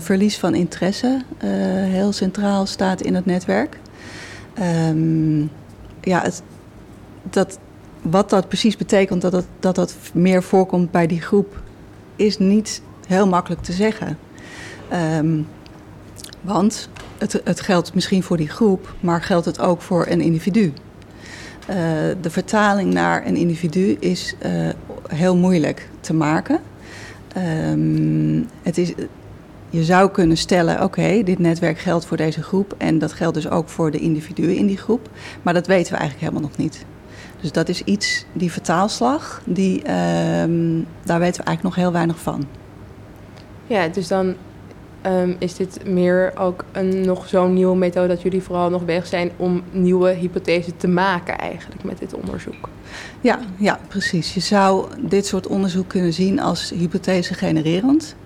verlies 0.00 0.38
van 0.38 0.54
interesse 0.54 1.22
eh, 1.38 1.48
heel 1.84 2.12
centraal 2.12 2.66
staat 2.66 3.00
in 3.00 3.14
het 3.14 3.26
netwerk. 3.26 3.78
Ehm, 4.54 5.40
ja, 6.00 6.24
dat, 7.30 7.58
wat 8.02 8.30
dat 8.30 8.48
precies 8.48 8.76
betekent, 8.76 9.22
dat 9.22 9.32
dat, 9.32 9.46
dat 9.60 9.74
dat 9.74 9.94
meer 10.12 10.42
voorkomt 10.42 10.90
bij 10.90 11.06
die 11.06 11.20
groep, 11.20 11.62
is 12.16 12.38
niet 12.38 12.82
heel 13.06 13.26
makkelijk 13.28 13.62
te 13.62 13.72
zeggen. 13.72 14.18
Ehm, 14.88 15.40
want 16.40 16.88
het, 17.18 17.40
het 17.44 17.60
geldt 17.60 17.94
misschien 17.94 18.22
voor 18.22 18.36
die 18.36 18.48
groep, 18.48 18.94
maar 19.00 19.22
geldt 19.22 19.46
het 19.46 19.60
ook 19.60 19.80
voor 19.82 20.06
een 20.08 20.20
individu. 20.20 20.72
Eh, 21.66 21.76
de 22.20 22.30
vertaling 22.30 22.92
naar 22.92 23.26
een 23.26 23.36
individu 23.36 23.96
is 24.00 24.34
eh, 24.38 24.68
heel 25.08 25.36
moeilijk 25.36 25.88
te 26.00 26.14
maken. 26.14 26.60
Ehm, 27.32 28.42
het 28.62 28.78
is, 28.78 28.92
je 29.70 29.84
zou 29.84 30.10
kunnen 30.10 30.36
stellen, 30.36 30.82
oké, 30.82 31.22
dit 31.22 31.38
netwerk 31.38 31.78
geldt 31.78 32.06
voor 32.06 32.16
deze 32.16 32.42
groep 32.42 32.74
en 32.78 32.98
dat 32.98 33.12
geldt 33.12 33.34
dus 33.34 33.48
ook 33.48 33.68
voor 33.68 33.90
de 33.90 33.98
individuen 33.98 34.56
in 34.56 34.66
die 34.66 34.76
groep. 34.76 35.08
Maar 35.42 35.54
dat 35.54 35.66
weten 35.66 35.92
we 35.92 35.98
eigenlijk 35.98 36.28
helemaal 36.28 36.48
nog 36.50 36.58
niet. 36.58 36.84
Dus 37.40 37.52
dat 37.52 37.68
is 37.68 37.82
iets, 37.82 38.24
die 38.32 38.52
vertaalslag, 38.52 39.42
die, 39.44 39.82
ehm, 39.82 40.82
daar 41.02 41.18
weten 41.18 41.40
we 41.40 41.46
eigenlijk 41.46 41.62
nog 41.62 41.74
heel 41.74 41.92
weinig 41.92 42.18
van. 42.18 42.44
Ja, 43.66 43.88
dus 43.88 44.08
dan 44.08 44.34
ehm, 45.06 45.34
is 45.38 45.54
dit 45.54 45.80
meer 45.84 46.32
ook 46.38 46.64
een 46.72 47.00
nog 47.00 47.28
zo'n 47.28 47.52
nieuwe 47.52 47.76
methode 47.76 48.08
dat 48.08 48.22
jullie 48.22 48.42
vooral 48.42 48.70
nog 48.70 48.84
bezig 48.84 49.06
zijn 49.06 49.30
om 49.36 49.62
nieuwe 49.70 50.10
hypothesen 50.10 50.76
te 50.76 50.88
maken 50.88 51.38
eigenlijk 51.38 51.84
met 51.84 51.98
dit 51.98 52.14
onderzoek. 52.14 52.68
Ja, 53.20 53.38
ja, 53.56 53.78
precies. 53.88 54.34
Je 54.34 54.40
zou 54.40 54.86
dit 55.00 55.26
soort 55.26 55.46
onderzoek 55.46 55.88
kunnen 55.88 56.12
zien 56.12 56.40
als 56.40 56.70
hypothese 56.70 57.34
genererend. 57.34 58.16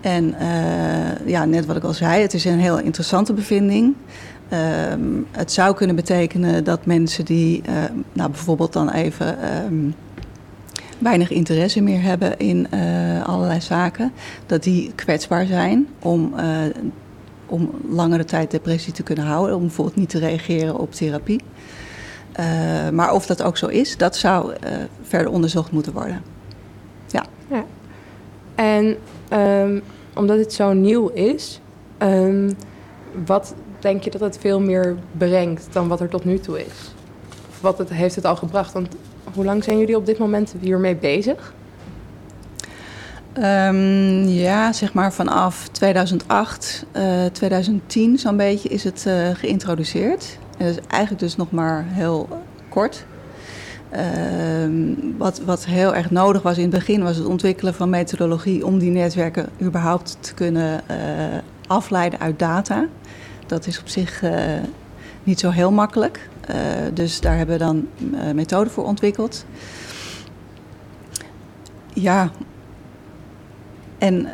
En 0.00 0.34
eh, 0.34 1.26
ja, 1.26 1.44
net 1.44 1.66
wat 1.66 1.76
ik 1.76 1.84
al 1.84 1.92
zei, 1.92 2.22
het 2.22 2.34
is 2.34 2.44
een 2.44 2.60
heel 2.60 2.78
interessante 2.78 3.32
bevinding. 3.32 3.94
Ehm, 4.48 5.00
het 5.30 5.52
zou 5.52 5.74
kunnen 5.74 5.96
betekenen 5.96 6.64
dat 6.64 6.86
mensen 6.86 7.24
die 7.24 7.62
eh, 7.64 7.74
nou, 8.12 8.30
bijvoorbeeld 8.30 8.72
dan 8.72 8.90
even 8.90 9.42
ehm, 9.42 9.90
weinig 11.02 11.30
interesse 11.30 11.80
meer 11.80 12.02
hebben 12.02 12.38
in 12.38 12.70
eh, 12.70 13.22
allerlei 13.22 13.60
zaken, 13.60 14.12
dat 14.46 14.62
die 14.62 14.92
kwetsbaar 14.94 15.46
zijn 15.46 15.88
om, 15.98 16.38
eh, 16.38 16.46
om 17.46 17.70
langere 17.88 18.24
tijd 18.24 18.50
depressie 18.50 18.92
te 18.92 19.02
kunnen 19.02 19.24
houden, 19.24 19.56
om 19.56 19.62
bijvoorbeeld 19.62 19.96
niet 19.96 20.08
te 20.08 20.18
reageren 20.18 20.78
op 20.78 20.92
therapie. 20.92 21.40
Uh, 22.40 22.88
maar 22.88 23.12
of 23.12 23.26
dat 23.26 23.42
ook 23.42 23.56
zo 23.56 23.66
is, 23.66 23.96
dat 23.96 24.16
zou 24.16 24.52
verder 25.02 25.32
onderzocht 25.32 25.72
moeten 25.72 25.92
worden. 25.92 26.22
Ja. 27.06 27.24
ja. 27.48 27.64
En 28.54 28.96
um, 29.32 29.82
omdat 30.14 30.38
het 30.38 30.52
zo 30.52 30.72
nieuw 30.72 31.08
is, 31.08 31.60
um, 31.98 32.56
wat 33.26 33.54
denk 33.78 34.02
je 34.02 34.10
dat 34.10 34.20
het 34.20 34.38
veel 34.38 34.60
meer 34.60 34.96
brengt 35.18 35.68
dan 35.72 35.88
wat 35.88 36.00
er 36.00 36.08
tot 36.08 36.24
nu 36.24 36.38
toe 36.38 36.60
is? 36.60 36.94
Wat 37.60 37.78
het, 37.78 37.88
heeft 37.88 38.14
het 38.14 38.24
al 38.24 38.36
gebracht? 38.36 38.72
Want 38.72 38.88
hoe 39.34 39.44
lang 39.44 39.64
zijn 39.64 39.78
jullie 39.78 39.96
op 39.96 40.06
dit 40.06 40.18
moment 40.18 40.54
hiermee 40.60 40.96
bezig? 40.96 41.54
Um, 43.38 44.24
ja, 44.28 44.72
zeg 44.72 44.92
maar 44.92 45.12
vanaf 45.12 45.68
2008, 45.68 46.86
uh, 46.96 47.24
2010 47.24 48.18
zo'n 48.18 48.36
beetje 48.36 48.68
is 48.68 48.84
het 48.84 49.04
uh, 49.08 49.28
geïntroduceerd. 49.34 50.38
En 50.58 50.66
dat 50.66 50.76
is 50.76 50.86
eigenlijk 50.88 51.22
dus 51.22 51.36
nog 51.36 51.50
maar 51.50 51.84
heel 51.88 52.28
kort. 52.68 53.04
Uh, 53.92 54.00
wat, 55.16 55.40
wat 55.40 55.64
heel 55.64 55.94
erg 55.94 56.10
nodig 56.10 56.42
was 56.42 56.56
in 56.56 56.62
het 56.62 56.70
begin 56.70 57.02
was 57.02 57.16
het 57.16 57.26
ontwikkelen 57.26 57.74
van 57.74 57.90
methodologie 57.90 58.66
om 58.66 58.78
die 58.78 58.90
netwerken 58.90 59.48
überhaupt 59.62 60.16
te 60.20 60.34
kunnen 60.34 60.80
uh, 60.90 60.96
afleiden 61.66 62.20
uit 62.20 62.38
data. 62.38 62.86
Dat 63.46 63.66
is 63.66 63.80
op 63.80 63.88
zich 63.88 64.22
niet 65.22 65.40
zo 65.40 65.50
heel 65.50 65.70
makkelijk. 65.70 66.28
Uh, 66.50 66.56
dus 66.94 67.20
daar 67.20 67.36
hebben 67.36 67.58
we 67.58 67.64
dan 67.64 67.88
methoden 68.34 68.72
voor 68.72 68.84
ontwikkeld. 68.84 69.44
Ja, 71.94 72.30
en 73.98 74.28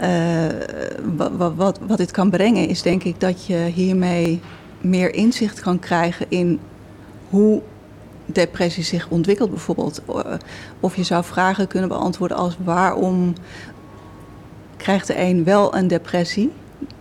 wat, 1.17 1.55
wat, 1.55 1.79
wat 1.87 1.99
dit 1.99 2.11
kan 2.11 2.31
brengen 2.31 2.69
is 2.69 2.83
denk 2.83 3.05
ik 3.05 3.21
dat 3.21 3.47
je 3.47 3.57
hiermee 3.57 4.41
meer 4.81 5.15
inzicht 5.15 5.61
kan 5.61 5.79
krijgen 5.79 6.27
in 6.29 6.61
hoe 7.29 7.63
depressie 8.27 8.85
zich 8.85 9.09
ontwikkelt 9.09 9.51
bijvoorbeeld. 9.51 10.03
Of 10.81 10.97
je 10.97 11.03
zou 11.03 11.25
vragen 11.25 11.67
kunnen 11.67 11.89
beantwoorden 11.89 12.37
als 12.37 12.57
waarom 12.65 13.33
krijgt 14.77 15.07
de 15.07 15.21
een 15.21 15.45
wel 15.45 15.75
een 15.75 15.89
depressie 15.89 16.53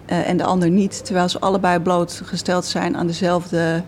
en 0.05 0.37
de 0.37 0.43
ander 0.43 0.69
niet, 0.69 1.05
terwijl 1.05 1.29
ze 1.29 1.39
allebei 1.39 1.79
blootgesteld 1.79 2.65
zijn 2.65 2.97
aan 2.97 3.07
dezelfde 3.07 3.83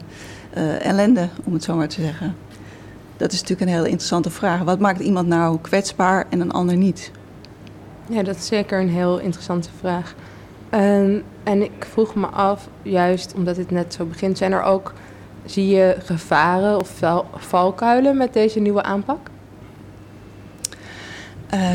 uh, 0.57 0.85
ellende, 0.85 1.29
om 1.43 1.53
het 1.53 1.63
zo 1.63 1.75
maar 1.75 1.87
te 1.87 2.01
zeggen. 2.01 2.35
Dat 3.17 3.31
is 3.31 3.41
natuurlijk 3.41 3.69
een 3.69 3.75
hele 3.75 3.89
interessante 3.89 4.29
vraag. 4.29 4.61
Wat 4.61 4.79
maakt 4.79 4.99
iemand 4.99 5.27
nou 5.27 5.57
kwetsbaar 5.61 6.25
en 6.29 6.39
een 6.39 6.51
ander 6.51 6.77
niet? 6.77 7.11
Ja, 8.09 8.23
dat 8.23 8.35
is 8.35 8.47
zeker 8.47 8.79
een 8.79 8.89
heel 8.89 9.19
interessante 9.19 9.69
vraag. 9.79 10.15
Um, 10.73 11.23
en 11.43 11.61
ik 11.61 11.87
vroeg 11.91 12.15
me 12.15 12.27
af, 12.27 12.67
juist 12.81 13.33
omdat 13.33 13.57
het 13.57 13.71
net 13.71 13.93
zo 13.93 14.05
begint, 14.05 14.37
zijn 14.37 14.51
er 14.51 14.63
ook, 14.63 14.93
zie 15.45 15.67
je 15.67 15.95
gevaren 16.03 16.79
of 16.79 16.89
val, 16.89 17.25
valkuilen 17.35 18.17
met 18.17 18.33
deze 18.33 18.59
nieuwe 18.59 18.83
aanpak? 18.83 19.29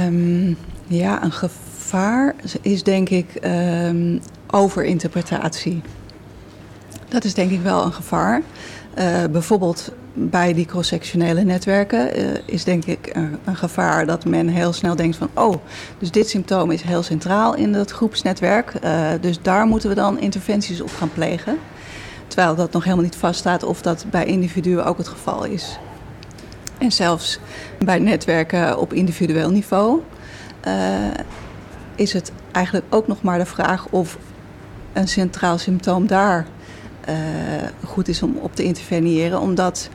Um, 0.06 0.56
ja, 0.86 1.22
een 1.22 1.32
gevaar 1.32 2.34
is 2.60 2.82
denk 2.82 3.08
ik 3.08 3.38
um, 3.44 4.20
overinterpretatie. 4.50 5.82
Dat 7.14 7.24
is 7.24 7.34
denk 7.34 7.50
ik 7.50 7.60
wel 7.60 7.84
een 7.84 7.92
gevaar. 7.92 8.42
Uh, 8.98 9.24
bijvoorbeeld 9.30 9.92
bij 10.14 10.52
die 10.52 10.66
cross-sectionele 10.66 11.42
netwerken 11.42 12.20
uh, 12.20 12.30
is 12.44 12.64
denk 12.64 12.84
ik 12.84 13.10
een, 13.12 13.38
een, 13.44 13.56
gevaar 13.56 14.06
dat 14.06 14.24
men 14.24 14.48
heel 14.48 14.72
snel 14.72 14.96
denkt 14.96 15.16
van... 15.16 15.28
oh, 15.34 15.54
dus 15.98 16.10
dit 16.10 16.28
symptoom 16.28 16.70
is 16.70 16.82
heel 16.82 17.02
centraal 17.02 17.54
in 17.54 17.72
dat 17.72 17.90
groepsnetwerk. 17.90 18.72
Uh, 18.84 19.08
dus 19.20 19.42
daar 19.42 19.66
moeten 19.66 19.88
we 19.88 19.94
dan 19.94 20.18
interventies 20.18 20.80
op 20.80 20.90
gaan 20.98 21.12
plegen. 21.12 21.58
Terwijl 22.26 22.54
dat 22.54 22.72
nog 22.72 22.84
helemaal 22.84 23.04
niet 23.04 23.16
vaststaat 23.16 23.62
of 23.62 23.82
dat 23.82 24.04
bij 24.10 24.24
individuen 24.24 24.84
ook 24.84 24.98
het 24.98 25.08
geval 25.08 25.44
is. 25.44 25.78
En 26.78 26.92
zelfs 26.92 27.38
bij 27.78 27.98
netwerken 27.98 28.78
op 28.78 28.92
individueel 28.92 29.50
niveau... 29.50 30.00
is 31.94 32.12
het 32.12 32.32
eigenlijk 32.52 32.86
ook 32.90 33.06
nog 33.06 33.22
maar 33.22 33.38
de 33.38 33.46
vraag 33.46 33.86
of 33.90 34.18
een 34.92 35.08
centraal 35.08 35.58
symptoom 35.58 36.06
daar 36.06 36.46
goed 37.84 38.08
is 38.08 38.22
om 38.22 38.36
op 38.36 38.54
te 38.54 38.62
interveneren. 38.62 39.40
Omdat 39.40 39.88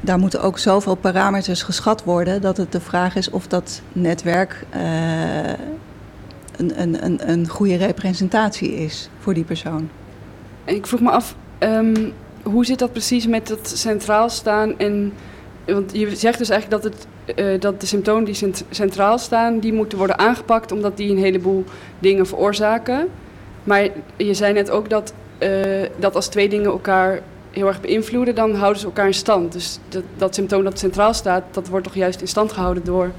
daar 0.00 0.18
moeten 0.18 0.42
ook 0.42 0.58
zoveel 0.58 0.94
parameters 0.94 1.62
geschat 1.62 2.04
worden 2.04 2.40
dat 2.40 2.56
het 2.56 2.72
de 2.72 2.80
vraag 2.80 3.16
is 3.16 3.30
of 3.30 3.46
dat 3.46 3.82
netwerk 3.92 4.64
uh, 4.76 5.48
een, 6.56 6.80
een, 6.80 7.04
een, 7.04 7.30
een 7.30 7.48
goede 7.48 7.76
representatie 7.76 8.74
is 8.74 9.08
voor 9.18 9.34
die 9.34 9.44
persoon. 9.44 9.88
Ik 10.64 10.86
vroeg 10.86 11.00
me 11.00 11.10
af, 11.10 11.36
um, 11.58 12.12
hoe 12.42 12.64
zit 12.64 12.78
dat 12.78 12.92
precies 12.92 13.26
met 13.26 13.48
het 13.48 13.72
centraal 13.74 14.30
staan 14.30 14.78
en 14.78 15.12
want 15.66 15.92
je 15.92 16.16
zegt 16.16 16.38
dus 16.38 16.48
eigenlijk 16.48 16.82
dat, 16.82 16.92
het, 16.92 17.06
uh, 17.38 17.60
dat 17.60 17.80
de 17.80 17.86
symptomen 17.86 18.24
die 18.24 18.52
centraal 18.70 19.18
staan, 19.18 19.58
die 19.58 19.72
moeten 19.72 19.98
worden 19.98 20.18
aangepakt 20.18 20.72
omdat 20.72 20.96
die 20.96 21.10
een 21.10 21.18
heleboel 21.18 21.64
dingen 21.98 22.26
veroorzaken. 22.26 23.08
Maar 23.64 23.88
je 24.16 24.34
zei 24.34 24.52
net 24.52 24.70
ook 24.70 24.90
dat, 24.90 25.12
uh, 25.38 25.88
dat 25.96 26.14
als 26.14 26.28
twee 26.28 26.48
dingen 26.48 26.70
elkaar 26.70 27.20
heel 27.50 27.66
erg 27.66 27.80
beïnvloeden, 27.80 28.34
dan 28.34 28.54
houden 28.54 28.80
ze 28.80 28.86
elkaar 28.86 29.06
in 29.06 29.14
stand. 29.14 29.52
Dus 29.52 29.78
dat, 29.88 30.02
dat 30.16 30.34
symptoom 30.34 30.64
dat 30.64 30.78
centraal 30.78 31.14
staat, 31.14 31.42
dat 31.50 31.68
wordt 31.68 31.84
toch 31.84 31.94
juist 31.94 32.20
in 32.20 32.28
stand 32.28 32.52
gehouden 32.52 32.84
door 32.84 33.10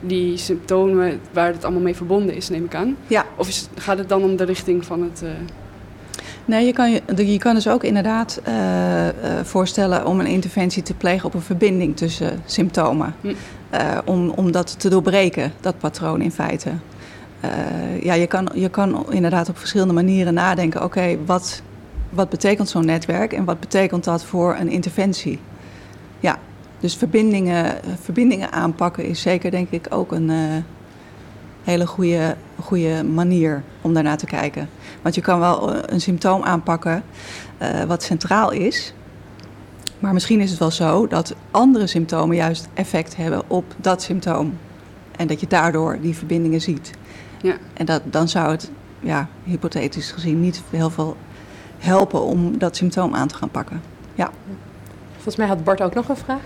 die 0.00 0.36
symptomen 0.36 1.20
waar 1.32 1.52
het 1.52 1.64
allemaal 1.64 1.82
mee 1.82 1.96
verbonden 1.96 2.34
is, 2.34 2.48
neem 2.48 2.64
ik 2.64 2.74
aan. 2.74 2.96
Ja. 3.06 3.24
Of 3.36 3.48
is, 3.48 3.68
gaat 3.74 3.98
het 3.98 4.08
dan 4.08 4.22
om 4.22 4.36
de 4.36 4.44
richting 4.44 4.84
van 4.84 5.02
het... 5.02 5.22
Uh... 5.24 5.30
Nee, 6.44 6.66
je 6.66 6.72
kan, 6.72 6.90
je, 7.16 7.38
kan 7.38 7.54
dus 7.54 7.68
ook 7.68 7.84
inderdaad 7.84 8.40
uh, 8.48 9.06
uh, 9.06 9.12
voorstellen 9.42 10.06
om 10.06 10.20
een 10.20 10.26
interventie 10.26 10.82
te 10.82 10.94
plegen 10.94 11.26
op 11.26 11.34
een 11.34 11.40
verbinding 11.40 11.96
tussen 11.96 12.42
symptomen. 12.44 13.14
Hm. 13.20 13.34
om, 14.04 14.30
om 14.30 14.52
dat 14.52 14.80
te 14.80 14.88
doorbreken, 14.88 15.52
dat 15.60 15.78
patroon 15.78 16.20
in 16.20 16.32
feite. 16.32 16.70
Uh, 17.44 18.02
ja, 18.02 18.14
je 18.14 18.26
kan, 18.26 18.48
je 18.54 18.68
kan 18.68 19.12
inderdaad 19.12 19.48
op 19.48 19.58
verschillende 19.58 19.94
manieren 19.94 20.34
nadenken. 20.34 20.84
Oké, 20.84 21.18
wat, 21.26 21.62
wat 22.10 22.28
betekent 22.28 22.68
zo'n 22.68 22.84
netwerk 22.84 23.32
en 23.32 23.44
wat 23.44 23.60
betekent 23.60 24.04
dat 24.04 24.24
voor 24.24 24.56
een 24.56 24.68
interventie? 24.68 25.38
Ja, 26.20 26.38
dus 26.80 26.96
verbindingen, 26.96 27.80
verbindingen 28.02 28.52
aanpakken 28.52 29.04
is 29.04 29.20
zeker 29.20 29.50
denk 29.50 29.70
ik 29.70 29.86
ook 29.90 30.12
een 30.12 30.28
uh, 30.28 30.36
hele 31.64 31.86
goede, 31.86 32.36
goede 32.60 33.04
manier 33.04 33.62
om 33.80 33.94
daarnaar 33.94 34.18
te 34.18 34.26
kijken. 34.26 34.68
Want 35.02 35.14
je 35.14 35.20
kan 35.20 35.38
wel 35.40 35.90
een 35.90 36.00
symptoom 36.00 36.42
aanpakken 36.42 37.02
wat 37.86 38.02
centraal 38.02 38.50
is. 38.50 38.94
Maar 39.98 40.12
misschien 40.12 40.40
is 40.40 40.50
het 40.50 40.58
wel 40.58 40.70
zo 40.70 41.06
dat 41.06 41.34
andere 41.50 41.86
symptomen 41.86 42.36
juist 42.36 42.68
effect 42.74 43.16
hebben 43.16 43.42
op 43.46 43.64
dat 43.76 44.02
symptoom. 44.02 44.58
En 45.16 45.26
dat 45.26 45.40
je 45.40 45.46
daardoor 45.46 45.98
die 46.00 46.16
verbindingen 46.16 46.60
ziet. 46.60 46.90
Ja. 47.42 47.56
En 47.74 47.86
dat, 47.86 48.02
dan 48.04 48.28
zou 48.28 48.50
het, 48.50 48.70
ja, 49.00 49.28
hypothetisch 49.44 50.10
gezien, 50.10 50.40
niet 50.40 50.62
heel 50.70 50.90
veel 50.90 51.16
helpen 51.78 52.22
om 52.22 52.58
dat 52.58 52.76
symptoom 52.76 53.14
aan 53.14 53.28
te 53.28 53.34
gaan 53.34 53.50
pakken. 53.50 53.80
Ja. 54.14 54.30
Volgens 55.14 55.36
mij 55.36 55.46
had 55.46 55.64
Bart 55.64 55.82
ook 55.82 55.94
nog 55.94 56.08
een 56.08 56.16
vraag. 56.16 56.40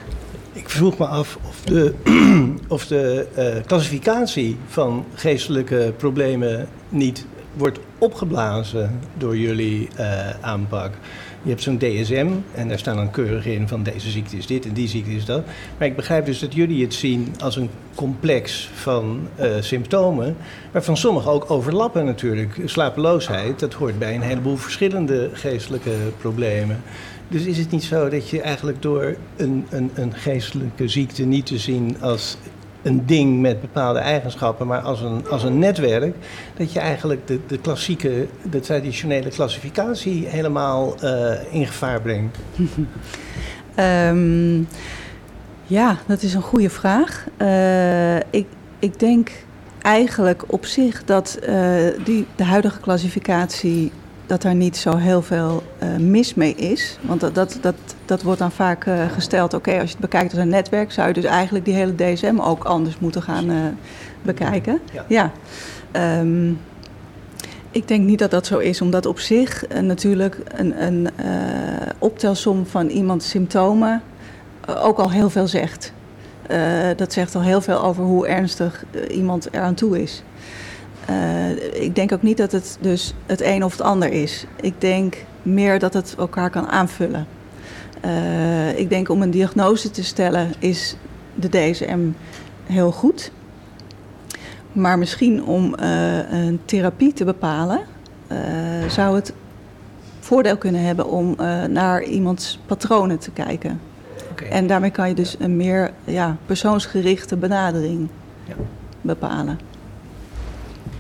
Ik 0.53 0.69
vroeg 0.69 0.99
me 0.99 1.07
af 1.07 1.39
of 1.49 1.61
de, 1.61 1.95
of 2.69 2.87
de 2.87 3.29
uh, 3.39 3.67
klassificatie 3.67 4.57
van 4.67 5.05
geestelijke 5.15 5.95
problemen 5.97 6.69
niet 6.89 7.27
wordt 7.57 7.79
opgeblazen 7.99 9.01
door 9.17 9.37
jullie 9.37 9.89
uh, 9.99 10.31
aanpak. 10.41 10.93
Je 11.43 11.49
hebt 11.49 11.63
zo'n 11.63 11.79
DSM 11.79 12.29
en 12.55 12.69
daar 12.69 12.79
staan 12.79 12.97
dan 12.97 13.11
keurig 13.11 13.47
in 13.47 13.69
van 13.69 13.83
deze 13.83 14.11
ziekte 14.11 14.37
is 14.37 14.47
dit 14.47 14.67
en 14.67 14.73
die 14.73 14.89
ziekte 14.89 15.11
is 15.11 15.25
dat. 15.25 15.45
Maar 15.79 15.89
ik 15.89 15.97
begrijp 15.97 16.27
dus 16.27 16.39
dat 16.39 16.55
jullie 16.55 16.83
het 16.83 16.95
zien 16.95 17.35
als 17.39 17.57
een 17.57 17.71
complex 17.95 18.71
van 18.75 19.29
uh, 19.41 19.51
symptomen, 19.61 20.37
waarvan 20.73 20.97
sommige 20.97 21.29
ook 21.29 21.51
overlappen 21.51 22.05
natuurlijk. 22.05 22.61
Slapeloosheid, 22.65 23.59
dat 23.59 23.73
hoort 23.73 23.99
bij 23.99 24.15
een 24.15 24.23
heleboel 24.23 24.57
verschillende 24.57 25.31
geestelijke 25.33 25.95
problemen. 26.19 26.83
Dus 27.29 27.45
is 27.45 27.59
het 27.59 27.71
niet 27.71 27.85
zo 27.85 28.09
dat 28.09 28.29
je 28.29 28.41
eigenlijk 28.41 28.83
door 28.83 29.17
een, 29.37 29.67
een, 29.71 29.91
een 29.95 30.15
geestelijke 30.15 30.89
ziekte 30.89 31.25
niet 31.25 31.47
te 31.47 31.59
zien 31.59 31.97
als 32.01 32.37
een 32.83 33.07
ding 33.07 33.41
met 33.41 33.61
bepaalde 33.61 33.99
eigenschappen, 33.99 34.67
maar 34.67 34.81
als 34.81 35.01
een, 35.01 35.29
als 35.29 35.43
een 35.43 35.59
netwerk, 35.59 36.15
dat 36.57 36.73
je 36.73 36.81
eigenlijk 36.81 37.27
de, 37.27 37.41
de 37.47 37.59
klassieke, 37.59 38.27
de 38.51 38.61
traditionele 38.61 39.29
klassificatie 39.29 40.27
helemaal 40.27 40.95
uh, 41.05 41.31
in 41.51 41.67
gevaar 41.67 42.01
brengt? 42.01 42.39
um, 43.79 44.69
ja, 45.79 45.97
dat 46.07 46.23
is 46.23 46.35
een 46.35 46.43
goede 46.43 46.71
vraag. 46.71 47.27
Uh, 47.39 48.17
ik, 48.17 48.47
ik 48.79 48.99
denk 48.99 49.31
eigenlijk 49.83 50.45
op 50.47 50.67
zich 50.67 51.05
dat 51.05 51.39
uh, 51.49 51.75
die, 52.05 52.27
de 52.37 52.45
huidige 52.45 52.81
klassificatie 52.81 53.93
dat 54.27 54.43
daar 54.43 54.55
niet 54.55 54.77
zo 54.77 54.97
heel 54.97 55.23
veel 55.23 55.63
uh, 55.83 55.97
mis 55.97 56.35
mee 56.35 56.55
is. 56.55 56.99
Want 57.01 57.21
dat, 57.21 57.35
dat, 57.35 57.59
dat, 57.61 57.75
dat 58.05 58.23
wordt 58.23 58.39
dan 58.39 58.53
vaak 58.53 58.87
uh, 58.87 59.11
gesteld. 59.11 59.55
Oké, 59.55 59.69
okay, 59.69 59.81
als 59.81 59.91
je 59.91 59.97
het 59.97 60.11
bekijkt 60.11 60.31
als 60.31 60.41
een 60.41 60.49
netwerk, 60.49 60.93
zou 60.93 61.09
je 61.09 61.15
dus 61.15 61.25
eigenlijk 61.25 61.65
die 61.65 61.75
hele 61.75 61.95
DSM 61.95 62.39
ook 62.41 62.65
anders 62.65 62.99
moeten 62.99 63.23
gaan 63.23 63.51
uh, 63.51 63.57
bekijken. 64.23 64.81
Ja. 64.93 65.05
ja. 65.09 65.33
Um, 66.21 66.61
ik 67.71 67.89
denk 67.89 68.07
niet 68.07 68.19
dat 68.19 68.31
dat 68.31 68.47
zo 68.47 68.59
is, 68.59 68.81
omdat 68.81 69.07
op 69.07 69.19
zich 69.19 69.65
natuurlijk 69.81 70.39
een, 70.55 70.83
een 70.83 71.09
optelsom 71.99 72.67
van 72.67 72.89
iemands 72.89 73.29
symptomen 73.29 74.03
ook 74.67 74.99
al 74.99 75.11
heel 75.11 75.31
veel 75.31 75.47
zegt. 75.47 75.93
dat 76.97 77.13
zegt 77.13 77.35
al 77.35 77.43
heel 77.43 77.61
veel 77.61 77.83
over 77.83 78.05
hoe 78.05 78.27
ernstig 78.27 78.85
iemand 79.09 79.49
eraan 79.53 79.75
toe 79.75 80.03
is. 80.03 80.23
Uh, 81.11 81.72
ik 81.83 81.95
denk 81.95 82.13
ook 82.13 82.23
niet 82.23 82.37
dat 82.37 82.53
het 82.53 82.79
dus 82.81 83.15
het 83.27 83.41
een 83.41 83.65
of 83.65 83.73
het 83.73 83.81
ander 83.81 84.13
is. 84.13 84.47
Ik 84.61 84.81
denk 84.81 85.17
meer 85.43 85.79
dat 85.79 85.93
het 85.93 86.15
elkaar 86.19 86.51
kan 86.51 86.67
aanvullen. 86.67 87.27
Uh, 88.05 88.79
ik 88.79 88.89
denk 88.89 89.09
om 89.09 89.23
een 89.23 89.31
diagnose 89.31 89.91
te 89.91 90.05
stellen 90.05 90.53
is 90.59 90.97
de 91.35 91.49
DSM 91.49 92.01
heel 92.65 92.93
goed. 92.93 93.33
Maar 94.73 94.99
misschien 94.99 95.45
om 95.45 95.75
uh, 95.81 96.33
een 96.33 96.61
therapie 96.65 97.13
te 97.13 97.25
bepalen, 97.25 97.81
zou 98.89 99.15
het 99.15 99.33
voordeel 100.21 100.57
kunnen 100.57 100.83
hebben 100.83 101.07
om 101.07 101.37
naar 101.69 102.03
iemands 102.03 102.59
patronen 102.67 103.19
te 103.19 103.31
kijken. 103.31 103.81
Okay. 104.31 104.49
En 104.49 104.67
daarmee 104.67 104.91
kan 104.91 105.09
je 105.09 105.15
dus 105.15 105.37
een 105.39 105.57
meer 105.57 105.91
ja, 106.05 106.37
persoonsgerichte 106.47 107.37
benadering 107.37 108.09
ja. 108.45 108.55
bepalen. 109.01 109.59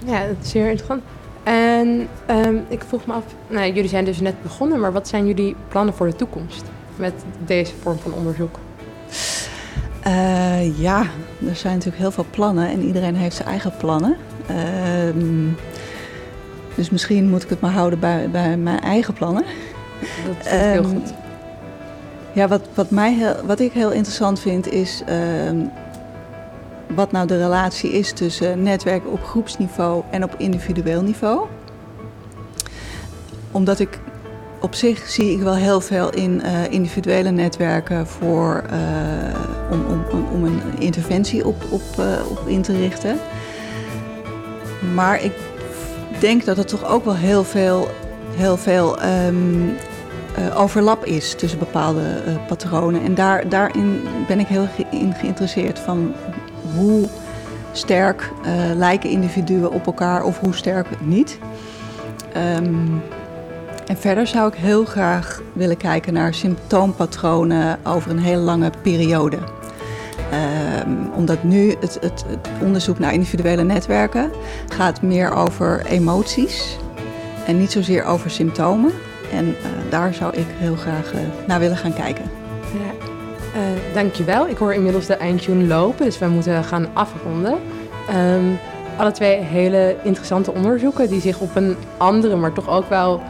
Ja, 0.07 0.27
dat 0.27 0.37
is 0.43 0.51
zeer 0.51 0.69
interessant. 0.69 1.03
En 1.43 2.09
um, 2.31 2.65
ik 2.69 2.83
vroeg 2.89 3.07
me 3.07 3.13
af, 3.13 3.25
nou, 3.47 3.73
jullie 3.73 3.89
zijn 3.89 4.05
dus 4.05 4.21
net 4.21 4.43
begonnen, 4.43 4.81
maar 4.81 4.93
wat 4.93 5.09
zijn 5.09 5.27
jullie 5.27 5.57
plannen 5.69 5.95
voor 5.95 6.07
de 6.07 6.17
toekomst 6.17 6.65
met 6.97 7.13
deze 7.47 7.73
vorm 7.83 7.99
van 7.99 8.13
onderzoek? 8.13 8.59
Uh, 10.07 10.79
ja, 10.79 11.01
er 11.49 11.57
zijn 11.57 11.75
natuurlijk 11.75 12.03
heel 12.03 12.11
veel 12.11 12.27
plannen 12.31 12.69
en 12.69 12.83
iedereen 12.83 13.15
heeft 13.15 13.37
zijn 13.37 13.49
eigen 13.49 13.73
plannen. 13.79 14.17
Uh, 14.51 15.15
dus 16.75 16.91
misschien 16.91 17.29
moet 17.29 17.43
ik 17.43 17.49
het 17.49 17.61
maar 17.61 17.71
houden 17.71 17.99
bij, 17.99 18.29
bij 18.31 18.57
mijn 18.57 18.81
eigen 18.81 19.15
plannen. 19.15 19.45
Dat 20.27 20.47
is 20.47 20.53
um, 20.53 20.59
heel 20.59 20.85
goed. 20.85 21.13
Ja, 22.33 22.49
wat, 22.49 22.63
wat, 22.75 22.91
mij 22.91 23.15
heel, 23.15 23.35
wat 23.45 23.61
ik 23.61 23.73
heel 23.73 23.91
interessant 23.91 24.41
vind 24.41 24.73
is 24.73 25.03
ehm, 25.07 25.57
wat 26.95 27.12
nou 27.12 27.26
de 27.26 27.38
relatie 27.38 27.90
is 27.90 28.12
tussen 28.12 28.62
netwerken 28.62 29.11
op 29.11 29.24
groepsniveau 29.24 30.03
en 30.11 30.24
op 30.24 30.34
individueel 30.38 31.03
niveau. 31.03 31.47
Omdat 33.51 33.78
ik 33.78 33.99
op 34.62 34.74
zich 34.74 35.09
zie 35.09 35.32
ik 35.32 35.40
wel 35.40 35.55
heel 35.55 35.80
veel 35.80 36.11
in 36.11 36.43
eh, 36.43 36.70
individuele 36.70 37.30
netwerken 37.30 38.07
voor, 38.07 38.64
eh, 38.70 39.70
om, 39.70 39.84
om, 40.11 40.26
om 40.32 40.45
een 40.45 40.61
interventie 40.78 41.47
op, 41.47 41.64
op, 41.70 41.82
eh, 41.99 42.05
op 42.30 42.43
in 42.47 42.62
te 42.62 42.76
richten. 42.76 43.18
Maar 44.95 45.22
ik 45.22 45.32
denk 46.18 46.45
dat 46.45 46.59
er 46.59 46.66
toch 46.66 46.84
ook 46.84 47.05
wel 47.05 47.16
heel 47.16 47.45
veel, 47.45 47.88
heel 48.36 48.57
veel 48.57 49.01
ehm, 49.01 49.68
overlap 50.57 51.05
is 51.05 51.34
tussen 51.34 51.59
bepaalde 51.59 52.03
patronen. 52.47 53.03
En 53.03 53.14
daar, 53.14 53.49
daarin 53.49 54.03
ben 54.26 54.40
ik 54.40 54.47
heel 54.47 54.66
in 54.90 55.14
geïnteresseerd 55.14 55.78
van 55.78 56.14
hoe 56.77 57.09
sterk 57.73 58.31
lijken 58.77 59.11
individuen 59.11 59.73
op 59.73 59.87
elkaar 59.87 60.25
of 60.25 60.39
hoe 60.39 60.55
sterk 60.55 60.87
niet. 61.01 61.39
Um, 62.57 63.03
en 63.87 63.97
verder 63.97 64.27
zou 64.27 64.49
ik 64.49 64.55
heel 64.55 64.85
graag 64.85 65.41
willen 65.53 65.77
kijken 65.77 66.12
naar 66.12 66.35
symptoompatronen 66.35 67.79
over 67.85 68.11
een 68.11 68.18
hele 68.18 68.41
lange 68.41 68.70
periode. 68.83 69.39
Um, 70.87 71.11
omdat 71.14 71.43
nu 71.43 71.75
het, 71.81 71.99
het, 72.01 72.25
onderzoek 72.62 72.99
naar 72.99 73.12
individuele 73.12 73.62
netwerken 73.62 74.31
gaat 74.68 75.03
meer 75.03 75.35
over 75.35 75.87
emoties 75.87 76.79
en 77.47 77.59
niet 77.59 77.73
zozeer 77.73 78.05
over 78.05 78.31
symptomen. 78.31 78.93
En 79.33 79.47
uh, 79.47 79.55
daar 79.91 80.14
zou 80.14 80.37
ik 80.37 80.47
heel 80.49 80.77
graag 80.77 81.14
uh, 81.14 81.20
naar 81.47 81.61
willen 81.61 81.77
gaan 81.77 81.95
kijken. 81.95 82.25
Ja. 82.73 83.02
Dankjewel. 83.95 84.49
Ik 84.49 84.57
hoor 84.57 84.74
inmiddels 84.74 85.07
de 85.07 85.14
eindtune 85.14 85.66
lopen, 85.66 86.05
dus 86.05 86.18
we 86.18 86.26
moeten 86.26 86.64
gaan 86.64 86.86
afronden. 86.93 87.59
Um, 88.14 88.59
alle 88.97 89.11
twee 89.11 89.36
hele 89.36 89.97
interessante 90.03 90.53
onderzoeken 90.53 91.09
die 91.09 91.20
zich 91.20 91.38
op 91.38 91.57
een 91.57 91.76
andere, 91.97 92.36
maar 92.36 92.53
toch 92.53 92.68
ook 92.68 92.88
wel 92.88 93.20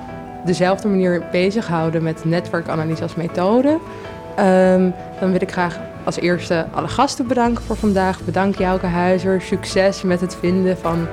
dezelfde 0.45 0.89
manier 0.89 1.23
bezighouden 1.31 2.03
met 2.03 2.25
netwerkanalyse 2.25 3.03
als 3.03 3.15
methode. 3.15 3.69
Um, 3.69 4.95
dan 5.21 5.31
wil 5.31 5.41
ik 5.41 5.53
graag 5.53 5.79
als 6.05 6.17
eerste 6.17 6.67
alle 6.75 6.89
gasten 6.89 7.27
bedanken 7.27 7.65
voor 7.65 7.77
vandaag. 7.77 8.21
Bedankt 8.21 8.59
Jouke 8.59 8.87
Huizer. 8.87 9.41
Succes 9.41 10.03
met 10.03 10.21
het 10.21 10.37
vinden 10.41 10.79
van 10.79 11.07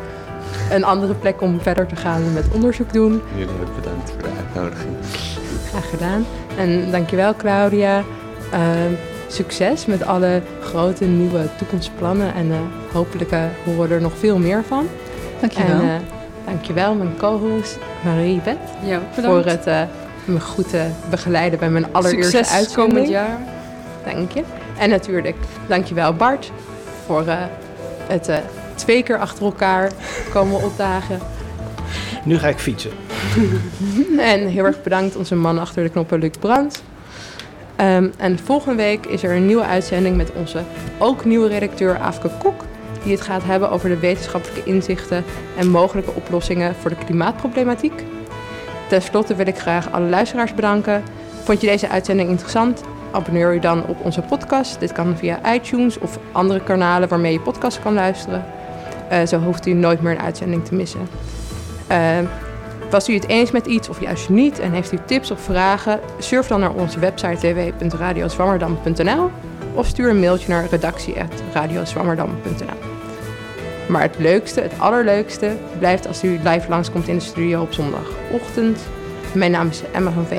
een 0.72 0.84
andere 0.84 1.14
plek 1.14 1.42
om 1.42 1.62
verder 1.62 1.88
te 1.88 1.96
gaan 1.96 2.34
met 2.34 2.46
onderzoek 2.54 2.94
doen. 2.94 3.22
Jullie 3.36 3.54
ook 3.54 3.76
bedankt 3.76 4.12
voor 4.12 4.22
de 4.22 4.30
uitnodiging. 4.38 4.96
Graag 5.70 5.90
gedaan. 5.90 6.26
En 6.58 6.92
dankjewel 6.92 7.36
Claudia. 7.36 8.04
Uh, 8.54 8.60
succes 9.30 9.86
met 9.86 10.06
alle 10.06 10.42
grote 10.62 11.06
nieuwe 11.06 11.50
toekomstplannen. 11.58 12.34
En 12.34 12.48
uh, 12.48 12.58
hopelijk 12.92 13.32
uh, 13.32 13.44
horen 13.66 13.90
we 13.90 13.96
er 13.96 14.02
nog 14.02 14.18
veel 14.18 14.38
meer 14.38 14.64
van. 14.64 14.88
Dankjewel. 15.40 15.80
En, 15.80 15.86
uh, 15.86 15.96
dankjewel 16.46 16.96
mijn 16.96 17.18
co-host 17.18 17.78
Marie 18.04 18.42
Bet. 18.42 18.58
Ja, 18.84 19.02
voor 19.12 19.46
het 19.46 19.68
uh, 19.68 19.82
me 20.26 20.40
goed 20.40 20.76
begeleiden 21.10 21.60
bij 21.60 21.70
mijn 21.70 21.94
allereerste 21.94 22.38
Succes 22.38 22.56
uitzending. 22.56 22.90
komend 22.90 23.10
jaar. 23.10 23.38
Dank 24.06 24.32
je. 24.32 24.44
En 24.78 24.90
natuurlijk, 24.90 25.36
dankjewel 25.68 26.14
Bart 26.14 26.52
voor 27.06 27.26
uh, 27.26 27.34
het 28.08 28.32
twee 28.76 29.04
keer 29.04 29.18
achter 29.18 29.46
elkaar 29.46 29.92
komen 30.32 30.64
opdagen. 30.68 31.20
Nu 32.24 32.38
ga 32.38 32.48
ik 32.48 32.58
fietsen. 32.58 32.92
en 34.34 34.48
heel 34.48 34.66
erg 34.66 34.84
bedankt 34.84 35.16
onze 35.16 35.36
man 35.36 35.60
achter 35.60 35.84
de 35.84 35.90
knoppen, 35.90 36.20
Luc 36.20 36.32
Brandt. 36.40 36.82
Um, 37.82 38.14
en 38.18 38.40
volgende 38.40 38.76
week 38.76 39.06
is 39.06 39.24
er 39.24 39.36
een 39.36 39.46
nieuwe 39.46 39.64
uitzending 39.64 40.18
met 40.18 40.32
onze 40.32 40.64
ook 40.98 41.26
nieuwe 41.26 41.48
redacteur 41.48 41.98
Afke 41.98 42.30
Kok 42.40 42.66
die 43.04 43.12
het 43.12 43.22
gaat 43.22 43.44
hebben 43.44 43.70
over 43.70 43.90
de 43.90 44.00
wetenschappelijke 44.00 44.70
inzichten 44.70 45.24
en 45.58 45.70
mogelijke 45.70 46.12
oplossingen 46.12 46.76
voor 46.76 46.90
de 46.90 47.06
klimaatproblematiek. 47.06 48.04
Ten 48.90 49.02
slotte 49.02 49.36
wil 49.36 49.48
ik 49.48 49.58
graag 49.58 49.92
alle 49.92 50.10
luisteraars 50.10 50.54
bedanken. 50.54 51.04
Vond 51.44 51.62
je 51.62 51.68
deze 51.68 51.90
uitzending 51.90 52.30
interessant? 52.30 52.84
Abonneer 53.12 53.54
je 53.54 53.60
dan 53.60 53.86
op 53.86 54.06
onze 54.06 54.22
podcast. 54.22 54.80
Dit 54.80 54.92
kan 54.92 55.18
via 55.18 55.54
iTunes 55.54 56.00
of 56.00 56.20
andere 56.32 56.64
kanalen 56.64 57.10
waarmee 57.10 57.34
je 57.34 57.40
podcast 57.40 57.80
kan 57.80 57.94
luisteren. 57.94 58.46
Uh, 59.12 59.26
zo 59.26 59.40
hoeft 59.40 59.66
u 59.66 59.74
nooit 59.74 60.02
meer 60.02 60.12
een 60.12 60.22
uitzending 60.22 60.66
te 60.66 60.76
missen. 60.76 61.08
Uh, 61.92 61.98
was 62.92 63.10
u 63.10 63.14
het 63.14 63.28
eens 63.28 63.52
met 63.52 63.66
iets 63.66 63.90
of 63.90 64.02
juist 64.02 64.30
niet 64.30 64.60
en 64.60 64.72
heeft 64.72 64.92
u 64.92 64.98
tips 65.06 65.32
of 65.32 65.42
vragen? 65.42 66.00
Surf 66.20 66.48
dan 66.48 66.60
naar 66.60 66.74
onze 66.74 67.00
website 67.00 67.54
www.radiozwammerdam.nl 67.54 69.30
of 69.74 69.88
stuur 69.88 70.10
een 70.10 70.20
mailtje 70.20 70.50
naar 70.50 70.68
redactie.radiozwammerdam.nl. 70.70 72.88
Maar 73.88 74.02
het 74.02 74.16
leukste, 74.18 74.62
het 74.62 74.74
allerleukste, 74.78 75.56
blijft 75.80 76.08
als 76.08 76.24
u 76.24 76.40
live 76.44 76.70
langskomt 76.70 77.08
in 77.08 77.16
de 77.16 77.24
studio 77.24 77.62
op 77.62 77.74
zondagochtend. 77.74 78.80
Mijn 79.34 79.52
naam 79.52 79.68
is 79.68 79.82
Emma 79.92 80.12
van 80.12 80.26
Veen. 80.26 80.28